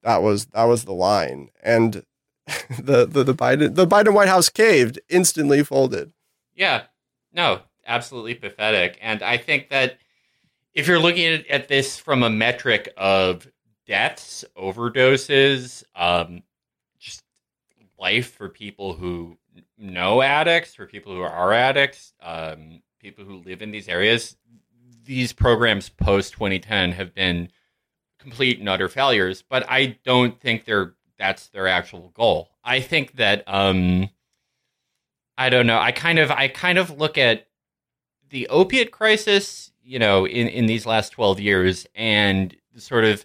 that 0.04 0.22
was, 0.22 0.46
that 0.46 0.64
was 0.64 0.84
the 0.84 0.92
line. 0.92 1.50
And 1.62 2.04
the, 2.78 3.06
the, 3.06 3.24
the 3.24 3.34
Biden, 3.34 3.74
the 3.74 3.86
Biden 3.86 4.14
White 4.14 4.28
House 4.28 4.48
caved, 4.48 5.00
instantly 5.08 5.62
folded. 5.64 6.12
Yeah, 6.54 6.84
no, 7.32 7.62
absolutely 7.86 8.34
pathetic. 8.34 8.98
And 9.00 9.22
I 9.22 9.38
think 9.38 9.70
that 9.70 9.98
if 10.74 10.86
you're 10.86 10.98
looking 10.98 11.26
at, 11.26 11.46
at 11.46 11.68
this 11.68 11.98
from 11.98 12.22
a 12.22 12.30
metric 12.30 12.92
of 12.96 13.48
deaths, 13.86 14.44
overdoses, 14.56 15.84
um, 15.94 16.42
just 16.98 17.22
life 17.98 18.32
for 18.32 18.48
people 18.48 18.94
who 18.94 19.38
know 19.78 20.22
addicts, 20.22 20.74
for 20.74 20.86
people 20.86 21.14
who 21.14 21.22
are 21.22 21.52
addicts, 21.52 22.12
um, 22.20 22.82
people 22.98 23.24
who 23.24 23.36
live 23.36 23.62
in 23.62 23.70
these 23.70 23.88
areas, 23.88 24.36
these 25.04 25.32
programs 25.32 25.88
post 25.88 26.32
2010 26.32 26.92
have 26.92 27.14
been 27.14 27.48
complete 28.24 28.58
and 28.58 28.68
utter 28.68 28.88
failures. 28.88 29.44
But 29.48 29.64
I 29.70 29.98
don't 30.04 30.40
think 30.40 30.64
they're 30.64 30.94
that's 31.16 31.48
their 31.48 31.68
actual 31.68 32.10
goal. 32.14 32.50
I 32.64 32.80
think 32.80 33.16
that 33.16 33.44
um, 33.46 34.10
I 35.38 35.48
don't 35.50 35.66
know. 35.68 35.78
I 35.78 35.92
kind 35.92 36.18
of 36.18 36.30
I 36.30 36.48
kind 36.48 36.78
of 36.78 36.98
look 36.98 37.16
at 37.18 37.46
the 38.30 38.48
opiate 38.48 38.90
crisis, 38.90 39.70
you 39.84 39.98
know, 39.98 40.26
in, 40.26 40.48
in 40.48 40.66
these 40.66 40.86
last 40.86 41.10
12 41.10 41.38
years 41.38 41.86
and 41.94 42.56
the 42.72 42.80
sort 42.80 43.04
of 43.04 43.24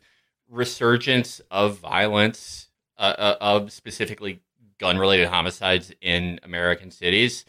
resurgence 0.49 1.41
of 1.49 1.77
violence, 1.77 2.67
uh, 2.97 3.15
uh, 3.17 3.35
of 3.41 3.71
specifically 3.71 4.41
gun 4.77 4.97
related 4.97 5.27
homicides 5.27 5.91
in 6.01 6.39
American 6.43 6.91
cities. 6.91 7.45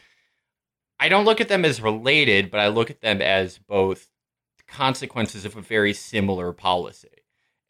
I 0.99 1.09
don't 1.09 1.25
look 1.25 1.41
at 1.41 1.49
them 1.49 1.65
as 1.65 1.81
related, 1.81 2.51
but 2.51 2.61
I 2.61 2.69
look 2.69 2.91
at 2.91 3.01
them 3.01 3.21
as 3.21 3.59
both 3.59 4.09
consequences 4.69 5.45
of 5.45 5.57
a 5.57 5.63
very 5.63 5.93
similar 5.93 6.53
policy. 6.53 7.09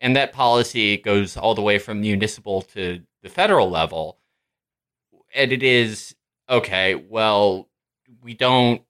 And 0.01 0.17
that 0.17 0.33
policy 0.33 0.97
goes 0.97 1.37
all 1.37 1.55
the 1.55 1.63
way 1.63 1.79
from 1.79 2.01
municipal 2.01 2.63
to 2.63 3.01
the 3.23 3.29
federal 3.29 3.69
level. 3.69 4.19
And 5.35 5.53
it 5.53 5.63
is 5.63 6.15
okay, 6.49 6.95
well, 6.95 7.69
we 8.23 8.35
don't 8.35 8.83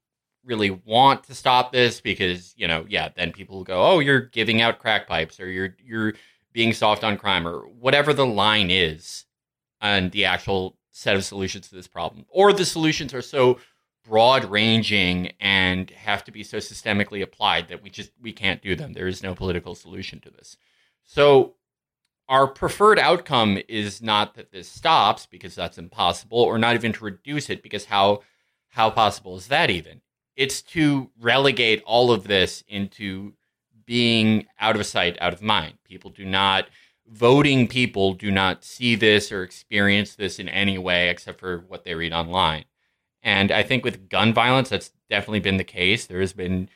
really 0.44 0.70
want 0.70 1.24
to 1.24 1.34
stop 1.34 1.70
this 1.70 2.00
because 2.00 2.54
you 2.56 2.66
know 2.66 2.84
yeah 2.88 3.10
then 3.14 3.30
people 3.30 3.58
will 3.58 3.64
go 3.64 3.84
oh 3.84 3.98
you're 3.98 4.22
giving 4.22 4.62
out 4.62 4.78
crack 4.78 5.06
pipes 5.06 5.38
or 5.38 5.50
you're 5.50 5.76
you're 5.84 6.14
being 6.52 6.72
soft 6.72 7.04
on 7.04 7.16
crime 7.16 7.46
or 7.46 7.60
whatever 7.78 8.12
the 8.12 8.26
line 8.26 8.70
is 8.70 9.26
and 9.80 10.10
the 10.12 10.24
actual 10.24 10.76
set 10.90 11.16
of 11.16 11.24
solutions 11.24 11.68
to 11.68 11.74
this 11.74 11.88
problem. 11.88 12.26
Or 12.28 12.52
the 12.52 12.64
solutions 12.64 13.14
are 13.14 13.22
so 13.22 13.58
broad 14.04 14.44
ranging 14.44 15.32
and 15.40 15.90
have 15.90 16.24
to 16.24 16.32
be 16.32 16.42
so 16.42 16.58
systemically 16.58 17.22
applied 17.22 17.68
that 17.68 17.82
we 17.82 17.90
just 17.90 18.10
we 18.20 18.32
can't 18.32 18.62
do 18.62 18.74
them. 18.74 18.92
There 18.92 19.06
is 19.06 19.22
no 19.22 19.34
political 19.34 19.74
solution 19.74 20.20
to 20.20 20.30
this 20.30 20.56
so 21.10 21.54
our 22.28 22.46
preferred 22.46 23.00
outcome 23.00 23.58
is 23.68 24.00
not 24.00 24.34
that 24.34 24.52
this 24.52 24.68
stops 24.68 25.26
because 25.26 25.56
that's 25.56 25.78
impossible 25.78 26.38
or 26.38 26.56
not 26.56 26.76
even 26.76 26.92
to 26.92 27.04
reduce 27.04 27.50
it 27.50 27.62
because 27.62 27.86
how 27.86 28.22
how 28.68 28.90
possible 28.90 29.36
is 29.36 29.48
that 29.48 29.70
even 29.70 30.00
it's 30.36 30.62
to 30.62 31.10
relegate 31.20 31.82
all 31.84 32.12
of 32.12 32.28
this 32.28 32.62
into 32.68 33.32
being 33.84 34.46
out 34.60 34.76
of 34.76 34.86
sight, 34.86 35.18
out 35.20 35.32
of 35.32 35.42
mind. 35.42 35.74
People 35.84 36.10
do 36.10 36.24
not, 36.24 36.68
voting 37.08 37.66
people 37.66 38.14
do 38.14 38.30
not 38.30 38.64
see 38.64 38.94
this 38.94 39.32
or 39.32 39.42
experience 39.42 40.14
this 40.14 40.38
in 40.38 40.48
any 40.48 40.78
way 40.78 41.08
except 41.08 41.40
for 41.40 41.64
what 41.66 41.84
they 41.84 41.96
read 41.96 42.12
online. 42.12 42.64
And 43.20 43.50
I 43.50 43.64
think 43.64 43.84
with 43.84 44.08
gun 44.08 44.32
violence, 44.32 44.68
that's 44.68 44.92
definitely 45.10 45.40
been 45.40 45.56
the 45.56 45.64
case. 45.64 46.06
There 46.06 46.20
has 46.20 46.32
been 46.32 46.68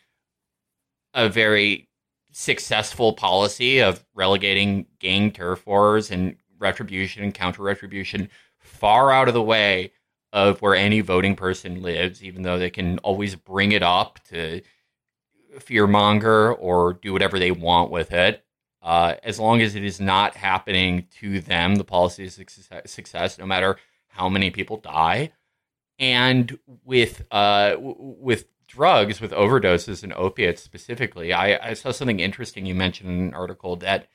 a 1.15 1.29
very 1.29 1.89
successful 2.37 3.13
policy 3.13 3.79
of 3.79 4.05
relegating 4.13 4.87
gang 4.99 5.31
turf 5.31 5.65
wars 5.67 6.11
and 6.11 6.37
retribution 6.59 7.23
and 7.23 7.33
counter 7.33 7.63
retribution 7.63 8.29
far 8.59 9.13
out 9.13 9.29
of 9.29 9.35
the 9.35 9.43
way 9.43 9.93
of 10.33 10.61
where 10.61 10.75
any 10.75 11.01
voting 11.01 11.37
person 11.37 11.81
lives, 11.81 12.25
even 12.25 12.43
though 12.43 12.59
they 12.59 12.71
can 12.71 12.99
always 12.99 13.37
bring 13.37 13.71
it 13.71 13.85
up 13.85 14.19
to 14.25 14.61
fearmonger 15.59 16.57
or 16.59 16.95
do 16.95 17.13
whatever 17.13 17.39
they 17.39 17.53
want 17.53 17.93
with 17.93 18.13
it. 18.13 18.45
Uh, 18.83 19.15
as 19.23 19.39
long 19.39 19.63
as 19.63 19.77
it 19.77 19.85
is 19.85 20.01
not 20.01 20.37
happening 20.37 21.07
to 21.21 21.41
them, 21.41 21.77
the 21.77 21.85
policy 21.85 22.25
is 22.25 22.39
a 22.39 22.89
success, 22.89 23.39
no 23.39 23.47
matter 23.47 23.79
how 24.09 24.29
many 24.29 24.51
people 24.51 24.77
die. 24.77 25.31
And 26.01 26.59
with 26.85 27.25
uh, 27.31 27.77
with 27.79 28.47
drugs, 28.75 29.21
with 29.21 29.33
overdoses 29.33 30.03
and 30.03 30.13
opiates 30.13 30.63
specifically, 30.63 31.33
I, 31.33 31.71
I 31.71 31.75
saw 31.75 31.93
something 31.93 32.21
interesting 32.21 32.67
you 32.67 32.75
mentioned 32.75 33.11
in 33.11 33.29
an 33.29 33.35
article 33.35 33.77
that 33.77 34.09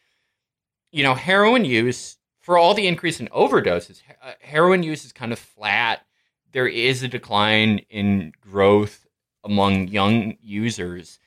you 0.92 1.04
know 1.04 1.16
heroin 1.16 1.66
use 1.66 2.18
for 2.42 2.58
all 2.58 2.74
the 2.74 2.88
increase 2.88 3.20
in 3.20 3.28
overdoses, 3.28 4.02
uh, 4.24 4.34
heroin 4.42 4.84
use 4.84 5.06
is 5.06 5.12
kind 5.12 5.32
of 5.32 5.40
flat 5.40 6.06
there 6.52 6.68
is 6.68 7.04
a 7.04 7.08
decline 7.08 7.80
in 7.90 8.34
growth 8.42 9.06
among 9.44 9.88
young 9.88 10.36
users. 10.42 11.20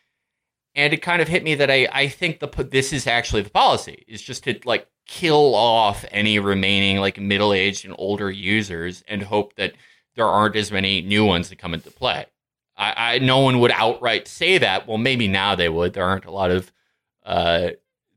And 0.74 0.92
it 0.92 1.02
kind 1.02 1.20
of 1.20 1.28
hit 1.28 1.44
me 1.44 1.54
that 1.56 1.70
I, 1.70 1.88
I 1.92 2.08
think 2.08 2.40
the 2.40 2.48
this 2.64 2.92
is 2.92 3.06
actually 3.06 3.42
the 3.42 3.50
policy 3.50 4.04
is 4.08 4.22
just 4.22 4.44
to 4.44 4.58
like 4.64 4.86
kill 5.06 5.54
off 5.54 6.04
any 6.10 6.38
remaining 6.38 6.98
like 6.98 7.20
middle 7.20 7.52
aged 7.52 7.84
and 7.84 7.94
older 7.98 8.30
users 8.30 9.02
and 9.06 9.22
hope 9.22 9.54
that 9.56 9.74
there 10.14 10.26
aren't 10.26 10.56
as 10.56 10.72
many 10.72 11.02
new 11.02 11.24
ones 11.24 11.50
that 11.50 11.58
come 11.58 11.74
into 11.74 11.90
play. 11.90 12.26
I, 12.76 13.14
I 13.14 13.18
no 13.18 13.40
one 13.40 13.60
would 13.60 13.72
outright 13.72 14.28
say 14.28 14.58
that. 14.58 14.86
Well, 14.88 14.98
maybe 14.98 15.28
now 15.28 15.54
they 15.54 15.68
would. 15.68 15.92
There 15.92 16.04
aren't 16.04 16.24
a 16.24 16.30
lot 16.30 16.50
of 16.50 16.72
uh, 17.24 17.70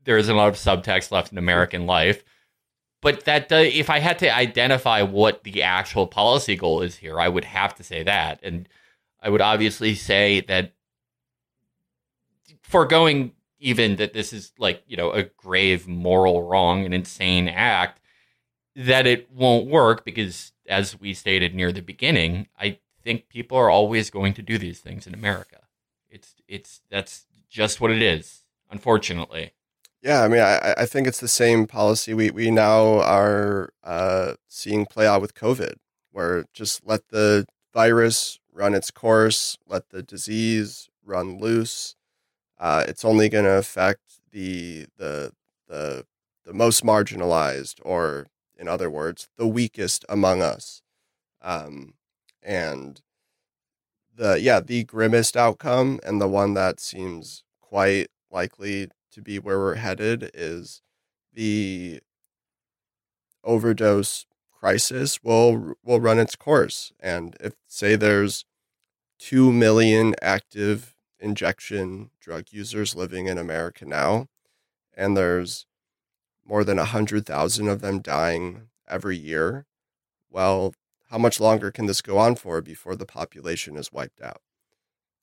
there 0.04 0.18
isn't 0.18 0.34
a 0.34 0.38
lot 0.38 0.48
of 0.48 0.54
subtext 0.54 1.10
left 1.10 1.32
in 1.32 1.38
American 1.38 1.86
life 1.86 2.24
but 3.06 3.24
that 3.24 3.48
does, 3.48 3.68
if 3.72 3.90
I 3.90 4.00
had 4.00 4.18
to 4.20 4.34
identify 4.34 5.02
what 5.02 5.44
the 5.44 5.62
actual 5.62 6.08
policy 6.08 6.56
goal 6.56 6.82
is 6.82 6.96
here, 6.96 7.20
I 7.20 7.28
would 7.28 7.44
have 7.44 7.72
to 7.76 7.84
say 7.84 8.02
that, 8.02 8.40
and 8.42 8.68
I 9.20 9.28
would 9.28 9.40
obviously 9.40 9.94
say 9.94 10.40
that 10.48 10.72
foregoing 12.62 13.30
even 13.60 13.94
that 13.96 14.12
this 14.12 14.32
is 14.32 14.52
like 14.58 14.82
you 14.88 14.96
know 14.96 15.12
a 15.12 15.22
grave 15.22 15.86
moral 15.86 16.42
wrong, 16.48 16.84
an 16.84 16.92
insane 16.92 17.48
act, 17.48 18.00
that 18.74 19.06
it 19.06 19.30
won't 19.30 19.68
work 19.68 20.04
because, 20.04 20.52
as 20.68 20.98
we 20.98 21.14
stated 21.14 21.54
near 21.54 21.70
the 21.70 21.82
beginning, 21.82 22.48
I 22.58 22.78
think 23.06 23.28
people 23.28 23.56
are 23.56 23.70
always 23.70 24.10
going 24.10 24.34
to 24.34 24.42
do 24.42 24.58
these 24.58 24.80
things 24.80 25.06
in 25.06 25.14
America. 25.14 25.60
It's 26.10 26.34
it's 26.48 26.80
that's 26.90 27.26
just 27.48 27.80
what 27.80 27.92
it 27.92 28.02
is, 28.02 28.42
unfortunately. 28.68 29.52
Yeah, 30.02 30.22
I 30.22 30.28
mean, 30.28 30.40
I, 30.40 30.74
I 30.78 30.86
think 30.86 31.06
it's 31.06 31.20
the 31.20 31.28
same 31.28 31.66
policy 31.66 32.14
we, 32.14 32.30
we 32.30 32.50
now 32.50 33.00
are 33.00 33.70
uh, 33.82 34.34
seeing 34.48 34.86
play 34.86 35.06
out 35.06 35.22
with 35.22 35.34
COVID, 35.34 35.74
where 36.10 36.44
just 36.52 36.84
let 36.84 37.08
the 37.08 37.46
virus 37.72 38.38
run 38.52 38.74
its 38.74 38.90
course, 38.90 39.56
let 39.66 39.90
the 39.90 40.02
disease 40.02 40.88
run 41.04 41.38
loose. 41.38 41.94
Uh, 42.58 42.84
it's 42.88 43.04
only 43.04 43.28
going 43.28 43.44
to 43.44 43.56
affect 43.56 44.20
the 44.32 44.86
the 44.98 45.30
the 45.68 46.04
the 46.44 46.52
most 46.52 46.82
marginalized, 46.82 47.76
or 47.84 48.26
in 48.58 48.66
other 48.66 48.90
words, 48.90 49.28
the 49.36 49.46
weakest 49.46 50.04
among 50.08 50.42
us. 50.42 50.82
Um, 51.40 51.94
and 52.46 53.02
the 54.14 54.40
yeah, 54.40 54.60
the 54.60 54.84
grimmest 54.84 55.36
outcome, 55.36 56.00
and 56.04 56.20
the 56.20 56.28
one 56.28 56.54
that 56.54 56.80
seems 56.80 57.44
quite 57.60 58.08
likely 58.30 58.88
to 59.12 59.22
be 59.22 59.38
where 59.38 59.58
we're 59.58 59.74
headed 59.76 60.30
is 60.34 60.82
the 61.34 62.00
overdose 63.44 64.26
crisis 64.52 65.22
will 65.22 65.74
will 65.84 66.00
run 66.00 66.18
its 66.18 66.36
course. 66.36 66.92
And 67.00 67.36
if 67.40 67.54
say 67.66 67.96
there's 67.96 68.44
2 69.18 69.52
million 69.52 70.14
active 70.22 70.96
injection 71.20 72.10
drug 72.20 72.46
users 72.50 72.94
living 72.96 73.26
in 73.26 73.38
America 73.38 73.84
now 73.86 74.28
and 74.94 75.16
there's 75.16 75.66
more 76.46 76.64
than 76.64 76.78
100,000 76.78 77.68
of 77.68 77.80
them 77.80 78.00
dying 78.00 78.68
every 78.88 79.16
year 79.16 79.66
well 80.30 80.74
how 81.10 81.18
much 81.18 81.40
longer 81.40 81.70
can 81.70 81.86
this 81.86 82.02
go 82.02 82.18
on 82.18 82.34
for 82.36 82.60
before 82.60 82.96
the 82.96 83.06
population 83.06 83.76
is 83.76 83.92
wiped 83.92 84.20
out 84.20 84.40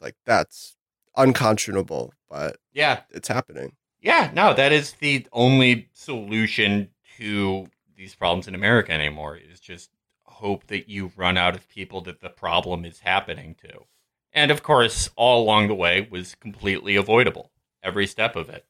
like 0.02 0.16
that's 0.26 0.76
unconscionable 1.16 2.14
but 2.30 2.58
yeah 2.74 3.02
it's 3.12 3.28
happening 3.28 3.74
Yeah, 4.02 4.32
no, 4.34 4.54
that 4.54 4.74
is 4.74 4.94
the 5.00 5.26
only 5.32 5.88
solution 5.94 6.90
to 7.18 7.68
these 7.96 8.16
problems 8.16 8.50
in 8.50 8.56
America 8.56 8.92
anymore. 8.92 9.38
Is 9.38 9.62
just 9.62 9.92
hope 10.26 10.68
that 10.68 10.90
you 10.90 11.14
run 11.16 11.38
out 11.38 11.56
of 11.56 11.70
people 11.70 12.02
that 12.02 12.20
the 12.20 12.30
problem 12.30 12.84
is 12.84 13.00
happening 13.00 13.56
to. 13.64 13.86
And 14.34 14.52
of 14.52 14.62
course, 14.62 15.10
all 15.16 15.42
along 15.44 15.70
the 15.70 15.76
way 15.76 16.06
was 16.12 16.36
completely 16.36 16.98
avoidable. 16.98 17.52
Every 17.82 18.06
step 18.06 18.36
of 18.36 18.50
it. 18.50 18.66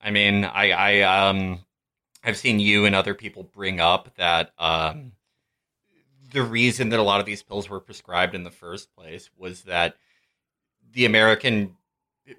I 0.00 0.12
mean, 0.12 0.44
I, 0.44 0.70
I 0.70 1.00
um, 1.28 1.64
I've 2.22 2.36
seen 2.36 2.60
you 2.60 2.84
and 2.84 2.94
other 2.94 3.14
people 3.14 3.42
bring 3.42 3.80
up 3.80 4.14
that 4.16 4.52
um, 4.58 5.10
the 6.30 6.42
reason 6.42 6.90
that 6.90 7.00
a 7.00 7.02
lot 7.02 7.20
of 7.20 7.26
these 7.26 7.42
pills 7.42 7.68
were 7.68 7.80
prescribed 7.80 8.34
in 8.34 8.44
the 8.44 8.50
first 8.50 8.94
place 8.94 9.30
was 9.36 9.62
that 9.62 9.96
the 10.92 11.04
American 11.04 11.76
uh, 12.28 12.34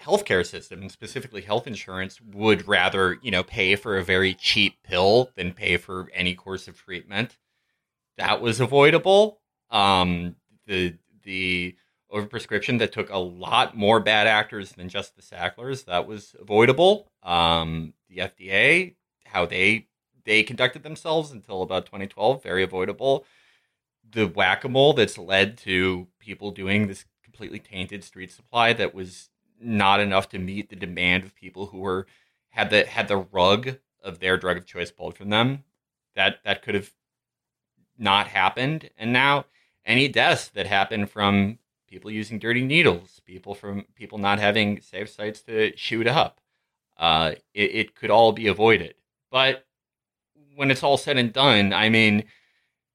healthcare 0.00 0.44
system, 0.44 0.88
specifically 0.88 1.42
health 1.42 1.66
insurance, 1.66 2.20
would 2.20 2.66
rather 2.68 3.18
you 3.22 3.30
know 3.30 3.42
pay 3.42 3.76
for 3.76 3.96
a 3.96 4.04
very 4.04 4.34
cheap 4.34 4.82
pill 4.82 5.30
than 5.36 5.52
pay 5.52 5.76
for 5.76 6.08
any 6.14 6.34
course 6.34 6.68
of 6.68 6.76
treatment. 6.76 7.38
That 8.18 8.40
was 8.40 8.60
avoidable. 8.60 9.38
Um, 9.70 10.36
the 10.66 10.94
the 11.22 11.76
overprescription 12.12 12.78
that 12.78 12.92
took 12.92 13.08
a 13.10 13.18
lot 13.18 13.76
more 13.76 13.98
bad 13.98 14.26
actors 14.26 14.72
than 14.72 14.88
just 14.88 15.16
the 15.16 15.22
Sacklers. 15.22 15.86
That 15.86 16.06
was 16.06 16.34
avoidable. 16.38 17.10
Um, 17.22 17.94
the 18.08 18.18
FDA, 18.18 18.96
how 19.24 19.46
they 19.46 19.86
they 20.24 20.42
conducted 20.42 20.82
themselves 20.82 21.30
until 21.30 21.62
about 21.62 21.86
2012, 21.86 22.42
very 22.42 22.62
avoidable. 22.62 23.24
The 24.08 24.26
whack 24.26 24.64
a 24.64 24.68
mole 24.68 24.92
that's 24.92 25.18
led 25.18 25.56
to 25.58 26.08
people 26.18 26.50
doing 26.50 26.86
this 26.86 27.04
completely 27.22 27.58
tainted 27.58 28.04
street 28.04 28.30
supply 28.30 28.72
that 28.74 28.94
was 28.94 29.30
not 29.60 30.00
enough 30.00 30.28
to 30.30 30.38
meet 30.38 30.68
the 30.68 30.76
demand 30.76 31.24
of 31.24 31.34
people 31.34 31.66
who 31.66 31.78
were 31.78 32.06
had 32.50 32.70
the 32.70 32.84
had 32.84 33.08
the 33.08 33.16
rug 33.16 33.78
of 34.02 34.18
their 34.18 34.36
drug 34.36 34.56
of 34.56 34.66
choice 34.66 34.90
pulled 34.90 35.16
from 35.16 35.30
them. 35.30 35.64
That 36.14 36.40
that 36.44 36.62
could 36.62 36.74
have 36.74 36.90
not 37.98 38.28
happened, 38.28 38.90
and 38.98 39.12
now 39.12 39.46
any 39.84 40.08
deaths 40.08 40.48
that 40.48 40.66
happen 40.66 41.06
from 41.06 41.58
people 41.88 42.10
using 42.10 42.38
dirty 42.38 42.64
needles, 42.64 43.20
people 43.24 43.54
from 43.54 43.84
people 43.94 44.18
not 44.18 44.38
having 44.38 44.80
safe 44.80 45.08
sites 45.08 45.42
to 45.42 45.76
shoot 45.76 46.06
up. 46.06 46.40
Uh, 46.96 47.32
it, 47.54 47.74
it 47.74 47.94
could 47.94 48.10
all 48.10 48.32
be 48.32 48.46
avoided. 48.46 48.94
But 49.30 49.66
when 50.56 50.70
it's 50.70 50.82
all 50.82 50.96
said 50.96 51.16
and 51.16 51.32
done, 51.32 51.72
I 51.72 51.88
mean, 51.88 52.24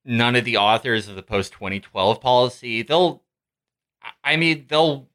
none 0.06 0.36
of 0.36 0.46
the 0.46 0.58
authors 0.58 1.08
of 1.08 1.16
the 1.16 1.24
post 1.24 1.54
2012 1.54 2.22
policy, 2.22 2.82
they'll, 2.82 3.24
I 4.24 4.36
mean, 4.38 4.66
they'll 4.70 5.08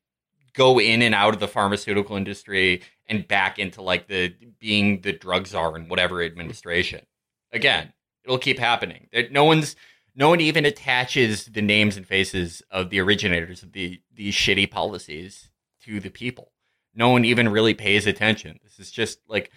go 0.54 0.78
in 0.78 1.02
and 1.02 1.14
out 1.14 1.34
of 1.34 1.40
the 1.40 1.48
pharmaceutical 1.48 2.16
industry 2.16 2.82
and 3.06 3.26
back 3.26 3.58
into 3.58 3.82
like 3.82 4.08
the 4.08 4.34
being 4.58 5.00
the 5.00 5.12
drug 5.12 5.46
czar 5.46 5.76
in 5.76 5.88
whatever 5.88 6.22
administration. 6.22 7.04
Again, 7.52 7.92
it'll 8.24 8.38
keep 8.38 8.58
happening. 8.58 9.08
No 9.30 9.44
one's 9.44 9.76
no 10.14 10.28
one 10.28 10.40
even 10.40 10.66
attaches 10.66 11.46
the 11.46 11.62
names 11.62 11.96
and 11.96 12.06
faces 12.06 12.62
of 12.70 12.90
the 12.90 13.00
originators 13.00 13.62
of 13.62 13.72
the 13.72 14.00
these 14.14 14.34
shitty 14.34 14.70
policies 14.70 15.50
to 15.84 16.00
the 16.00 16.10
people. 16.10 16.52
No 16.94 17.08
one 17.08 17.24
even 17.24 17.48
really 17.48 17.74
pays 17.74 18.06
attention. 18.06 18.60
This 18.62 18.78
is 18.78 18.90
just 18.90 19.20
like 19.28 19.50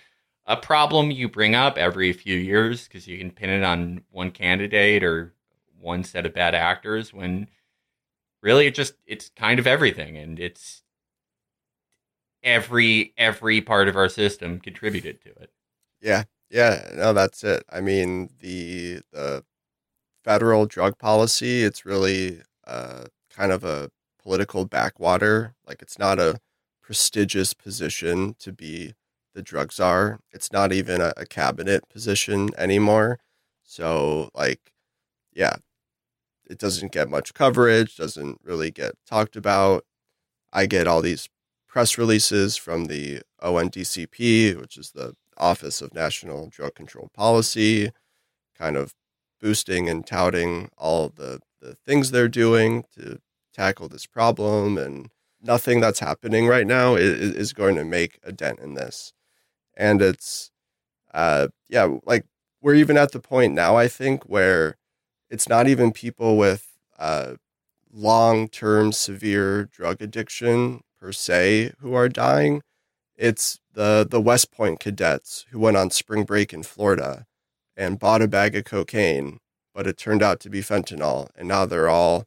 a 0.48 0.58
problem 0.58 1.12
you 1.12 1.28
bring 1.30 1.56
up 1.56 1.78
every 1.78 2.14
few 2.14 2.38
years 2.38 2.88
because 2.88 3.08
you 3.08 3.18
can 3.18 3.32
pin 3.32 3.50
it 3.50 3.64
on 3.64 4.04
one 4.12 4.32
candidate 4.32 5.04
or 5.04 5.34
one 5.80 6.04
set 6.04 6.26
of 6.26 6.34
bad 6.34 6.56
actors 6.56 7.14
when 7.14 7.48
really 8.42 8.68
it 8.68 8.76
just 8.76 8.94
it's 9.06 9.30
kind 9.36 9.60
of 9.60 9.68
everything 9.68 10.18
and 10.18 10.40
it's 10.40 10.84
every 12.44 13.14
every 13.18 13.62
part 13.62 13.88
of 13.88 13.96
our 13.96 14.10
system 14.10 14.60
contributed 14.60 15.22
to 15.22 15.30
it. 15.42 15.52
Yeah. 16.02 16.24
Yeah, 16.52 16.90
no, 16.94 17.12
that's 17.12 17.44
it. 17.44 17.64
I 17.72 17.82
mean, 17.82 18.30
the 18.40 19.02
the 19.12 19.44
federal 20.24 20.66
drug 20.68 20.98
policy, 21.00 21.64
it's 21.64 21.86
really 21.86 22.42
uh, 22.68 23.06
kind 23.30 23.52
of 23.52 23.64
a 23.64 23.92
political 24.22 24.66
backwater. 24.66 25.56
Like 25.68 25.82
it's 25.82 26.00
not 26.00 26.20
a 26.20 26.40
prestigious 26.84 27.54
position 27.54 28.36
to 28.40 28.54
be 28.54 28.94
the 29.36 29.44
drug 29.44 29.72
czar. 29.72 30.20
It's 30.32 30.52
not 30.52 30.74
even 30.74 31.02
a, 31.02 31.14
a 31.18 31.26
cabinet 31.26 31.88
position 31.90 32.50
anymore. 32.58 33.20
So, 33.64 34.30
like, 34.34 34.72
yeah, 35.34 35.58
it 36.50 36.58
doesn't 36.58 36.92
get 36.92 37.10
much 37.10 37.34
coverage, 37.34 37.98
doesn't 37.98 38.40
really 38.44 38.72
get 38.72 38.94
talked 39.06 39.36
about. 39.36 39.86
I 40.52 40.66
get 40.66 40.88
all 40.88 41.02
these 41.02 41.30
press 41.68 41.98
releases 41.98 42.56
from 42.56 42.86
the 42.86 43.22
ONDCP, 43.42 44.60
which 44.60 44.78
is 44.78 44.92
the 44.92 45.16
Office 45.38 45.82
of 45.82 45.94
National 45.94 46.48
Drug 46.48 46.74
Control 46.76 47.10
Policy, 47.14 47.92
kind 48.58 48.78
of 48.78 48.94
boosting 49.42 49.90
and 49.90 50.08
touting 50.08 50.70
all 50.78 51.10
the, 51.10 51.42
the 51.60 51.76
things 51.86 52.12
they're 52.12 52.30
doing 52.30 52.86
to 52.98 53.20
tackle 53.54 53.90
this 53.90 54.06
problem. 54.06 54.78
And 54.78 55.10
nothing 55.42 55.82
that's 55.82 56.00
happening 56.00 56.48
right 56.48 56.66
now 56.66 56.96
is, 56.96 57.36
is 57.36 57.54
going 57.54 57.76
to 57.76 57.84
make 57.84 58.20
a 58.24 58.32
dent 58.32 58.60
in 58.60 58.76
this. 58.76 59.12
And 59.78 60.02
it's, 60.02 60.52
uh, 61.14 61.48
yeah, 61.70 61.98
like 62.06 62.26
we're 62.62 62.76
even 62.76 62.98
at 62.98 63.12
the 63.12 63.20
point 63.20 63.54
now, 63.54 63.76
I 63.76 63.88
think, 63.88 64.24
where 64.24 64.76
it's 65.30 65.50
not 65.50 65.68
even 65.68 65.92
people 65.92 66.38
with 66.38 66.68
uh, 66.98 67.36
long 67.92 68.48
term 68.48 68.92
severe 68.92 69.66
drug 69.66 70.02
addiction 70.02 70.82
per 71.00 71.12
se 71.12 71.74
who 71.80 71.94
are 71.94 72.10
dying. 72.10 72.62
It's 73.16 73.60
the, 73.74 74.06
the 74.10 74.22
West 74.22 74.52
Point 74.52 74.80
cadets 74.80 75.46
who 75.52 75.60
went 75.60 75.78
on 75.78 75.90
spring 75.90 76.24
break 76.24 76.54
in 76.54 76.64
Florida 76.64 77.26
and 77.78 78.00
bought 78.00 78.22
a 78.22 78.28
bag 78.28 78.56
of 78.56 78.66
cocaine, 78.66 79.40
but 79.74 79.88
it 79.88 79.98
turned 79.98 80.24
out 80.24 80.40
to 80.42 80.50
be 80.50 80.62
fentanyl. 80.62 81.30
And 81.36 81.48
now 81.48 81.66
they're 81.66 81.90
all, 81.90 82.26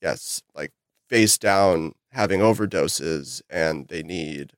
yes, 0.00 0.42
like 0.54 0.72
face 1.08 1.38
down 1.38 1.92
having 2.10 2.40
overdoses 2.40 3.42
and 3.48 3.88
they 3.88 4.02
need 4.02 4.52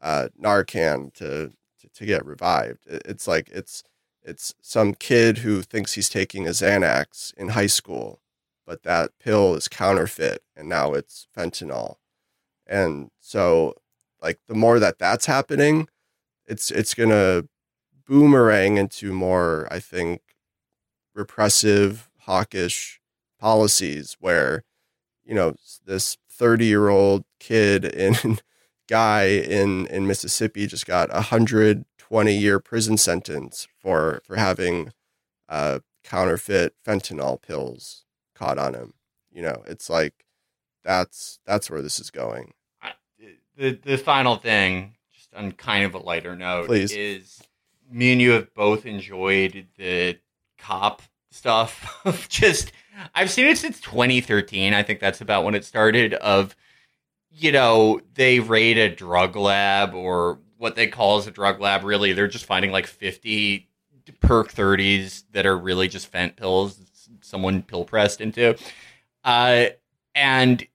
uh, 0.00 0.28
Narcan 0.40 1.12
to, 1.14 1.52
to, 1.80 1.88
to 1.94 2.06
get 2.06 2.24
revived. 2.24 2.84
It's 2.86 3.26
like, 3.26 3.48
it's, 3.50 3.82
it's 4.22 4.54
some 4.60 4.94
kid 4.94 5.38
who 5.38 5.62
thinks 5.62 5.94
he's 5.94 6.08
taking 6.08 6.46
a 6.46 6.50
Xanax 6.50 7.32
in 7.34 7.50
high 7.50 7.66
school, 7.66 8.20
but 8.66 8.82
that 8.82 9.12
pill 9.18 9.54
is 9.54 9.68
counterfeit 9.68 10.42
and 10.56 10.68
now 10.68 10.92
it's 10.92 11.26
fentanyl. 11.36 11.96
And 12.66 13.10
so 13.20 13.74
like 14.20 14.38
the 14.48 14.54
more 14.54 14.78
that 14.78 14.98
that's 14.98 15.26
happening, 15.26 15.88
it's, 16.46 16.70
it's 16.70 16.94
to 16.94 17.48
boomerang 18.06 18.76
into 18.76 19.12
more, 19.12 19.68
I 19.70 19.78
think, 19.80 20.20
repressive, 21.14 22.08
hawkish 22.20 23.00
policies 23.38 24.16
where, 24.20 24.64
you 25.24 25.34
know, 25.34 25.54
this 25.84 26.16
30 26.30 26.66
year 26.66 26.88
old 26.88 27.24
kid 27.38 27.84
in 28.24 28.38
guy 28.88 29.24
in, 29.24 29.86
in 29.86 30.06
Mississippi 30.06 30.66
just 30.66 30.86
got 30.86 31.14
a 31.14 31.22
hundred 31.22 31.84
twenty 31.98 32.36
year 32.36 32.58
prison 32.58 32.96
sentence 32.96 33.68
for, 33.78 34.22
for 34.24 34.36
having 34.36 34.92
uh, 35.48 35.80
counterfeit 36.02 36.74
fentanyl 36.86 37.40
pills 37.40 38.04
caught 38.34 38.58
on 38.58 38.74
him. 38.74 38.94
You 39.30 39.42
know, 39.42 39.62
it's 39.66 39.88
like 39.90 40.24
that's 40.84 41.38
that's 41.46 41.70
where 41.70 41.82
this 41.82 42.00
is 42.00 42.10
going. 42.10 42.54
The 43.56 43.78
the 43.82 43.98
final 43.98 44.36
thing, 44.36 44.94
just 45.12 45.34
on 45.34 45.52
kind 45.52 45.84
of 45.84 45.94
a 45.94 45.98
lighter 45.98 46.36
note, 46.36 46.66
Please. 46.66 46.92
is 46.92 47.42
me 47.90 48.12
and 48.12 48.20
you 48.20 48.30
have 48.30 48.54
both 48.54 48.86
enjoyed 48.86 49.66
the 49.76 50.18
cop 50.58 51.02
stuff. 51.30 52.00
Just 52.28 52.72
I've 53.14 53.30
seen 53.30 53.46
it 53.46 53.58
since 53.58 53.80
2013. 53.80 54.74
I 54.74 54.82
think 54.82 55.00
that's 55.00 55.20
about 55.20 55.44
when 55.44 55.54
it 55.54 55.64
started. 55.64 56.14
Of 56.14 56.54
you 57.30 57.52
know 57.52 58.00
they 58.14 58.40
raid 58.40 58.78
a 58.78 58.94
drug 58.94 59.36
lab 59.36 59.94
or 59.94 60.38
what 60.56 60.74
they 60.74 60.86
call 60.86 61.18
as 61.18 61.26
a 61.26 61.30
drug 61.30 61.60
lab. 61.60 61.84
Really, 61.84 62.12
they're 62.12 62.28
just 62.28 62.44
finding 62.44 62.70
like 62.70 62.86
50 62.86 63.68
perk 64.20 64.52
30s 64.52 65.24
that 65.32 65.46
are 65.46 65.56
really 65.56 65.88
just 65.88 66.08
fent 66.08 66.36
pills. 66.36 66.80
Someone 67.20 67.62
pill 67.62 67.84
pressed 67.84 68.20
into, 68.20 68.56
uh, 69.24 69.66
and 70.14 70.66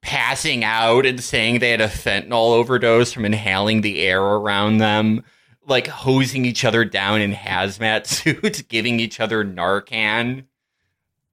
passing 0.00 0.64
out 0.64 1.04
and 1.04 1.22
saying 1.22 1.58
they 1.58 1.70
had 1.70 1.80
a 1.80 1.88
fentanyl 1.88 2.52
overdose 2.52 3.12
from 3.12 3.24
inhaling 3.24 3.80
the 3.80 4.00
air 4.00 4.22
around 4.22 4.78
them 4.78 5.22
like 5.68 5.86
hosing 5.86 6.44
each 6.44 6.64
other 6.64 6.84
down 6.84 7.20
in 7.20 7.32
hazmat 7.32 8.06
suits, 8.06 8.62
giving 8.62 8.98
each 8.98 9.20
other 9.20 9.44
Narcan. 9.44 10.44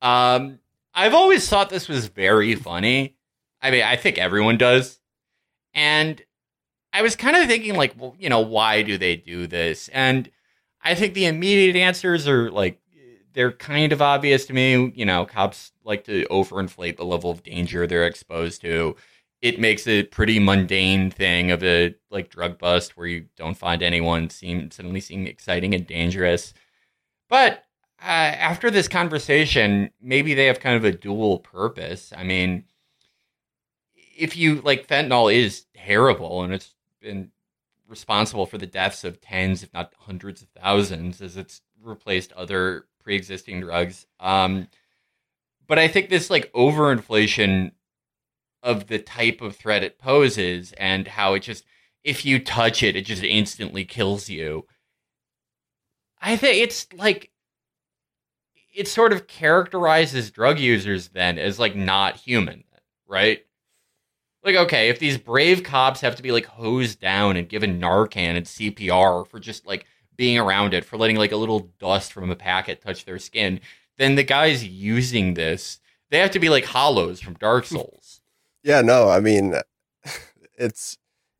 Um, 0.02 0.60
I've 0.94 1.14
always 1.14 1.48
thought 1.48 1.70
this 1.70 1.88
was 1.88 2.08
very 2.08 2.56
funny. 2.56 3.15
I 3.66 3.72
mean, 3.72 3.84
I 3.84 3.96
think 3.96 4.20
everyone 4.20 4.58
does. 4.58 5.00
And 5.74 6.22
I 6.94 7.02
was 7.02 7.16
kind 7.16 7.36
of 7.36 7.48
thinking, 7.48 7.76
like, 7.76 7.96
well, 7.98 8.16
you 8.20 8.30
know, 8.30 8.42
why 8.42 8.84
do 8.84 8.98
they 8.98 9.16
do 9.16 9.48
this? 9.48 9.90
And 9.90 10.30
I 10.84 10.94
think 10.94 11.16
the 11.16 11.26
immediate 11.26 11.76
answers 11.76 12.28
are 12.28 12.52
like, 12.52 12.80
they're 13.34 13.52
kind 13.52 13.92
of 13.92 14.02
obvious 14.02 14.46
to 14.46 14.54
me. 14.54 14.94
You 14.96 15.06
know, 15.06 15.26
cops 15.26 15.72
like 15.84 16.04
to 16.06 16.26
overinflate 16.30 16.98
the 16.98 17.06
level 17.06 17.32
of 17.32 17.44
danger 17.44 17.88
they're 17.88 18.06
exposed 18.08 18.62
to. 18.62 18.96
it 19.42 19.60
makes 19.60 19.88
a 19.88 20.04
pretty 20.04 20.40
mundane 20.40 21.12
thing 21.12 21.52
of 21.52 21.64
a 21.64 21.94
like 22.10 22.30
drug 22.30 22.58
bust 22.58 22.98
where 22.98 23.08
you 23.08 23.26
don't 23.36 23.58
find 23.58 23.84
anyone 23.84 24.30
seem 24.30 24.72
suddenly 24.72 25.00
seem 25.02 25.28
exciting 25.28 25.74
and 25.76 25.86
dangerous. 25.88 26.54
But 27.30 27.64
uh, 28.02 28.06
after 28.06 28.72
this 28.72 28.88
conversation, 28.88 29.92
maybe 30.02 30.34
they 30.34 30.46
have 30.46 30.60
kind 30.60 30.78
of 30.78 30.86
a 30.86 30.92
dual 30.92 31.40
purpose. 31.40 32.14
I 32.16 32.24
mean, 32.24 32.66
if 34.16 34.38
you 34.38 34.62
like 34.62 34.88
fentanyl 34.88 35.34
is 35.34 35.66
terrible 35.76 36.44
and 36.44 36.54
it's 36.54 36.74
been 37.02 37.32
responsible 37.88 38.46
for 38.46 38.58
the 38.58 38.66
deaths 38.66 39.04
of 39.04 39.22
tens, 39.22 39.64
if 39.64 39.74
not 39.74 39.94
hundreds 40.00 40.42
of 40.42 40.48
thousands, 40.50 41.22
as 41.22 41.38
it's 41.38 41.62
replaced 41.82 42.32
other 42.34 42.86
pre-existing 43.04 43.62
drugs. 43.62 44.08
Um, 44.20 44.68
but 45.68 45.80
I 45.80 45.88
think 45.88 46.10
this 46.10 46.30
like 46.30 46.52
overinflation 46.54 47.72
of 48.64 48.88
the 48.88 49.00
type 49.00 49.42
of 49.42 49.56
threat 49.56 49.84
it 49.84 50.00
poses 50.00 50.74
and 50.78 51.08
how 51.08 51.36
it 51.36 51.42
just 51.42 51.66
if 52.04 52.26
you 52.26 52.40
touch 52.40 52.84
it, 52.84 52.96
it 52.96 53.06
just 53.06 53.24
instantly 53.24 53.84
kills 53.84 54.30
you. 54.30 54.66
I 56.22 56.36
think 56.36 56.62
it's 56.62 56.88
like 56.94 57.32
it 58.76 58.88
sort 58.88 59.14
of 59.14 59.28
characterizes 59.28 60.32
drug 60.32 60.60
users 60.60 61.10
then 61.10 61.38
as 61.38 61.60
like 61.60 61.76
not 61.76 62.18
human, 62.18 62.64
right? 63.08 63.45
Like, 64.46 64.56
okay, 64.56 64.90
if 64.90 65.00
these 65.00 65.18
brave 65.18 65.64
cops 65.64 66.02
have 66.02 66.16
to 66.18 66.24
be 66.24 66.32
like 66.32 66.46
hosed 66.46 67.00
down 67.02 67.36
and 67.36 67.50
given 67.50 67.82
Narcan 67.82 68.38
and 68.38 68.46
CPR 68.46 69.28
for 69.28 69.40
just 69.40 69.66
like 69.66 69.88
being 70.16 70.38
around 70.38 70.76
it, 70.76 70.86
for 70.86 70.98
letting 70.98 71.16
like 71.16 71.32
a 71.32 71.38
little 71.38 71.72
dust 71.80 72.14
from 72.14 72.30
a 72.30 72.36
packet 72.36 72.80
touch 72.80 73.06
their 73.06 73.18
skin, 73.18 73.60
then 73.98 74.14
the 74.14 74.24
guys 74.24 74.64
using 74.64 75.34
this, 75.34 75.80
they 76.12 76.20
have 76.20 76.30
to 76.30 76.40
be 76.40 76.50
like 76.50 76.66
hollows 76.66 77.20
from 77.20 77.34
Dark 77.34 77.66
Souls. 77.66 78.22
Yeah, 78.64 78.82
no, 78.82 79.10
I 79.10 79.20
mean, 79.20 79.56
it's 80.58 80.98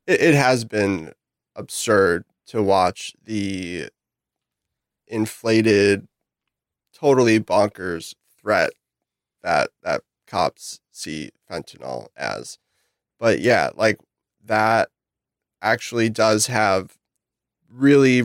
it, 0.08 0.20
it 0.20 0.34
has 0.34 0.64
been 0.64 1.12
absurd 1.54 2.24
to 2.48 2.60
watch 2.60 3.14
the 3.24 3.88
inflated, 5.06 6.08
totally 6.92 7.38
bonkers 7.38 8.14
threat 8.40 8.70
that 9.44 9.70
that 9.84 10.02
cops 10.26 10.80
see 10.90 11.30
fentanyl 11.48 12.08
as. 12.16 12.58
But 13.18 13.40
yeah, 13.40 13.70
like 13.74 13.98
that 14.44 14.90
actually 15.62 16.10
does 16.10 16.46
have 16.46 16.96
really 17.70 18.22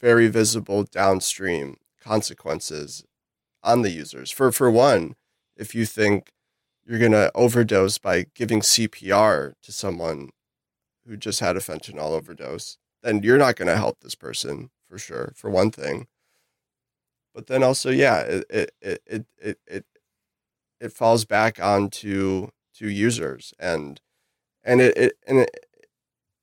very 0.00 0.28
visible 0.28 0.84
downstream 0.84 1.76
consequences 2.00 3.04
on 3.62 3.82
the 3.82 3.90
users. 3.90 4.30
For 4.30 4.52
for 4.52 4.70
one, 4.70 5.14
if 5.56 5.74
you 5.74 5.86
think 5.86 6.30
you're 6.84 6.98
going 6.98 7.12
to 7.12 7.30
overdose 7.34 7.98
by 7.98 8.26
giving 8.34 8.60
CPR 8.60 9.52
to 9.62 9.72
someone 9.72 10.30
who 11.06 11.16
just 11.16 11.40
had 11.40 11.56
a 11.56 11.60
fentanyl 11.60 12.12
overdose, 12.12 12.78
then 13.02 13.22
you're 13.22 13.38
not 13.38 13.56
going 13.56 13.68
to 13.68 13.76
help 13.76 14.00
this 14.00 14.14
person 14.14 14.70
for 14.88 14.98
sure, 14.98 15.32
for 15.36 15.50
one 15.50 15.70
thing. 15.70 16.06
But 17.34 17.46
then 17.46 17.62
also, 17.62 17.90
yeah, 17.90 18.20
it 18.20 18.44
it 18.50 18.70
it 18.80 19.02
it 19.06 19.58
it 19.66 19.84
it, 20.80 20.92
falls 20.92 21.24
back 21.24 21.60
onto 21.62 22.48
to 22.74 22.88
users 22.88 23.52
and 23.58 24.00
and 24.64 24.80
it, 24.80 24.96
it 24.96 25.12
and 25.26 25.38
it, 25.40 25.66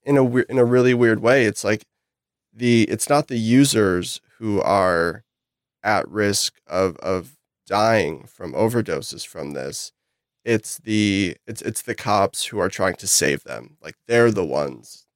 in 0.04 0.18
a 0.18 0.24
in 0.24 0.58
a 0.58 0.66
really 0.66 0.94
weird 0.94 1.20
way, 1.22 1.46
it's 1.46 1.64
like 1.64 1.86
the 2.54 2.84
it's 2.84 3.10
not 3.10 3.28
the 3.28 3.38
users 3.40 4.22
who 4.40 4.62
are 4.62 5.24
at 5.84 6.08
risk 6.10 6.56
of 6.68 6.98
of 6.98 7.38
dying 7.68 8.26
from 8.28 8.54
overdoses 8.54 9.26
from 9.26 9.54
this 9.54 9.92
it's 10.46 10.78
the 10.78 11.36
it's 11.48 11.62
it's 11.64 11.82
the 11.82 11.96
cops 11.96 12.46
who 12.46 12.60
are 12.60 12.70
trying 12.70 12.96
to 12.96 13.08
save 13.08 13.44
them. 13.44 13.78
Like 13.82 13.96
they're 14.08 14.32
the 14.32 14.46
ones 14.46 15.08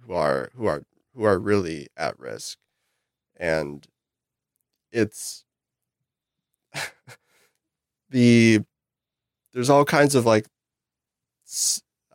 who 0.00 0.14
are 0.14 0.50
who 0.54 0.66
are 0.66 0.84
who 1.14 1.24
are 1.24 1.38
really 1.38 1.88
at 1.96 2.18
risk, 2.18 2.58
and 3.36 3.86
it's 4.92 5.44
the 8.10 8.60
there's 9.52 9.70
all 9.70 9.84
kinds 9.84 10.14
of 10.14 10.24
like 10.26 10.46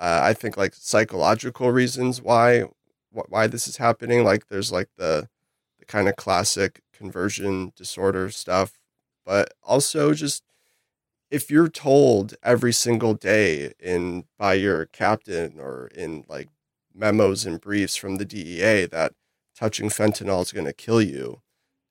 uh, 0.02 0.20
I 0.24 0.34
think 0.34 0.58
like 0.58 0.74
psychological 0.74 1.72
reasons 1.72 2.22
why 2.22 2.64
why 3.12 3.46
this 3.48 3.68
is 3.68 3.78
happening. 3.78 4.24
Like 4.24 4.48
there's 4.48 4.72
like 4.72 4.90
the 4.98 5.30
the 5.80 5.86
kind 5.86 6.10
of 6.10 6.16
classic 6.16 6.82
conversion 6.92 7.72
disorder 7.76 8.32
stuff, 8.32 8.80
but 9.26 9.54
also 9.64 10.14
just 10.16 10.44
if 11.30 11.52
you're 11.52 11.70
told 11.70 12.34
every 12.44 12.74
single 12.74 13.14
day 13.14 13.74
in 13.80 14.26
by 14.40 14.56
your 14.56 14.88
captain 14.88 15.60
or 15.60 15.90
in 15.96 16.26
like 16.28 16.50
memos 16.96 17.46
and 17.46 17.62
briefs 17.62 17.96
from 17.96 18.16
the 18.18 18.26
DEA 18.26 18.88
that 18.88 19.14
touching 19.56 19.90
fentanyl 19.90 20.42
is 20.42 20.52
going 20.52 20.66
to 20.66 20.74
kill 20.74 21.02
you, 21.02 21.42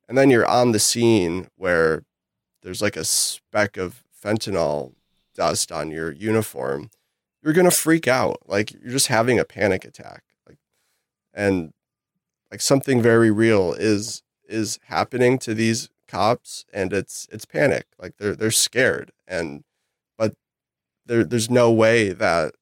and 0.09 0.17
then 0.17 0.29
you're 0.29 0.45
on 0.45 0.73
the 0.73 0.79
scene 0.79 1.47
where 1.55 2.03
there's 2.61 2.81
like 2.81 2.97
a 2.97 3.05
speck 3.05 3.77
of 3.77 4.03
fentanyl 4.21 4.93
dust 5.33 5.71
on 5.71 5.91
your 5.91 6.11
uniform, 6.11 6.89
you're 7.43 7.53
going 7.53 7.69
to 7.69 7.75
freak 7.75 8.07
out. 8.07 8.41
Like 8.47 8.71
you're 8.71 8.91
just 8.91 9.07
having 9.07 9.39
a 9.39 9.45
panic 9.45 9.85
attack. 9.85 10.23
Like 10.47 10.57
and 11.33 11.73
like 12.51 12.61
something 12.61 13.01
very 13.01 13.31
real 13.31 13.73
is 13.73 14.23
is 14.47 14.79
happening 14.85 15.39
to 15.39 15.53
these 15.53 15.89
cops 16.07 16.65
and 16.73 16.93
it's 16.93 17.27
it's 17.31 17.45
panic. 17.45 17.85
Like 17.97 18.17
they're 18.17 18.35
they're 18.35 18.51
scared. 18.51 19.11
And 19.27 19.63
but 20.17 20.35
there 21.05 21.23
there's 21.23 21.49
no 21.49 21.71
way 21.71 22.09
that 22.09 22.55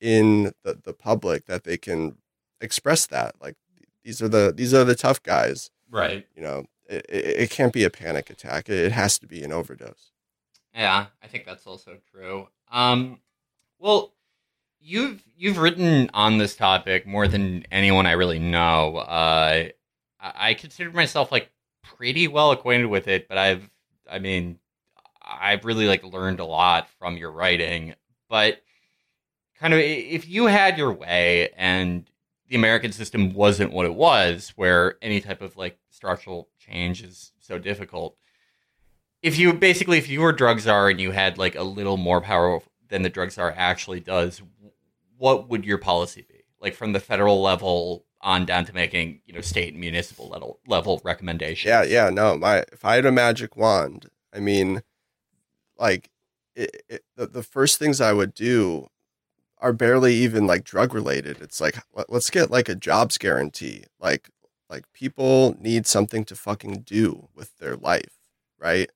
in 0.00 0.52
the, 0.62 0.78
the 0.82 0.92
public 0.92 1.46
that 1.46 1.64
they 1.64 1.76
can 1.76 2.16
express 2.60 3.06
that. 3.06 3.34
Like 3.40 3.56
these 4.02 4.22
are 4.22 4.28
the 4.28 4.52
these 4.54 4.72
are 4.72 4.84
the 4.84 4.94
tough 4.94 5.22
guys. 5.22 5.70
Right. 5.90 6.26
You 6.34 6.42
know 6.42 6.64
it, 6.88 7.06
it, 7.08 7.24
it 7.42 7.50
can't 7.50 7.72
be 7.72 7.84
a 7.84 7.90
panic 7.90 8.30
attack. 8.30 8.68
It 8.68 8.92
has 8.92 9.18
to 9.18 9.26
be 9.26 9.42
an 9.42 9.52
overdose. 9.52 10.12
Yeah 10.74 11.06
i 11.22 11.26
think 11.28 11.44
that's 11.44 11.66
also 11.66 11.98
true. 12.10 12.48
Um 12.70 13.20
well 13.78 14.12
you've 14.80 15.22
you've 15.36 15.58
written 15.58 16.10
on 16.14 16.38
this 16.38 16.56
topic 16.56 17.06
more 17.06 17.28
than 17.28 17.64
anyone 17.70 18.06
i 18.06 18.12
really 18.12 18.38
know 18.38 18.96
uh 18.96 19.68
I 20.24 20.54
consider 20.54 20.90
myself 20.90 21.30
like 21.30 21.50
pretty 21.82 22.28
well 22.28 22.50
acquainted 22.50 22.86
with 22.86 23.08
it, 23.08 23.28
but 23.28 23.36
I've, 23.36 23.68
I 24.10 24.18
mean, 24.18 24.58
I've 25.22 25.64
really 25.64 25.86
like 25.86 26.02
learned 26.02 26.40
a 26.40 26.44
lot 26.44 26.88
from 26.98 27.16
your 27.16 27.30
writing. 27.30 27.94
But 28.28 28.62
kind 29.58 29.74
of, 29.74 29.80
if 29.80 30.26
you 30.26 30.46
had 30.46 30.78
your 30.78 30.92
way 30.92 31.50
and 31.56 32.08
the 32.48 32.56
American 32.56 32.92
system 32.92 33.34
wasn't 33.34 33.72
what 33.72 33.86
it 33.86 33.94
was, 33.94 34.52
where 34.56 34.96
any 35.02 35.20
type 35.20 35.42
of 35.42 35.56
like 35.56 35.78
structural 35.90 36.48
change 36.58 37.02
is 37.02 37.32
so 37.40 37.58
difficult. 37.58 38.16
If 39.22 39.38
you 39.38 39.52
basically, 39.52 39.98
if 39.98 40.08
you 40.08 40.20
were 40.20 40.32
drug 40.32 40.60
czar 40.60 40.88
and 40.88 41.00
you 41.00 41.10
had 41.10 41.38
like 41.38 41.54
a 41.54 41.62
little 41.62 41.96
more 41.96 42.20
power 42.20 42.60
than 42.94 43.02
the 43.02 43.10
drug 43.10 43.32
czar 43.32 43.52
actually 43.56 43.98
does, 43.98 44.40
what 45.18 45.48
would 45.48 45.64
your 45.64 45.78
policy 45.78 46.24
be? 46.28 46.44
Like 46.60 46.74
from 46.74 46.92
the 46.92 47.00
federal 47.00 47.42
level 47.42 48.06
on 48.20 48.46
down 48.46 48.64
to 48.66 48.72
making 48.72 49.20
you 49.26 49.34
know 49.34 49.40
state 49.40 49.72
and 49.72 49.80
municipal 49.80 50.28
level 50.28 50.60
level 50.68 51.00
recommendations. 51.04 51.68
Yeah, 51.68 51.82
yeah, 51.82 52.08
no. 52.08 52.38
My 52.38 52.58
if 52.72 52.84
I 52.84 52.94
had 52.94 53.04
a 53.04 53.10
magic 53.10 53.56
wand, 53.56 54.06
I 54.32 54.38
mean, 54.38 54.82
like 55.76 56.08
it, 56.54 56.84
it, 56.88 57.04
the 57.16 57.26
the 57.26 57.42
first 57.42 57.80
things 57.80 58.00
I 58.00 58.12
would 58.12 58.32
do 58.32 58.86
are 59.58 59.72
barely 59.72 60.14
even 60.14 60.46
like 60.46 60.62
drug 60.62 60.94
related. 60.94 61.42
It's 61.42 61.60
like 61.60 61.76
let, 61.94 62.10
let's 62.10 62.30
get 62.30 62.48
like 62.48 62.68
a 62.68 62.76
jobs 62.76 63.18
guarantee. 63.18 63.84
Like 63.98 64.30
like 64.70 64.84
people 64.92 65.56
need 65.58 65.88
something 65.88 66.24
to 66.26 66.36
fucking 66.36 66.82
do 66.86 67.28
with 67.34 67.58
their 67.58 67.74
life, 67.76 68.14
right? 68.56 68.88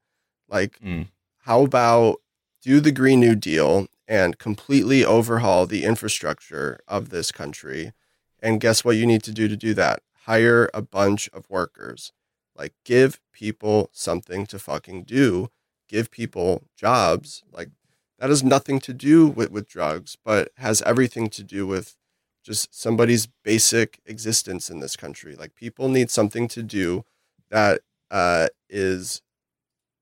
Like 0.49 0.79
mm. 0.79 1.09
how 1.39 1.65
about 1.65 2.21
do 2.63 2.81
the 2.81 2.93
Green 2.93 3.21
New 3.21 3.35
Deal 3.35 3.87
and 4.07 4.39
completely 4.39 5.05
overhaul 5.05 5.67
the 5.67 5.85
infrastructure 5.85 6.81
of 6.89 7.11
this 7.11 7.31
country 7.31 7.93
and 8.41 8.61
guess 8.61 8.85
what 8.85 8.97
you 8.97 9.07
need 9.07 9.23
to 9.25 9.33
do 9.33 9.49
to 9.49 9.57
do 9.57 9.75
that? 9.75 10.01
Hire 10.25 10.71
a 10.73 10.83
bunch 10.83 11.29
of 11.33 11.49
workers. 11.49 12.13
Like, 12.57 12.75
give 12.85 13.21
people 13.33 13.91
something 13.93 14.47
to 14.47 14.59
fucking 14.59 15.05
do. 15.05 15.49
Give 15.89 16.11
people 16.11 16.65
jobs. 16.77 17.43
Like, 17.53 17.71
that 18.19 18.31
has 18.31 18.43
nothing 18.43 18.81
to 18.81 18.93
do 18.93 19.27
with, 19.27 19.51
with 19.51 19.69
drugs, 19.69 20.17
but 20.25 20.51
has 20.57 20.83
everything 20.83 21.29
to 21.31 21.43
do 21.43 21.67
with 21.67 21.97
just 22.45 22.75
somebody's 22.75 23.27
basic 23.27 24.01
existence 24.07 24.71
in 24.71 24.81
this 24.81 24.97
country. 24.97 25.35
Like, 25.35 25.55
people 25.55 25.89
need 25.89 26.11
something 26.11 26.49
to 26.49 26.63
do 26.63 27.05
that 27.51 27.81
uh, 28.11 28.49
is 28.69 29.23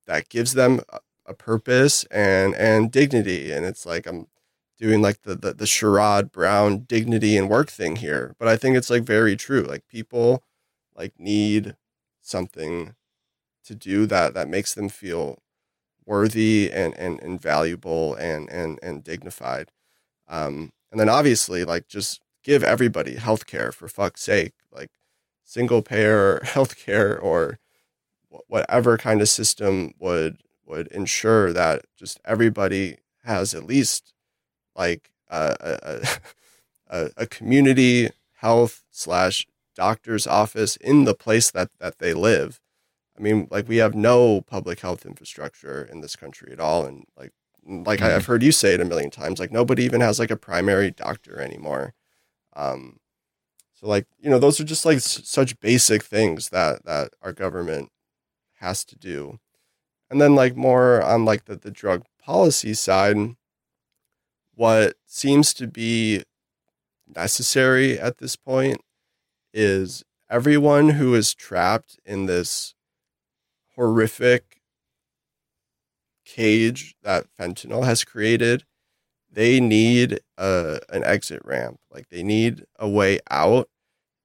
that 0.07 0.29
gives 0.29 0.55
them 0.55 0.81
a, 1.27 1.35
purpose 1.35 2.05
and 2.11 2.55
and 2.55 2.91
dignity. 2.93 3.53
And 3.53 3.67
it's 3.67 3.87
like 3.87 4.07
I'm 4.07 4.27
doing 4.79 5.03
like 5.03 5.23
the, 5.23 5.35
the 5.37 5.55
the 5.55 5.65
Sherrod 5.65 6.33
Brown 6.33 6.81
dignity 6.81 7.37
and 7.37 7.49
work 7.49 7.71
thing 7.71 7.97
here, 7.97 8.35
but 8.39 8.49
I 8.49 8.57
think 8.57 8.77
it's 8.77 8.91
like 8.91 9.03
very 9.05 9.37
true. 9.37 9.63
Like 9.63 9.87
people 9.89 10.43
like 10.95 11.15
need 11.19 11.77
something 12.23 12.95
to 13.65 13.75
do 13.75 14.07
that 14.07 14.35
that 14.35 14.49
makes 14.49 14.75
them 14.75 14.89
feel 14.89 15.43
worthy 16.05 16.71
and 16.73 16.95
and, 16.99 17.21
and 17.23 17.41
valuable 17.41 18.15
and 18.15 18.49
and 18.51 18.79
and 18.83 19.05
dignified. 19.05 19.73
Um, 20.29 20.73
and 20.91 21.01
then 21.01 21.09
obviously, 21.09 21.65
like, 21.65 21.89
just 21.89 22.21
give 22.43 22.63
everybody 22.65 23.17
health 23.17 23.47
care 23.47 23.73
for 23.73 23.89
fuck's 23.89 24.23
sake, 24.23 24.55
like 24.73 24.91
single 25.45 25.83
payer 25.83 26.41
health 26.45 26.77
care 26.77 27.19
or 27.19 27.59
whatever 28.49 28.99
kind 28.99 29.21
of 29.21 29.29
system 29.29 29.95
would 29.99 30.39
would 30.67 30.89
ensure 30.89 31.53
that 31.53 31.85
just 31.97 32.21
everybody 32.25 32.99
has 33.25 33.55
at 33.55 33.65
least 33.65 34.13
like 34.75 35.11
a, 35.29 36.07
a, 36.89 37.11
a 37.17 37.27
community 37.27 38.11
health 38.35 38.85
slash 38.91 39.47
doctor's 39.75 40.27
office 40.27 40.77
in 40.77 41.05
the 41.05 41.15
place 41.15 41.51
that, 41.51 41.71
that 41.79 41.99
they 41.99 42.15
live. 42.15 42.61
I 43.19 43.23
mean, 43.23 43.49
like 43.51 43.69
we 43.69 43.79
have 43.79 43.95
no 43.95 44.43
public 44.43 44.81
health 44.81 45.07
infrastructure 45.07 45.83
in 45.91 46.01
this 46.01 46.17
country 46.17 46.53
at 46.53 46.61
all. 46.61 46.85
And 46.85 47.05
like, 47.17 47.33
like 47.65 48.01
mm-hmm. 48.01 48.15
I've 48.17 48.27
heard 48.27 48.43
you 48.43 48.53
say 48.53 48.75
it 48.75 48.81
a 48.81 48.85
million 48.85 49.11
times, 49.11 49.39
like 49.39 49.53
nobody 49.53 49.85
even 49.85 50.01
has 50.01 50.19
like 50.19 50.31
a 50.31 50.37
primary 50.37 50.91
doctor 50.91 51.41
anymore. 51.41 51.95
Um, 52.55 52.99
so 53.75 53.87
like, 53.87 54.07
you 54.19 54.31
know, 54.31 54.39
those 54.39 54.61
are 54.61 54.65
just 54.65 54.85
like 54.85 54.97
s- 54.97 55.23
such 55.25 55.61
basic 55.61 56.03
things 56.03 56.51
that, 56.51 56.85
that 56.85 57.11
our 57.23 57.33
government 57.33 57.91
has 58.61 58.85
to 58.87 58.97
do. 58.97 59.39
And 60.11 60.21
then 60.21 60.35
like 60.35 60.57
more 60.57 61.03
on 61.03 61.25
like 61.25 61.47
the, 61.47 61.57
the 61.57 61.71
drug 61.71 62.05
policy 62.23 62.75
side, 62.75 63.17
what 64.55 64.95
seems 65.07 65.53
to 65.55 65.67
be 65.67 66.23
necessary 67.07 67.99
at 67.99 68.19
this 68.19 68.37
point 68.37 68.81
is 69.53 70.05
everyone 70.31 70.91
who 70.91 71.15
is 71.15 71.35
trapped 71.35 71.99
in 72.05 72.27
this 72.27 72.75
horrific 73.75 74.61
cage 76.25 76.97
that 77.03 77.27
fentanyl 77.39 77.85
has 77.85 78.03
created 78.03 78.65
they 79.37 79.61
need 79.61 80.19
a, 80.39 80.81
an 80.89 81.05
exit 81.05 81.43
ramp. 81.45 81.79
Like 81.91 82.09
they 82.09 82.23
need 82.23 82.65
a 82.79 82.89
way 82.89 83.21
out. 83.31 83.69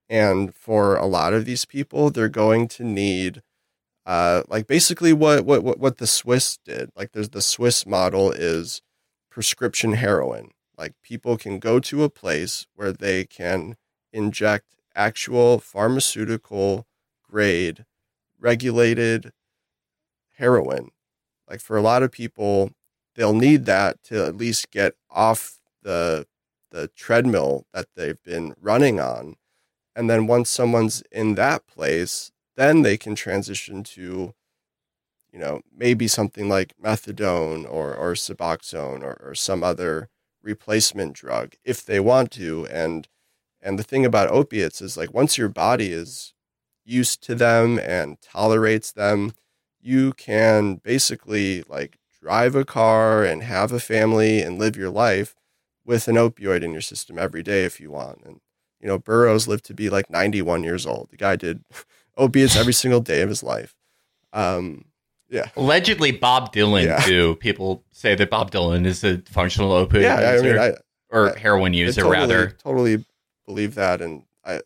And 0.10 0.56
for 0.56 0.96
a 0.96 1.06
lot 1.06 1.34
of 1.34 1.46
these 1.46 1.66
people 1.66 2.10
they're 2.10 2.30
going 2.30 2.68
to 2.70 2.84
need 2.84 3.44
uh, 4.12 4.44
like 4.50 4.68
basically 4.68 5.14
what, 5.14 5.46
what 5.46 5.64
what 5.64 5.80
what 5.80 5.98
the 5.98 6.06
Swiss 6.06 6.58
did. 6.66 6.92
Like 6.98 7.14
there's 7.14 7.30
the 7.30 7.42
Swiss 7.42 7.86
model 7.86 8.30
is 8.30 8.82
prescription 9.30 9.94
heroin. 9.94 10.50
Like 10.78 10.96
people 11.02 11.38
can 11.38 11.60
go 11.60 11.80
to 11.80 12.04
a 12.04 12.10
place 12.10 12.68
where 12.76 12.92
they 12.92 13.24
can 13.24 13.78
inject 14.12 14.76
actual 14.94 15.60
pharmaceutical 15.60 16.86
grade 17.24 17.86
regulated 18.38 19.32
heroin. 20.36 20.90
Like 21.50 21.62
for 21.62 21.78
a 21.78 21.82
lot 21.82 22.04
of 22.04 22.12
people, 22.12 22.72
they'll 23.16 23.32
need 23.32 23.64
that 23.64 24.04
to 24.04 24.26
at 24.26 24.36
least 24.36 24.72
get 24.72 24.96
off 25.10 25.62
the 25.84 26.28
the 26.70 26.90
treadmill 26.90 27.66
that 27.74 27.88
they've 27.96 28.22
been 28.24 28.56
running 28.60 29.00
on. 29.00 29.38
And 29.96 30.10
then 30.10 30.28
once 30.28 30.50
someone's 30.50 31.02
in 31.14 31.36
that 31.36 31.66
place, 31.66 32.34
then 32.62 32.84
they 32.84 32.98
can 32.98 33.16
transition 33.16 33.84
to 33.84 34.34
you 35.32 35.40
know 35.40 35.62
maybe 35.76 36.08
something 36.08 36.50
like 36.50 36.74
methadone 36.84 37.66
or 37.70 37.94
or 37.96 38.14
suboxone 38.14 39.02
or, 39.04 39.20
or 39.24 39.36
some 39.36 39.64
other 39.64 40.10
replacement 40.44 41.14
drug 41.14 41.54
if 41.64 41.86
they 41.86 42.00
want 42.00 42.32
to. 42.32 42.68
And 42.68 43.08
and 43.62 43.80
the 43.80 43.84
thing 43.84 44.06
about 44.06 44.30
opiates 44.30 44.82
is 44.82 44.98
like 44.98 45.14
once 45.14 45.38
your 45.38 45.50
body 45.50 45.92
is 45.94 46.34
used 46.86 47.24
to 47.24 47.36
them 47.36 47.80
and 47.80 48.20
tolerates 48.22 48.92
them 48.92 49.34
you 49.82 50.14
can 50.14 50.76
basically 50.76 51.64
like 51.68 51.98
drive 52.22 52.56
a 52.56 52.66
car 52.66 53.24
and 53.24 53.44
have 53.44 53.72
a 53.72 53.80
family 53.80 54.42
and 54.42 54.60
live 54.60 54.76
your 54.78 54.90
life 54.92 55.36
with 55.86 56.08
an 56.08 56.16
opioid 56.16 56.64
in 56.64 56.72
your 56.72 56.82
system 56.82 57.18
every 57.20 57.44
day 57.44 57.66
if 57.66 57.80
you 57.80 57.92
want. 57.92 58.22
And 58.26 58.42
you 58.80 58.88
know 58.88 59.00
burroughs 59.00 59.48
lived 59.48 59.66
to 59.66 59.74
be 59.74 59.90
like 59.90 60.10
91 60.10 60.64
years 60.64 60.86
old. 60.86 61.10
The 61.12 61.18
guy 61.18 61.36
did 61.36 61.64
opiates 62.22 62.56
every 62.56 62.74
single 62.74 63.02
day 63.02 63.22
of 63.22 63.30
his 63.30 63.44
life. 63.44 63.76
Um, 64.32 64.86
yeah. 65.30 65.50
Allegedly, 65.56 66.12
Bob 66.12 66.54
Dylan 66.54 66.86
yeah. 66.86 67.00
too. 67.00 67.36
People 67.38 67.84
say 67.92 68.16
that 68.16 68.30
Bob 68.30 68.52
Dylan 68.52 68.86
is 68.86 69.04
a 69.04 69.20
functional 69.20 69.72
opiate 69.72 70.04
yeah, 70.04 70.34
user, 70.34 70.46
I 70.46 70.52
mean, 70.52 70.60
I, 70.60 71.16
or 71.16 71.36
I, 71.36 71.40
heroin 71.40 71.74
user 71.74 72.02
totally, 72.02 72.18
rather. 72.18 72.50
Totally 72.64 73.06
believe 73.46 73.76
that, 73.76 74.02
and 74.02 74.24
I 74.46 74.62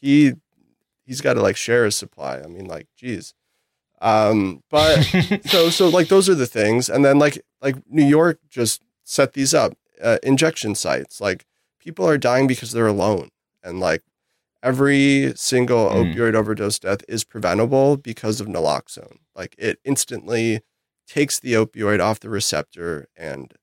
he 0.00 0.34
he's 1.06 1.20
got 1.20 1.34
to 1.34 1.42
like 1.42 1.56
share 1.56 1.84
his 1.84 1.96
supply. 1.96 2.40
I 2.40 2.46
mean, 2.46 2.66
like, 2.66 2.86
geez. 2.96 3.34
Um, 4.00 4.62
but 4.70 5.02
so 5.46 5.70
so 5.70 5.88
like 5.88 6.08
those 6.08 6.28
are 6.28 6.34
the 6.34 6.46
things, 6.46 6.88
and 6.88 7.04
then 7.04 7.18
like 7.18 7.42
like 7.62 7.76
New 7.88 8.04
York 8.06 8.40
just 8.48 8.82
set 9.04 9.32
these 9.32 9.54
up 9.54 9.74
uh, 10.02 10.18
injection 10.22 10.74
sites. 10.74 11.20
Like 11.20 11.46
people 11.78 12.06
are 12.06 12.18
dying 12.18 12.46
because 12.46 12.72
they're 12.72 12.86
alone, 12.86 13.30
and 13.62 13.80
like 13.80 14.02
every 14.62 15.32
single 15.36 15.88
mm. 15.88 16.14
opioid 16.14 16.34
overdose 16.34 16.78
death 16.78 17.02
is 17.08 17.24
preventable 17.24 17.96
because 17.96 18.40
of 18.40 18.46
naloxone. 18.46 19.18
Like 19.34 19.54
it 19.58 19.78
instantly 19.84 20.60
takes 21.06 21.40
the 21.40 21.54
opioid 21.54 22.00
off 22.00 22.20
the 22.20 22.30
receptor 22.30 23.08
and 23.16 23.54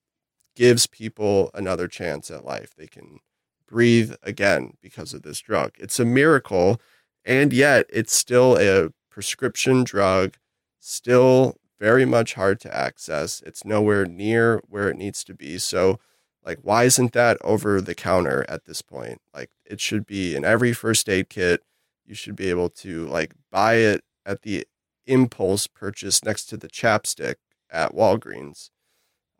gives 0.54 0.86
people 0.86 1.50
another 1.54 1.88
chance 1.88 2.30
at 2.30 2.44
life. 2.44 2.74
They 2.76 2.86
can 2.86 3.20
breathe 3.66 4.14
again 4.22 4.74
because 4.82 5.14
of 5.14 5.22
this 5.22 5.40
drug. 5.40 5.72
It's 5.78 6.00
a 6.00 6.04
miracle. 6.04 6.80
And 7.24 7.52
yet 7.52 7.86
it's 7.90 8.14
still 8.14 8.56
a 8.58 8.90
prescription 9.10 9.84
drug, 9.84 10.36
still 10.80 11.56
very 11.78 12.04
much 12.04 12.34
hard 12.34 12.60
to 12.60 12.76
access. 12.76 13.42
It's 13.46 13.64
nowhere 13.64 14.04
near 14.04 14.60
where 14.68 14.88
it 14.88 14.96
needs 14.96 15.22
to 15.24 15.34
be. 15.34 15.58
So 15.58 16.00
like, 16.48 16.60
why 16.62 16.84
isn't 16.84 17.12
that 17.12 17.36
over 17.44 17.78
the 17.78 17.94
counter 17.94 18.46
at 18.48 18.64
this 18.64 18.80
point? 18.80 19.20
Like, 19.34 19.50
it 19.66 19.82
should 19.82 20.06
be 20.06 20.34
in 20.34 20.46
every 20.46 20.72
first 20.72 21.06
aid 21.06 21.28
kit. 21.28 21.62
You 22.06 22.14
should 22.14 22.36
be 22.36 22.48
able 22.48 22.70
to 22.70 23.04
like 23.04 23.34
buy 23.52 23.74
it 23.74 24.02
at 24.24 24.40
the 24.40 24.66
impulse 25.06 25.66
purchase 25.66 26.24
next 26.24 26.46
to 26.46 26.56
the 26.56 26.68
chapstick 26.68 27.34
at 27.70 27.94
Walgreens. 27.94 28.70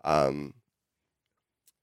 Um, 0.04 0.52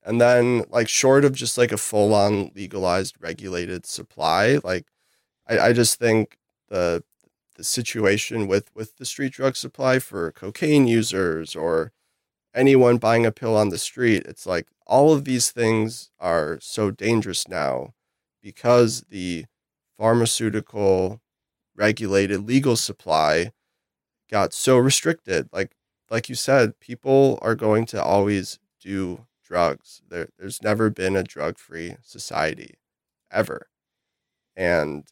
and 0.04 0.22
then 0.22 0.64
like 0.70 0.88
short 0.88 1.26
of 1.26 1.34
just 1.34 1.58
like 1.58 1.72
a 1.72 1.78
full 1.78 2.14
on 2.14 2.52
legalized 2.54 3.16
regulated 3.20 3.88
supply, 3.88 4.60
like 4.64 4.86
I, 5.48 5.58
I 5.58 5.74
just 5.74 5.98
think 5.98 6.38
the 6.70 7.04
the 7.56 7.64
situation 7.64 8.46
with 8.46 8.70
with 8.76 8.98
the 8.98 9.06
street 9.06 9.34
drug 9.34 9.56
supply 9.56 9.98
for 9.98 10.32
cocaine 10.32 10.86
users 10.86 11.56
or 11.56 11.94
anyone 12.54 12.98
buying 12.98 13.26
a 13.26 13.32
pill 13.32 13.58
on 13.58 13.70
the 13.70 13.80
street, 13.80 14.24
it's 14.28 14.46
like 14.46 14.68
all 14.86 15.14
of 15.14 15.26
these 15.26 15.52
things 15.52 16.12
are 16.20 16.60
so 16.62 16.92
dangerous 16.92 17.48
now 17.48 17.94
because 18.42 19.02
the 19.10 19.46
pharmaceutical 19.98 21.22
regulated 21.76 22.48
legal 22.48 22.76
supply 22.76 23.52
got 24.30 24.54
so 24.54 24.78
restricted. 24.78 25.50
Like 25.52 25.72
like 26.10 26.30
you 26.30 26.36
said, 26.36 26.80
people 26.80 27.40
are 27.42 27.56
going 27.56 27.86
to 27.88 28.04
always 28.04 28.60
do 28.82 29.26
drugs. 29.44 30.02
There, 30.10 30.30
there's 30.38 30.62
never 30.64 30.90
been 30.90 31.16
a 31.16 31.24
drug 31.24 31.58
free 31.58 31.98
society 32.04 32.76
ever. 33.32 33.68
And 34.56 35.06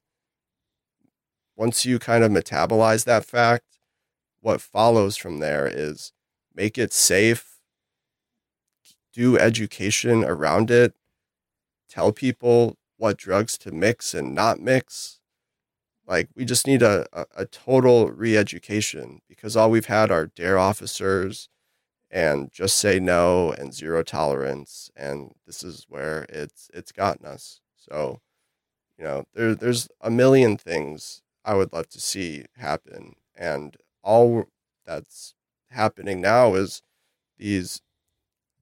once 1.55 1.85
you 1.85 1.99
kind 1.99 2.23
of 2.23 2.31
metabolize 2.31 3.05
that 3.05 3.25
fact, 3.25 3.79
what 4.41 4.61
follows 4.61 5.17
from 5.17 5.39
there 5.39 5.67
is 5.67 6.13
make 6.55 6.77
it 6.77 6.93
safe, 6.93 7.52
do 9.13 9.37
education 9.37 10.23
around 10.23 10.71
it, 10.71 10.93
tell 11.89 12.11
people 12.11 12.77
what 12.97 13.17
drugs 13.17 13.57
to 13.59 13.71
mix 13.71 14.13
and 14.13 14.33
not 14.33 14.59
mix. 14.59 15.19
Like 16.05 16.29
we 16.35 16.45
just 16.45 16.67
need 16.67 16.81
a, 16.81 17.05
a, 17.13 17.25
a 17.37 17.45
total 17.45 18.09
re-education 18.11 19.21
because 19.29 19.55
all 19.55 19.69
we've 19.71 19.85
had 19.85 20.11
are 20.11 20.27
dare 20.27 20.57
officers 20.57 21.49
and 22.11 22.51
just 22.51 22.77
say 22.77 22.99
no 22.99 23.51
and 23.51 23.73
zero 23.73 24.03
tolerance 24.03 24.91
and 24.95 25.31
this 25.47 25.63
is 25.63 25.85
where 25.89 26.25
it's 26.29 26.69
it's 26.73 26.91
gotten 26.91 27.25
us. 27.25 27.61
So, 27.75 28.21
you 28.97 29.03
know, 29.03 29.25
there 29.33 29.55
there's 29.55 29.87
a 30.01 30.11
million 30.11 30.57
things 30.57 31.21
I 31.45 31.55
would 31.55 31.73
love 31.73 31.89
to 31.89 32.01
see 32.01 32.45
happen 32.57 33.15
and 33.35 33.77
all 34.03 34.45
that's 34.85 35.33
happening 35.69 36.21
now 36.21 36.55
is 36.55 36.81
these 37.37 37.81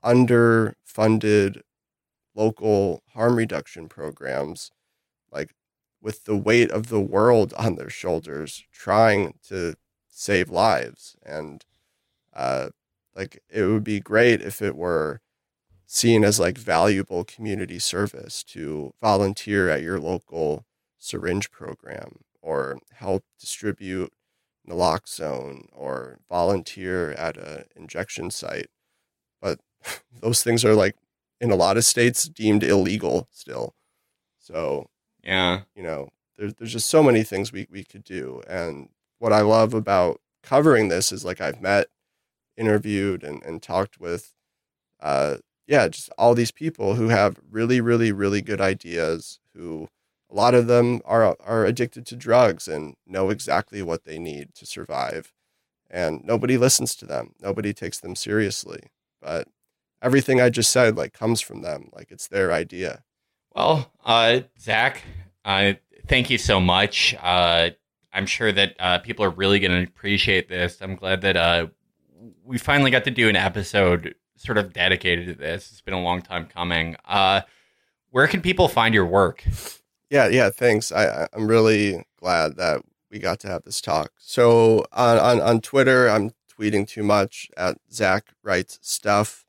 underfunded 0.03 1.61
local 2.35 3.03
harm 3.13 3.35
reduction 3.35 3.89
programs, 3.89 4.71
like 5.31 5.53
with 6.01 6.25
the 6.25 6.35
weight 6.37 6.71
of 6.71 6.87
the 6.89 7.01
world 7.01 7.53
on 7.57 7.75
their 7.75 7.89
shoulders, 7.89 8.63
trying 8.71 9.35
to 9.47 9.75
save 10.09 10.49
lives. 10.49 11.15
And 11.25 11.65
uh, 12.33 12.69
like 13.15 13.41
it 13.49 13.63
would 13.63 13.83
be 13.83 13.99
great 13.99 14.41
if 14.41 14.61
it 14.61 14.75
were 14.75 15.21
seen 15.85 16.23
as 16.23 16.39
like 16.39 16.57
valuable 16.57 17.23
community 17.25 17.79
service 17.79 18.43
to 18.43 18.93
volunteer 19.01 19.69
at 19.69 19.81
your 19.81 19.99
local 19.99 20.65
syringe 20.97 21.51
program 21.51 22.19
or 22.41 22.79
help 22.93 23.23
distribute 23.39 24.13
naloxone 24.67 25.67
or 25.73 26.19
volunteer 26.29 27.11
at 27.13 27.37
an 27.37 27.65
injection 27.75 28.31
site. 28.31 28.67
Those 30.21 30.43
things 30.43 30.63
are 30.65 30.73
like 30.75 30.95
in 31.39 31.51
a 31.51 31.55
lot 31.55 31.77
of 31.77 31.85
states 31.85 32.25
deemed 32.29 32.63
illegal 32.63 33.27
still. 33.31 33.75
So 34.39 34.89
Yeah. 35.23 35.61
you 35.75 35.83
know, 35.83 36.09
there's 36.37 36.53
there's 36.55 36.73
just 36.73 36.89
so 36.89 37.03
many 37.03 37.23
things 37.23 37.51
we 37.51 37.67
we 37.71 37.83
could 37.83 38.03
do. 38.03 38.41
And 38.47 38.89
what 39.19 39.33
I 39.33 39.41
love 39.41 39.73
about 39.73 40.21
covering 40.43 40.89
this 40.89 41.11
is 41.11 41.25
like 41.25 41.41
I've 41.41 41.61
met, 41.61 41.87
interviewed, 42.57 43.23
and 43.23 43.43
and 43.43 43.61
talked 43.61 43.99
with, 43.99 44.33
uh, 45.01 45.37
yeah, 45.67 45.87
just 45.87 46.09
all 46.17 46.35
these 46.35 46.51
people 46.51 46.95
who 46.95 47.09
have 47.09 47.39
really, 47.49 47.81
really, 47.81 48.11
really 48.11 48.41
good 48.41 48.61
ideas. 48.61 49.39
Who 49.55 49.89
a 50.29 50.35
lot 50.35 50.53
of 50.55 50.67
them 50.67 51.01
are 51.05 51.35
are 51.41 51.65
addicted 51.65 52.05
to 52.07 52.15
drugs 52.15 52.67
and 52.67 52.95
know 53.07 53.29
exactly 53.29 53.81
what 53.81 54.05
they 54.05 54.19
need 54.19 54.53
to 54.55 54.65
survive, 54.65 55.33
and 55.89 56.23
nobody 56.25 56.57
listens 56.57 56.95
to 56.97 57.05
them. 57.05 57.33
Nobody 57.41 57.73
takes 57.73 57.99
them 57.99 58.15
seriously. 58.15 58.81
But 59.21 59.47
everything 60.01 60.41
I 60.41 60.49
just 60.49 60.71
said 60.71 60.97
like 60.97 61.13
comes 61.13 61.41
from 61.41 61.61
them. 61.61 61.89
Like 61.93 62.11
it's 62.11 62.27
their 62.27 62.51
idea. 62.51 63.03
Well, 63.55 63.91
uh, 64.05 64.41
Zach, 64.59 65.03
uh, 65.43 65.73
thank 66.07 66.29
you 66.29 66.37
so 66.37 66.59
much. 66.59 67.15
Uh, 67.21 67.71
I'm 68.13 68.25
sure 68.25 68.51
that 68.51 68.75
uh, 68.79 68.99
people 68.99 69.25
are 69.25 69.29
really 69.29 69.59
going 69.59 69.71
to 69.71 69.89
appreciate 69.89 70.49
this. 70.49 70.77
I'm 70.81 70.95
glad 70.95 71.21
that 71.21 71.37
uh, 71.37 71.67
we 72.43 72.57
finally 72.57 72.91
got 72.91 73.03
to 73.05 73.11
do 73.11 73.29
an 73.29 73.35
episode 73.35 74.15
sort 74.35 74.57
of 74.57 74.73
dedicated 74.73 75.27
to 75.27 75.35
this. 75.35 75.71
It's 75.71 75.81
been 75.81 75.93
a 75.93 76.01
long 76.01 76.21
time 76.21 76.45
coming. 76.47 76.95
Uh, 77.05 77.41
where 78.09 78.27
can 78.27 78.41
people 78.41 78.67
find 78.67 78.93
your 78.93 79.05
work? 79.05 79.43
Yeah, 80.09 80.27
yeah, 80.27 80.49
thanks. 80.49 80.91
I, 80.91 81.27
I'm 81.33 81.47
really 81.47 82.03
glad 82.17 82.57
that 82.57 82.81
we 83.09 83.19
got 83.19 83.39
to 83.41 83.47
have 83.47 83.63
this 83.63 83.79
talk. 83.79 84.11
So 84.17 84.85
on, 84.91 85.17
on, 85.17 85.41
on 85.41 85.61
Twitter, 85.61 86.09
I'm 86.09 86.31
tweeting 86.51 86.87
too 86.87 87.03
much 87.03 87.49
at 87.55 87.77
Zach 87.91 88.27
Writes 88.43 88.79
Stuff. 88.81 89.45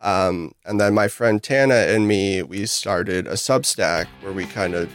Um, 0.00 0.52
and 0.64 0.80
then 0.80 0.94
my 0.94 1.08
friend 1.08 1.42
Tana 1.42 1.74
and 1.74 2.06
me, 2.06 2.42
we 2.42 2.66
started 2.66 3.26
a 3.26 3.32
Substack 3.32 4.06
where 4.20 4.32
we 4.32 4.46
kind 4.46 4.74
of 4.74 4.92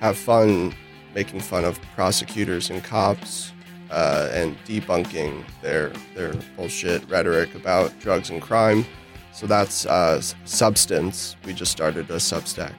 have 0.00 0.16
fun 0.16 0.74
making 1.14 1.40
fun 1.40 1.64
of 1.64 1.80
prosecutors 1.94 2.70
and 2.70 2.82
cops 2.84 3.52
uh, 3.90 4.28
and 4.32 4.56
debunking 4.64 5.42
their 5.62 5.90
their 6.14 6.34
bullshit 6.56 7.08
rhetoric 7.08 7.54
about 7.54 7.98
drugs 8.00 8.30
and 8.30 8.42
crime. 8.42 8.84
So 9.32 9.46
that's 9.46 9.86
uh, 9.86 10.20
Substance. 10.44 11.36
We 11.44 11.52
just 11.54 11.72
started 11.72 12.10
a 12.10 12.16
Substack, 12.16 12.74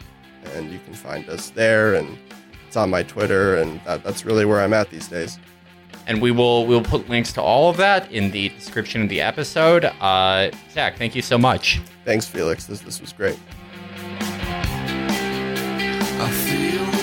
and 0.53 0.71
you 0.71 0.79
can 0.79 0.93
find 0.93 1.27
us 1.29 1.49
there, 1.51 1.95
and 1.95 2.17
it's 2.67 2.75
on 2.75 2.89
my 2.89 3.03
Twitter, 3.03 3.55
and 3.55 3.79
that, 3.85 4.03
that's 4.03 4.25
really 4.25 4.45
where 4.45 4.61
I'm 4.61 4.73
at 4.73 4.89
these 4.89 5.07
days. 5.07 5.39
And 6.09 6.21
we 6.21 6.31
will 6.31 6.65
we'll 6.65 6.83
put 6.83 7.07
links 7.07 7.31
to 7.33 7.41
all 7.41 7.69
of 7.69 7.77
that 7.77 8.11
in 8.11 8.31
the 8.31 8.49
description 8.49 9.03
of 9.03 9.09
the 9.09 9.21
episode. 9.21 9.85
Uh, 9.85 10.49
Zach, 10.71 10.97
thank 10.97 11.13
you 11.15 11.21
so 11.21 11.37
much. 11.37 11.79
Thanks, 12.03 12.25
Felix. 12.25 12.65
This 12.65 12.81
this 12.81 12.99
was 12.99 13.13
great. 13.13 13.37
I 16.21 16.29
feel 16.31 16.98